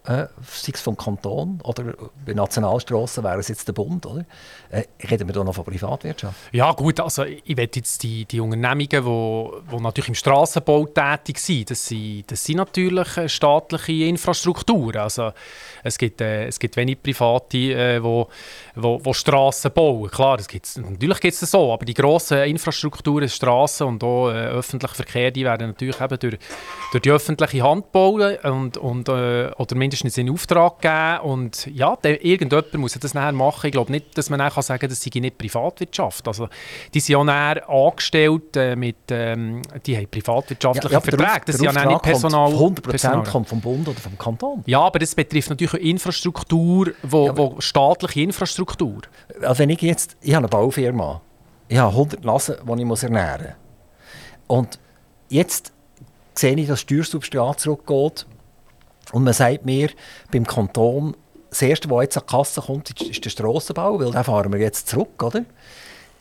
äh, 0.06 0.26
sei 0.42 0.72
es 0.72 0.80
vom 0.80 0.96
Kanton 0.96 1.60
oder 1.64 1.94
bei 2.24 2.32
Nationalstraßen 2.32 3.24
wäre 3.24 3.40
es 3.40 3.48
jetzt 3.48 3.66
der 3.66 3.72
Bund, 3.72 4.06
oder? 4.06 4.24
Äh, 4.70 4.84
reden 5.10 5.28
wir 5.28 5.34
da 5.34 5.42
noch 5.42 5.54
von 5.54 5.64
Privatwirtschaft? 5.64 6.36
Ja 6.52 6.72
gut, 6.72 7.00
also 7.00 7.24
ich 7.24 7.56
will 7.56 7.68
jetzt 7.74 8.02
die, 8.02 8.24
die 8.24 8.40
Unternehmungen, 8.40 8.88
die 8.88 9.04
wo, 9.04 9.60
wo 9.68 9.80
natürlich 9.80 10.08
im 10.08 10.14
Straßenbau 10.14 10.86
tätig 10.86 11.38
sind, 11.38 11.70
das 11.70 11.86
sind, 11.86 12.24
das 12.30 12.44
sind 12.44 12.56
natürlich 12.56 13.16
äh, 13.16 13.28
staatliche 13.28 14.04
Infrastrukturen. 14.04 15.00
Also 15.00 15.32
es 15.82 15.98
gibt, 15.98 16.20
äh, 16.20 16.46
es 16.46 16.58
gibt 16.58 16.76
wenig 16.76 17.02
Private, 17.02 17.58
äh, 17.58 18.02
wo, 18.02 18.28
wo, 18.76 19.00
wo 19.02 19.12
Straßen 19.12 19.72
bauen. 19.72 20.10
Klar, 20.10 20.36
das 20.36 20.46
gibt's, 20.46 20.76
natürlich 20.76 21.20
gibt 21.20 21.34
es 21.34 21.40
das 21.40 21.50
so, 21.50 21.72
aber 21.72 21.84
die 21.84 21.94
grossen 21.94 22.38
Infrastrukturen, 22.38 23.28
Straßen 23.28 23.86
und 23.86 24.04
auch 24.04 24.30
äh, 24.30 24.46
öffentlicher 24.46 24.94
Verkehr, 24.94 25.30
die 25.30 25.44
werden 25.44 25.68
natürlich 25.68 26.00
eben 26.00 26.18
durch, 26.18 26.38
durch 26.92 27.02
die 27.02 27.10
öffentliche 27.10 27.62
Hand 27.62 27.90
bauen 27.90 28.36
und, 28.44 28.76
und, 28.76 29.08
äh, 29.08 29.50
oder 29.56 29.74
mindestens 29.74 29.95
mindestens 30.04 30.18
in 30.18 30.30
Auftrag 30.30 30.80
geben 30.80 31.30
und 31.30 31.66
ja, 31.66 31.96
der, 31.96 32.24
irgendjemand 32.24 32.74
muss 32.74 32.92
das 32.94 33.14
nachher 33.14 33.32
machen. 33.32 33.66
Ich 33.66 33.72
glaube 33.72 33.90
nicht, 33.90 34.16
dass 34.16 34.30
man 34.30 34.40
kann 34.40 34.62
sagen 34.62 34.80
kann, 34.80 34.90
das 34.90 35.02
sei 35.02 35.10
nicht 35.20 35.38
Privatwirtschaft. 35.38 36.26
Also, 36.28 36.48
die 36.94 37.00
sind 37.00 37.14
ja 37.14 37.24
nachher 37.24 37.68
angestellt 37.68 38.56
äh, 38.56 38.76
mit, 38.76 38.96
ähm, 39.10 39.62
die 39.84 39.96
haben 39.96 40.08
privatwirtschaftliche 40.08 40.92
ja, 40.92 40.98
ja, 40.98 41.00
Verträge. 41.00 41.42
Das 41.46 41.56
sind 41.56 41.72
ja 41.72 41.86
nicht 41.86 42.02
Personal... 42.02 42.52
Kommt 42.52 42.80
100% 42.80 42.90
Personal. 42.90 43.24
kommt 43.24 43.48
vom 43.48 43.60
Bund 43.60 43.88
oder 43.88 44.00
vom 44.00 44.16
Kanton. 44.18 44.62
Ja, 44.66 44.80
aber 44.80 44.98
das 44.98 45.14
betrifft 45.14 45.50
natürlich 45.50 45.74
auch 45.74 45.78
Infrastruktur, 45.78 46.92
wo, 47.02 47.26
ja, 47.26 47.36
wo 47.36 47.56
staatliche 47.60 48.20
Infrastruktur. 48.20 49.02
Also 49.42 49.58
wenn 49.58 49.70
ich 49.70 49.80
jetzt, 49.80 50.16
ich 50.20 50.34
habe 50.34 50.44
eine 50.44 50.48
Baufirma, 50.48 51.20
ich 51.68 51.78
habe 51.78 51.90
100 51.90 52.24
Nasen, 52.24 52.56
die 52.64 52.80
ich 52.80 52.84
muss 52.86 53.02
ernähren 53.02 53.54
muss. 54.48 54.58
Und 54.58 54.78
jetzt 55.28 55.72
sehe 56.34 56.54
ich, 56.54 56.68
dass 56.68 56.74
das 56.74 56.80
Steuersubstrat 56.80 57.60
zurückgeht 57.60 58.26
und 59.12 59.24
man 59.24 59.34
sagt 59.34 59.64
mir 59.64 59.90
beim 60.32 60.46
Kanton, 60.46 61.16
das 61.50 61.62
Erste, 61.62 61.90
was 61.90 62.02
jetzt 62.02 62.16
an 62.16 62.24
die 62.28 62.32
Kasse 62.32 62.60
kommt, 62.60 63.00
ist 63.00 63.24
der 63.24 63.30
Strassenbau, 63.30 63.98
weil 64.00 64.10
da 64.10 64.22
fahren 64.22 64.52
wir 64.52 64.60
jetzt 64.60 64.88
zurück, 64.88 65.22
oder? 65.22 65.44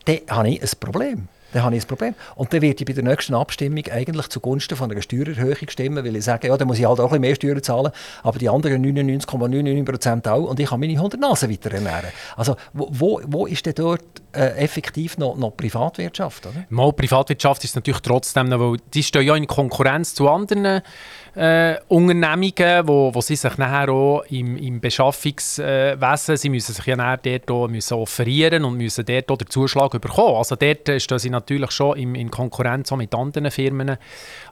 Dann 0.04 0.18
habe 0.30 0.48
ich 0.48 0.62
ein 0.62 0.68
Problem. 0.80 1.28
Dann 1.52 1.62
habe 1.62 1.76
ich 1.76 1.84
ein 1.84 1.86
Problem. 1.86 2.14
Und 2.34 2.52
dann 2.52 2.60
werde 2.60 2.76
ich 2.78 2.84
bei 2.84 2.92
der 2.92 3.04
nächsten 3.04 3.34
Abstimmung 3.34 3.84
eigentlich 3.90 4.28
zugunsten 4.28 4.76
von 4.76 4.90
einer 4.90 5.00
Steuererhöhung 5.00 5.68
stimmen, 5.68 6.04
weil 6.04 6.16
ich 6.16 6.24
sage, 6.24 6.48
ja, 6.48 6.56
dann 6.56 6.68
muss 6.68 6.78
ich 6.78 6.84
halt 6.84 7.00
auch 7.00 7.04
ein 7.04 7.08
bisschen 7.08 7.20
mehr 7.20 7.34
Steuern 7.34 7.62
zahlen, 7.62 7.92
aber 8.22 8.38
die 8.38 8.48
anderen 8.48 8.84
99,99% 8.84 10.28
auch 10.28 10.50
und 10.50 10.60
ich 10.60 10.68
kann 10.68 10.80
meine 10.80 10.92
100 10.92 11.20
Nasen 11.20 11.50
weiter 11.50 11.72
ernähren. 11.72 12.10
Also 12.36 12.56
wo, 12.72 13.20
wo 13.26 13.46
ist 13.46 13.64
denn 13.64 13.74
dort 13.74 14.02
äh, 14.32 14.56
effektiv 14.56 15.18
noch, 15.18 15.36
noch 15.36 15.56
Privatwirtschaft? 15.56 16.46
Oder? 16.46 16.66
Mal 16.68 16.92
Privatwirtschaft 16.92 17.64
ist 17.64 17.74
natürlich 17.74 18.00
trotzdem 18.00 18.48
noch, 18.48 18.60
weil 18.60 18.76
die 18.92 19.02
stehen 19.02 19.22
ja 19.22 19.36
in 19.36 19.46
Konkurrenz 19.46 20.14
zu 20.14 20.28
anderen 20.28 20.82
äh, 21.36 21.76
Unternehmungen, 21.88 22.88
wo, 22.88 23.14
wo 23.14 23.20
sie 23.20 23.36
sich 23.36 23.58
nachher 23.58 23.90
auch 23.90 24.22
im, 24.30 24.56
im 24.56 24.80
Beschaffungswesen, 24.80 26.36
sie 26.36 26.48
müssen 26.48 26.72
sich 26.72 26.86
ja 26.86 26.96
nachher 26.96 27.18
dort 27.18 27.50
auch 27.50 27.68
müssen 27.68 27.94
offerieren 27.94 28.64
und 28.64 28.78
müssen 28.78 29.04
dort 29.04 29.30
auch 29.30 29.36
den 29.36 29.50
Zuschlag 29.50 29.90
bekommen. 30.00 30.36
Also 30.36 30.56
dort 30.56 30.90
stehen 31.00 31.18
sie 31.18 31.30
natürlich 31.30 31.70
schon 31.72 31.98
in, 31.98 32.14
in 32.14 32.30
Konkurrenz 32.30 32.90
auch 32.90 32.96
mit 32.96 33.14
anderen 33.14 33.50
Firmen. 33.50 33.98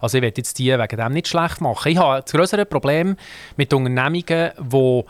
Also 0.01 0.18
ich 0.18 0.22
werde 0.22 0.39
jetzt 0.39 0.59
die 0.59 0.78
wegen 0.78 0.97
dem 0.97 1.12
nicht 1.12 1.28
schlecht 1.28 1.62
machen. 1.62 1.91
Ich 1.91 1.99
habe 1.99 2.20
das 2.20 2.32
größere 2.32 2.66
Problem 2.66 3.16
mit 3.57 3.72
Unternehmungen, 3.72 4.51
die 4.59 5.05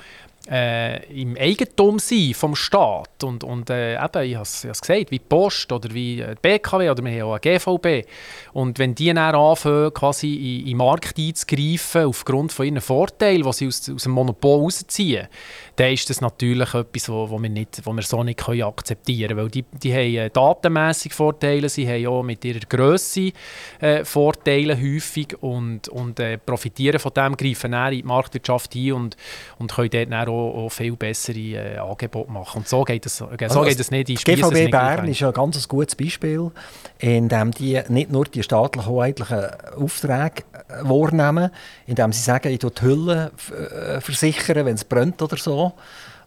äh, 0.51 1.05
im 1.21 1.37
Eigentum 1.37 1.99
sein 1.99 2.33
vom 2.35 2.55
Staat. 2.55 3.25
Und, 3.25 3.45
und 3.45 3.71
äh, 3.71 3.95
eben, 3.95 4.23
ich 4.23 4.35
habe 4.35 4.43
es 4.43 4.63
gesagt, 4.63 5.11
wie 5.11 5.19
die 5.19 5.19
Post 5.21 5.73
oder 5.73 5.93
wie 5.93 6.21
äh, 6.21 6.35
die 6.35 6.41
BKW 6.41 6.91
oder 6.91 7.05
wir 7.05 7.13
haben 7.13 7.31
auch 7.31 7.39
eine 7.41 7.41
GVB 7.41 8.09
und 8.53 8.79
wenn 8.79 8.95
die 8.95 9.13
dann 9.13 9.19
anfangen, 9.19 9.93
quasi 9.95 10.61
in, 10.61 10.67
den 10.67 10.77
Markt 10.77 11.19
einzugreifen 11.19 12.05
aufgrund 12.05 12.53
von 12.53 12.67
ihren 12.67 12.81
Vorteilen, 12.81 13.43
die 13.43 13.53
sie 13.53 13.67
aus, 13.67 13.91
aus 13.91 14.03
dem 14.03 14.13
Monopol 14.13 14.61
rausziehen, 14.61 15.29
dann 15.77 15.93
ist 15.93 16.09
das 16.09 16.21
natürlich 16.21 16.73
etwas, 16.75 17.09
wo, 17.09 17.29
wo, 17.31 17.39
wir, 17.41 17.51
nicht, 17.51 17.81
wo 17.85 17.93
wir 17.93 18.03
so 18.03 18.23
nicht 18.23 18.49
akzeptieren 18.49 19.29
können, 19.29 19.41
weil 19.41 19.51
die, 19.51 19.65
die 19.83 19.93
haben 19.93 20.15
äh, 20.15 20.31
datenmässig 20.31 21.13
Vorteile, 21.13 21.69
sie 21.69 21.89
haben 21.89 22.07
auch 22.07 22.23
mit 22.23 22.45
ihrer 22.45 22.61
Größe 22.61 23.33
äh, 23.81 24.05
Vorteile 24.05 24.81
häufig 24.81 25.37
und, 25.43 25.89
und 25.89 26.21
äh, 26.21 26.39
profitieren 26.39 27.01
von 27.01 27.13
dem, 27.13 27.37
greifen 27.37 27.73
dann 27.73 27.93
in 27.93 27.99
die 28.01 28.03
Marktwirtschaft 28.05 28.75
ein 28.77 28.93
und, 28.93 29.17
und 29.59 29.73
können 29.75 29.91
dort 29.91 30.13
dann 30.13 30.29
auch, 30.29 30.34
auch 30.35 30.69
viel 30.71 30.97
bessere 30.97 31.39
äh, 31.39 31.79
Angebote 31.79 32.31
machen. 32.31 32.59
Und 32.59 32.69
so 32.69 32.83
geht 32.85 33.07
es, 33.07 33.19
so 33.19 33.27
also 33.27 33.63
geht 33.63 33.81
es 33.81 33.91
nicht. 33.91 34.09
Die 34.09 34.15
GVB 34.15 34.71
Bern 34.71 35.09
ist 35.09 35.23
ein 35.23 35.33
ganz 35.33 35.69
gutes 35.69 35.95
Beispiel, 35.95 36.51
in 36.99 37.29
dem 37.29 37.51
die 37.53 37.81
nicht 37.89 38.11
nur 38.11 38.25
die 38.25 38.43
staatlichen 38.43 38.87
hoheitlichen 38.87 39.47
Aufträge 39.77 40.45
äh, 40.69 40.83
wahrnehmen, 40.83 41.51
indem 41.87 42.13
sie 42.13 42.23
sagen, 42.23 42.53
ich 42.53 42.59
die 42.59 42.83
Hülle 42.83 43.33
äh, 43.51 44.01
versichern, 44.01 44.67
wenn 44.67 44.75
es 44.75 44.85
brennt 44.85 45.21
oder 45.23 45.37
so, 45.37 45.73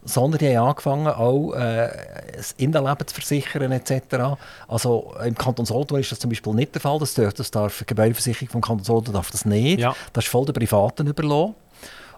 sondern 0.04 0.38
die 0.38 0.56
haben 0.56 0.68
angefangen, 0.68 1.06
auch 1.06 1.52
äh, 1.54 1.88
das 2.36 2.52
Innenleben 2.52 3.06
zu 3.06 3.14
versichern 3.14 3.72
etc. 3.72 4.38
Also 4.66 5.14
im 5.24 5.34
Kanton 5.34 5.66
Solothurn 5.66 6.00
ist 6.00 6.12
das 6.12 6.18
zum 6.18 6.30
Beispiel 6.30 6.54
nicht 6.54 6.74
der 6.74 6.80
Fall. 6.80 6.98
Das 6.98 7.14
darf, 7.14 7.34
das 7.34 7.50
darf 7.50 7.78
die 7.78 7.86
Gebäudeversicherung 7.86 8.48
vom 8.48 8.60
Kanton 8.60 8.84
Solothurn 8.84 9.14
darf 9.14 9.30
das 9.30 9.44
nicht. 9.44 9.80
Ja. 9.80 9.94
Das 10.12 10.24
ist 10.24 10.30
voll 10.30 10.46
der 10.46 10.52
Privaten 10.52 11.06
überlassen. 11.06 11.54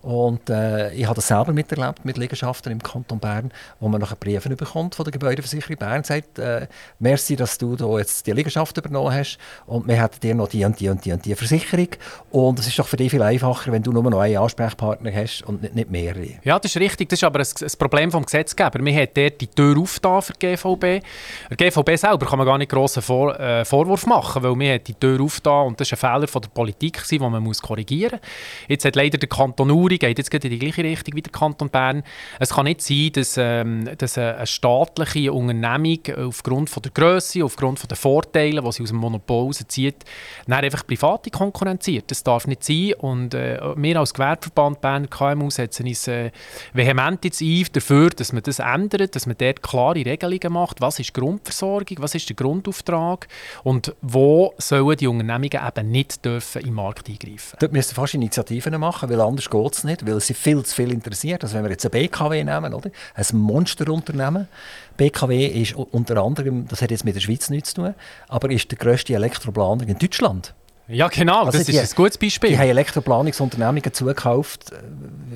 Und 0.03 0.49
äh, 0.49 0.93
ich 0.93 1.05
habe 1.05 1.15
das 1.15 1.29
selber 1.29 1.53
miterlebt 1.53 2.05
mit 2.05 2.17
Liegenschaften 2.17 2.73
im 2.73 2.83
Kanton 2.83 3.19
Bern, 3.19 3.53
wo 3.81 3.89
man 3.89 4.01
nachher 4.01 4.17
Briefe 4.17 4.49
bekommt 4.49 4.95
von 4.95 5.05
der 5.05 5.13
Gebäudeversicherung 5.13 5.77
Bern, 5.77 6.05
sagt, 6.05 6.39
äh, 6.39 6.67
merci, 6.99 7.37
dass 7.37 7.59
du 7.59 7.77
da 7.77 7.99
jetzt 7.99 8.27
die 8.27 8.33
Liegenschaft 8.33 8.77
übernommen 8.79 9.15
hast 9.15 9.39
und 9.67 9.87
wir 9.87 10.01
hätten 10.03 10.21
dir 10.21 10.35
noch 10.35 10.49
die 10.49 10.65
und 10.65 10.81
die 10.81 10.89
und 10.89 11.05
die 11.05 11.13
und 11.13 11.25
die 11.25 11.35
Versicherung. 11.35 11.89
Und 12.31 12.59
es 12.59 12.67
ist 12.67 12.79
doch 12.79 12.87
für 12.87 12.97
dich 12.97 13.11
viel 13.11 13.23
einfacher, 13.23 13.73
wenn 13.73 13.83
du 13.83 13.93
nur 13.93 14.03
noch 14.03 14.21
einen 14.21 14.37
Ansprechpartner 14.37 15.13
hast 15.13 15.43
und 15.43 15.63
nicht, 15.63 15.75
nicht 15.75 15.91
mehrere. 15.91 16.29
Ja, 16.45 16.59
das 16.59 16.75
ist 16.75 16.81
richtig. 16.81 17.09
Das 17.09 17.19
ist 17.19 17.25
aber 17.25 17.41
ein, 17.41 17.47
Problem 17.79 18.11
vom 18.11 18.25
Gesetzgeber. 18.25 18.85
Wir 18.85 18.95
haben 18.95 19.09
dort 19.15 19.41
die 19.41 19.47
Tür 19.47 19.79
aufgetan 19.79 20.23
für 20.23 20.33
die 20.33 20.47
GVB. 20.47 21.05
Der 21.51 21.57
GVB 21.57 21.97
selber 21.97 22.27
kann 22.27 22.39
man 22.39 22.47
gar 22.47 22.59
nicht 22.59 22.71
grossen 22.71 23.03
Vor 23.03 23.39
äh, 23.39 23.65
Vorwurf 23.65 24.07
machen, 24.07 24.43
weil 24.43 24.59
wir 24.59 24.79
die 24.79 24.95
Tür 24.95 25.21
aufgetan 25.21 25.69
und 25.69 25.81
das 25.81 25.91
war 25.93 25.97
ein 25.99 26.15
Fehler 26.15 26.29
von 26.29 26.43
der 26.43 26.49
Politik, 26.49 27.07
den 27.09 27.21
man 27.21 27.43
muss 27.43 27.61
korrigieren 27.61 28.19
muss. 28.21 28.69
Jetzt 28.69 28.85
hat 28.85 28.97
leider 28.97 29.19
der 29.19 29.29
Kanton 29.29 29.71
Uri, 29.71 29.90
geht 29.99 30.19
jetzt 30.19 30.33
in 30.33 30.41
die 30.41 30.59
gleiche 30.59 30.85
Richtung 30.85 31.15
wie 31.17 31.23
der 31.23 31.33
Kanton 31.33 31.71
Bern. 31.71 32.03
Es 32.39 32.51
kann 32.51 32.65
nicht 32.65 32.83
sein, 32.83 33.11
dass, 33.13 33.37
ähm, 33.37 33.89
dass 33.99 34.19
eine 34.19 34.47
staatliche 34.47 35.33
Unternehmung 35.33 36.01
aufgrund 36.17 36.71
von 36.71 36.83
der 36.83 36.93
Größe, 36.93 37.45
aufgrund 37.45 37.79
von 37.79 37.89
der 37.89 37.97
Vorteile, 37.97 38.63
die 38.63 38.73
sie 38.73 38.83
aus 38.83 38.89
dem 38.89 38.99
Monopol 38.99 39.47
rauszieht, 39.47 40.05
dann 40.47 40.65
einfach 40.65 40.87
private 40.87 41.31
konkurrenziert. 41.31 42.11
Das 42.11 42.23
darf 42.23 42.47
nicht 42.47 42.65
sein 42.65 42.95
und 42.99 43.35
äh, 43.35 43.59
wir 43.77 43.99
als 43.99 44.15
Gewerbeverband 44.15 44.81
Berner 44.81 45.07
KMU 45.07 45.51
setzen 45.51 45.87
uns 45.87 46.09
äh, 46.09 46.31
vehement 46.73 47.25
jetzt 47.25 47.41
ein 47.41 47.67
dafür, 47.73 48.11
dass 48.11 48.33
man 48.33 48.43
das 48.43 48.59
ändert, 48.59 49.15
dass 49.15 49.27
man 49.27 49.37
dort 49.39 49.63
klare 49.63 50.05
Regelungen 50.05 50.53
macht. 50.53 50.81
Was 50.81 50.99
ist 50.99 51.15
Grundversorgung, 51.15 51.99
was 52.01 52.15
ist 52.15 52.29
der 52.29 52.37
Grundauftrag 52.37 53.29
und 53.65 53.95
wo 54.01 54.55
sollen 54.59 54.97
die 54.97 55.07
Unternehmungen 55.07 55.51
eben 55.67 55.91
nicht 55.91 56.25
dürfen 56.25 56.63
im 56.63 56.75
Markt 56.75 57.09
eingreifen. 57.09 57.57
Dort 57.59 57.73
müssen 57.73 57.95
fast 57.95 58.15
Initiativen 58.15 58.79
machen, 58.79 59.09
weil 59.11 59.21
anders 59.21 59.49
geht 59.49 59.73
es 59.75 59.80
nicht, 59.85 60.07
weil 60.07 60.21
sie 60.21 60.35
viel 60.35 60.63
zu 60.65 60.75
viel 60.75 60.93
interessiert. 60.93 61.43
Also 61.43 61.57
wenn 61.57 61.65
wir 61.65 61.71
jetzt 61.71 61.85
eine 61.85 61.91
BKW 61.91 62.45
nehmen, 62.45 62.75
oder? 62.75 62.91
ein 63.15 63.39
Monsterunternehmen. 63.39 64.49
BKW 64.97 65.47
ist 65.47 65.75
unter 65.75 66.23
anderem, 66.23 66.67
das 66.69 66.83
hat 66.83 66.91
jetzt 66.91 67.05
mit 67.05 67.15
der 67.15 67.21
Schweiz 67.21 67.51
nichts 67.51 67.71
zu 67.71 67.83
tun, 67.83 67.95
aber 68.29 68.51
ist 68.51 68.71
der 68.71 68.79
grösste 68.79 69.15
Elektroplaner 69.15 69.89
in 69.89 69.99
Deutschland. 69.99 70.55
Ja, 70.89 71.07
genau, 71.07 71.45
also 71.45 71.57
das 71.57 71.67
die, 71.67 71.77
ist 71.77 71.93
ein 71.93 71.97
gutes 71.97 72.19
Beispiel. 72.19 72.51
Die 72.51 72.59
haben 72.59 72.69
Elektroplanungsunternehmungen 72.69 73.93
zugekauft, 73.93 74.73
äh, 74.73 74.77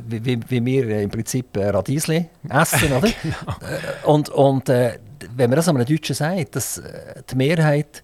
wie, 0.09 0.25
wie, 0.25 0.41
wie 0.49 0.65
wir 0.65 0.89
äh, 0.89 1.03
im 1.05 1.11
Prinzip 1.11 1.57
äh, 1.57 1.69
Radiesli 1.69 2.27
essen, 2.49 2.93
oder? 2.93 3.09
genau. 3.23 4.13
Und, 4.13 4.29
und 4.31 4.69
äh, 4.69 4.99
wenn 5.37 5.51
man 5.51 5.57
das 5.57 5.69
einem 5.69 5.85
Deutschen 5.85 6.15
sagt, 6.15 6.57
dass 6.57 6.83
die 7.31 7.37
Mehrheit 7.37 8.03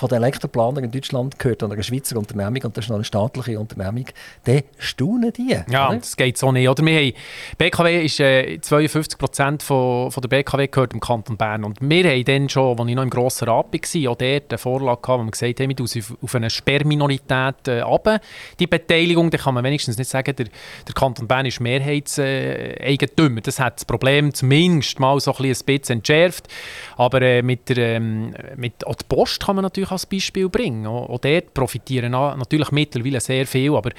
von 0.00 0.08
den 0.08 0.22
Elektroplaner 0.22 0.82
in 0.82 0.90
Deutschland 0.90 1.38
gehört 1.38 1.62
an 1.62 1.70
eine 1.70 1.82
Schweizer 1.82 2.16
Unternehmung 2.16 2.62
und 2.64 2.74
das 2.76 2.86
ist 2.86 2.88
noch 2.88 2.96
eine 2.96 3.04
staatliche 3.04 3.60
Unternehmung, 3.60 4.06
dann 4.44 4.62
staunen 4.78 5.30
die. 5.30 5.56
Ja, 5.70 5.88
oder? 5.88 5.98
das 5.98 6.16
geht 6.16 6.38
so 6.38 6.50
nicht. 6.50 6.68
Oder 6.68 6.84
wir 6.86 6.98
haben, 6.98 7.12
BKW 7.58 8.04
ist 8.06 8.18
äh, 8.18 8.58
52 8.60 9.18
Prozent 9.18 9.62
von, 9.62 10.10
von 10.10 10.22
der 10.22 10.28
BKW 10.28 10.68
gehört 10.68 10.94
im 10.94 11.00
Kanton 11.00 11.36
Bern 11.36 11.64
und 11.64 11.78
wir 11.82 12.10
haben 12.10 12.24
dann 12.24 12.48
schon, 12.48 12.80
als 12.80 12.88
ich 12.88 12.94
noch 12.94 13.02
im 13.02 13.10
Grossen 13.10 13.48
Rat 13.48 13.66
war, 13.72 14.10
auch 14.10 14.16
dort 14.16 14.22
eine 14.22 14.58
Vorlage 14.58 15.02
gehabt, 15.02 15.20
wo 15.20 15.24
wir 15.24 15.30
gesagt 15.30 15.60
haben, 15.60 15.68
wir 15.68 15.84
auf, 15.84 16.16
auf 16.22 16.34
eine 16.34 16.48
Sperrminorität 16.48 17.68
äh, 17.68 17.80
runter. 17.82 18.20
Die 18.58 18.66
Beteiligung, 18.66 19.30
da 19.30 19.36
kann 19.36 19.52
man 19.52 19.64
wenigstens 19.64 19.98
nicht 19.98 20.08
sagen, 20.08 20.34
der, 20.34 20.46
der 20.46 20.94
Kanton 20.94 21.28
Bern 21.28 21.44
ist 21.44 21.60
Mehrheitseigentümer. 21.60 23.42
Das 23.42 23.60
hat 23.60 23.76
das 23.76 23.84
Problem 23.84 24.32
zumindest 24.32 24.98
mal 24.98 25.20
so 25.20 25.34
ein 25.34 25.54
bisschen 25.66 25.96
entschärft. 25.96 26.48
Aber 26.96 27.20
äh, 27.20 27.42
mit, 27.42 27.68
der, 27.68 27.96
ähm, 27.96 28.34
mit 28.56 28.86
auch 28.86 28.94
die 28.94 29.04
Post 29.06 29.44
kann 29.44 29.56
man 29.56 29.62
natürlich 29.62 29.89
natürlich 29.90 29.92
als 29.92 30.06
Beispiel 30.06 30.48
bringen. 30.48 30.86
Auch, 30.86 31.18
dort 31.18 31.54
profitieren 31.54 32.12
natürlich 32.12 32.70
mittlerweile 32.70 33.20
sehr 33.20 33.46
viel, 33.46 33.74
aber 33.74 33.90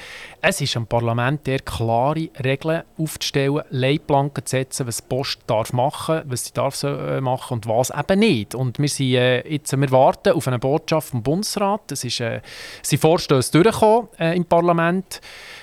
es 0.42 0.62
ist 0.62 0.78
am 0.78 0.88
Parlament 0.88 1.46
der 1.48 1.60
klare 1.60 2.30
Regeln 2.44 2.84
aufzustellen, 2.98 3.64
Leitplanken 3.70 4.46
zu 4.46 4.52
setzen, 4.52 4.88
was 4.88 4.98
die 4.98 5.08
Post 5.08 5.42
darf 5.48 5.74
machen, 5.74 6.22
was 6.26 6.46
sie 6.46 6.54
darf 6.54 6.82
äh, 6.84 7.22
machen 7.22 7.56
und 7.56 7.68
was 7.68 7.92
eben 7.92 8.20
nicht. 8.20 8.56
Und 8.56 8.80
wir, 8.80 8.89
sind, 8.89 9.14
äh, 9.14 9.48
jetzt, 9.48 9.78
wir 9.78 9.92
warten 9.92 10.34
auf 10.34 10.48
eine 10.48 10.60
Botschaft 10.60 11.10
vom 11.10 11.24
Bundesrat. 11.24 11.92
Es 11.92 12.04
ist, 12.04 12.20
äh, 12.20 12.42
sind 12.82 13.00
Vorstöße 13.02 13.52
durchgekommen 13.52 14.10
im 14.20 14.46
Parlament 14.46 15.22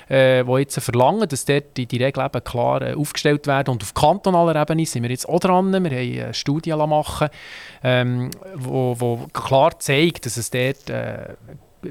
äh, 0.08 0.44
die 0.44 0.52
jetzt 0.52 0.80
verlangen, 0.80 1.28
dass 1.28 1.44
dort 1.44 1.76
die, 1.76 1.86
die 1.86 2.02
Regeln 2.02 2.30
klar 2.44 2.82
äh, 2.82 2.94
aufgestellt 2.94 3.46
werden. 3.46 3.70
Und 3.70 3.82
auf 3.82 3.94
kantonaler 3.94 4.60
Ebene 4.60 4.86
sind 4.86 5.02
wir 5.02 5.10
jetzt 5.10 5.28
auch 5.28 5.40
dran. 5.40 5.72
Wir 5.72 5.78
haben 5.78 5.86
eine 5.86 6.34
Studie 6.34 6.74
machen, 6.74 7.28
ähm, 7.82 8.30
klar 9.32 9.78
zeigt, 9.78 10.26
dass 10.26 10.36
es 10.36 10.50
dort 10.50 10.90
äh, 10.90 11.34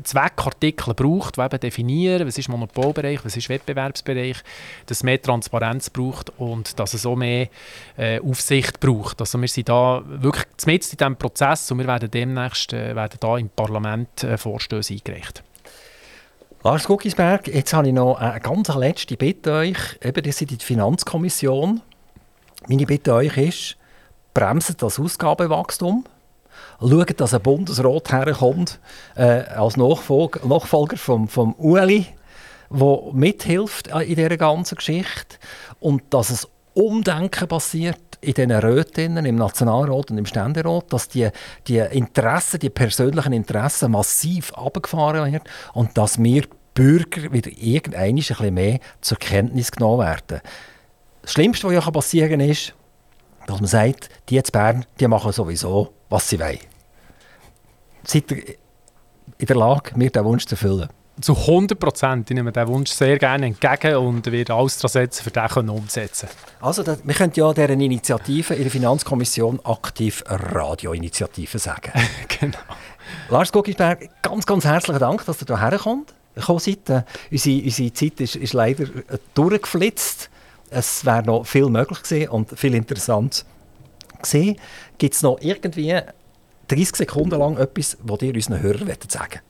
Zweckartikel 0.04 0.94
braucht, 0.94 1.38
die 1.38 1.42
eben 1.42 1.60
definieren, 1.60 2.28
was 2.28 2.38
ist 2.38 2.50
Monopolbereich, 2.50 3.24
was 3.24 3.38
ist 3.38 3.50
Wettbewerbsbereich, 3.50 4.38
dass 4.86 4.98
es 4.98 5.04
mehr 5.04 5.22
Transparenz 5.22 5.90
braucht 5.90 6.32
und 6.38 6.78
dass 6.80 6.94
es 6.94 7.06
auch 7.06 7.16
mehr 7.16 7.48
äh, 7.96 8.20
Aufsicht 8.20 8.80
braucht. 8.80 9.22
Also 9.22 9.40
wir 9.40 9.48
sind 9.48 9.70
da 9.70 10.04
wirklich 10.06 10.46
mit 10.66 10.92
in 10.92 10.98
diesem 10.98 11.16
Prozess 11.16 11.72
und 11.72 11.80
wir 11.80 11.88
werden 11.88 12.12
demnächst 12.12 12.74
äh, 12.74 12.96
werden 12.96 13.18
da 13.20 13.38
im 13.38 13.50
Parlament 13.50 14.24
äh, 14.24 14.38
Vorstöße 14.38 14.94
eingereicht. 14.94 15.44
Lars 16.64 16.86
Guckisberg, 16.86 17.48
jetzt 17.48 17.72
habe 17.74 17.88
ich 17.88 17.94
noch 17.94 18.16
eine 18.16 18.40
ganz 18.40 18.74
letzte 18.74 19.16
Bitte 19.16 19.54
euch. 19.54 19.78
Eben, 20.02 20.24
das 20.24 20.42
ist 20.42 20.50
die 20.50 20.58
Finanzkommission. 20.58 21.82
Meine 22.68 22.86
Bitte 22.88 23.14
euch 23.14 23.38
ist, 23.38 23.78
bremset 24.34 24.82
das 24.82 25.00
Ausgabenwachstum. 25.00 26.06
Schaut, 26.80 27.22
dass 27.22 27.36
ein 27.36 27.42
Bundesrat 27.42 28.12
herkommt 28.12 28.80
äh, 29.16 29.42
als 29.44 29.78
Nachfolger, 29.78 30.46
Nachfolger 30.48 30.98
vom, 30.98 31.28
vom 31.28 31.54
Ueli, 31.60 32.08
der 32.72 33.00
mithilft 33.14 33.88
in 33.88 34.16
dieser 34.16 34.38
ganzen 34.38 34.76
Geschichte. 34.76 35.38
Und 35.80 36.02
dass 36.10 36.32
es 36.32 36.48
Umdenken 36.78 37.48
passiert 37.48 37.98
in 38.22 38.34
diesen 38.34 38.52
Räten, 38.52 39.18
im 39.18 39.36
Nationalrat 39.36 40.12
und 40.12 40.18
im 40.18 40.28
Ständerat, 40.28 40.94
dass 40.94 41.08
die, 41.08 41.30
die 41.68 41.80
Interessen, 41.80 42.60
die 42.60 42.70
persönlichen 42.70 43.34
Interessen 43.34 43.92
massiv 43.92 44.54
abgefahren 44.54 45.32
werden 45.32 45.48
und 45.74 45.98
dass 45.98 46.22
wir 46.22 46.44
Bürger 46.76 47.34
wieder 47.34 47.50
irgendwann 47.52 48.02
ein 48.02 48.16
bisschen 48.16 48.54
mehr 48.54 48.80
zur 49.02 49.18
Kenntnis 49.18 49.72
genommen 49.72 50.06
werden. 50.06 50.42
Das 51.24 51.32
Schlimmste, 51.32 51.66
was 51.68 51.74
ja 51.74 51.92
passieren 51.92 52.30
kann, 52.30 52.40
ist, 52.42 52.76
dass 53.48 53.60
man 53.60 53.68
sagt, 53.68 54.10
die 54.30 54.36
jetzt 54.36 54.52
Bern, 54.52 54.86
die 55.00 55.08
machen 55.08 55.32
sowieso, 55.32 55.94
was 56.10 56.30
sie 56.30 56.40
wollen. 56.40 56.60
Seid 58.04 58.32
ihr 58.32 58.56
in 59.40 59.48
der 59.48 59.56
Lage, 59.56 59.98
mir 59.98 60.12
diesen 60.12 60.26
Wunsch 60.26 60.46
zu 60.46 60.54
erfüllen? 60.54 60.90
Zu 61.20 61.34
100 61.34 61.80
Prozent. 61.80 62.30
Ich 62.30 62.36
nehme 62.36 62.52
diesen 62.52 62.68
Wunsch 62.68 62.92
sehr 62.92 63.18
gerne 63.18 63.48
entgegen 63.48 63.96
und 63.96 64.32
werde 64.32 64.54
alles 64.54 64.78
daran 64.78 64.92
setzen, 64.92 65.24
für 65.24 65.32
den 65.32 65.70
umzusetzen. 65.70 66.30
Also, 66.62 66.84
das, 66.84 67.00
wir 67.04 67.14
können 67.16 67.34
ja 67.36 67.52
dieser 67.54 67.70
Initiative 67.70 68.54
in 68.54 68.62
der 68.62 68.72
Finanzkommission 68.72 69.60
aktiv 69.64 70.24
Radioinitiative 70.28 71.58
sagen. 71.58 71.92
genau. 72.40 72.60
Lars 73.30 73.52
Guggisberg, 73.52 74.10
ganz, 74.22 74.46
ganz 74.46 74.66
herzlichen 74.66 75.00
Dank, 75.00 75.26
dass 75.26 75.40
du 75.40 75.46
hierher 75.58 75.80
kommst 75.80 76.14
gekommen 76.36 76.60
seid. 76.60 76.90
Äh, 76.90 77.04
unsere, 77.32 77.64
unsere 77.64 77.94
Zeit 77.94 78.20
ist, 78.22 78.36
ist 78.36 78.54
leider 78.54 78.84
äh, 78.84 79.18
durchgeflitzt. 79.34 80.30
Es 80.70 81.06
wäre 81.06 81.24
noch 81.24 81.46
viel 81.46 81.70
möglich 81.70 82.04
gewesen 82.04 82.30
und 82.30 82.60
viel 82.60 82.76
interessant 82.76 83.46
gewesen. 84.22 84.58
Gibt 84.98 85.16
es 85.16 85.22
noch 85.22 85.40
irgendwie 85.42 86.00
30 86.68 86.96
Sekunden 86.96 87.40
lang 87.40 87.58
etwas, 87.58 87.98
was 88.02 88.22
ihr 88.22 88.36
unseren 88.36 88.62
Hörern 88.62 88.88
sagen 89.08 89.32
wollt? 89.32 89.47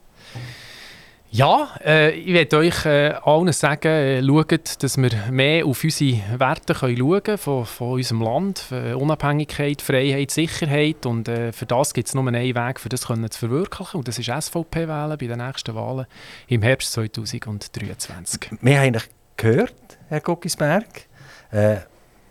Ja, 1.29 1.75
äh, 1.83 2.11
ich 2.11 2.33
werde 2.33 2.57
euch 2.57 2.85
äh, 2.85 3.09
allen 3.21 3.51
sagen, 3.51 3.87
äh, 3.89 4.23
schaut, 4.23 4.81
dass 4.81 4.97
wir 4.97 5.11
mehr 5.29 5.65
auf 5.65 5.83
unsere 5.83 6.39
Werte 6.39 6.73
können 6.73 6.97
schauen 6.97 7.23
können 7.23 7.37
von, 7.37 7.65
von 7.65 7.91
unserem 7.93 8.21
Land. 8.21 8.65
Unabhängigkeit, 8.71 9.81
Freiheit, 9.81 10.31
Sicherheit. 10.31 11.05
Und 11.05 11.27
äh, 11.27 11.51
für 11.51 11.65
das 11.65 11.93
gibt 11.93 12.07
es 12.07 12.15
nur 12.15 12.25
einen 12.25 12.55
Weg, 12.55 12.79
für 12.79 12.87
das 12.87 13.07
können 13.07 13.29
zu 13.29 13.39
verwirklichen. 13.39 13.97
Und 13.97 14.07
das 14.07 14.17
ist 14.17 14.31
SVP 14.31 14.87
wählen 14.87 15.17
bei 15.17 15.27
den 15.27 15.39
nächsten 15.39 15.75
Wahlen 15.75 16.05
im 16.47 16.61
Herbst 16.61 16.93
2023. 16.93 18.51
Wir 18.61 18.79
haben 18.79 18.97
gehört, 19.35 19.73
Herr 20.07 20.21
Guckisberg, 20.21 21.07
äh, 21.51 21.77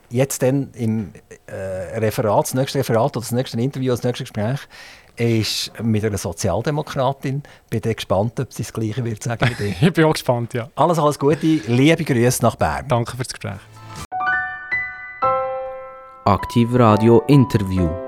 jetzt 0.09 0.43
dann 0.43 0.71
im 0.73 1.13
äh, 1.47 1.99
Referat, 1.99 2.47
das 2.47 2.55
nächste 2.55 2.79
Referat 2.79 3.17
oder 3.17 3.25
das 3.25 3.33
nächste 3.33 3.61
Interview, 3.61 3.93
das 3.93 4.03
nächste 4.03 4.25
Gespräch, 4.25 4.61
ist 5.17 5.73
mit 5.83 6.05
einer 6.05 6.19
Sozialdemokratin. 6.19 7.43
Bin 7.71 7.81
gespannt, 7.81 8.39
ob 8.41 8.53
sie 8.53 8.63
das 8.63 8.73
Gleiche 8.73 9.05
wird 9.05 9.23
sagen 9.23 9.51
wie 9.59 9.75
ich 9.87 9.93
bin 9.93 10.05
auch 10.05 10.13
gespannt, 10.13 10.55
ja. 10.55 10.69
Alles, 10.75 10.99
alles 10.99 11.19
Gute. 11.19 11.47
Liebe 11.67 12.05
Grüße 12.05 12.43
nach 12.43 12.57
Bern. 12.57 12.87
Danke 12.89 13.17
fürs 13.17 13.29
Gespräch. 13.29 13.61
Aktiv 16.25 16.69
Radio 16.73 17.23
Interview. 17.29 18.06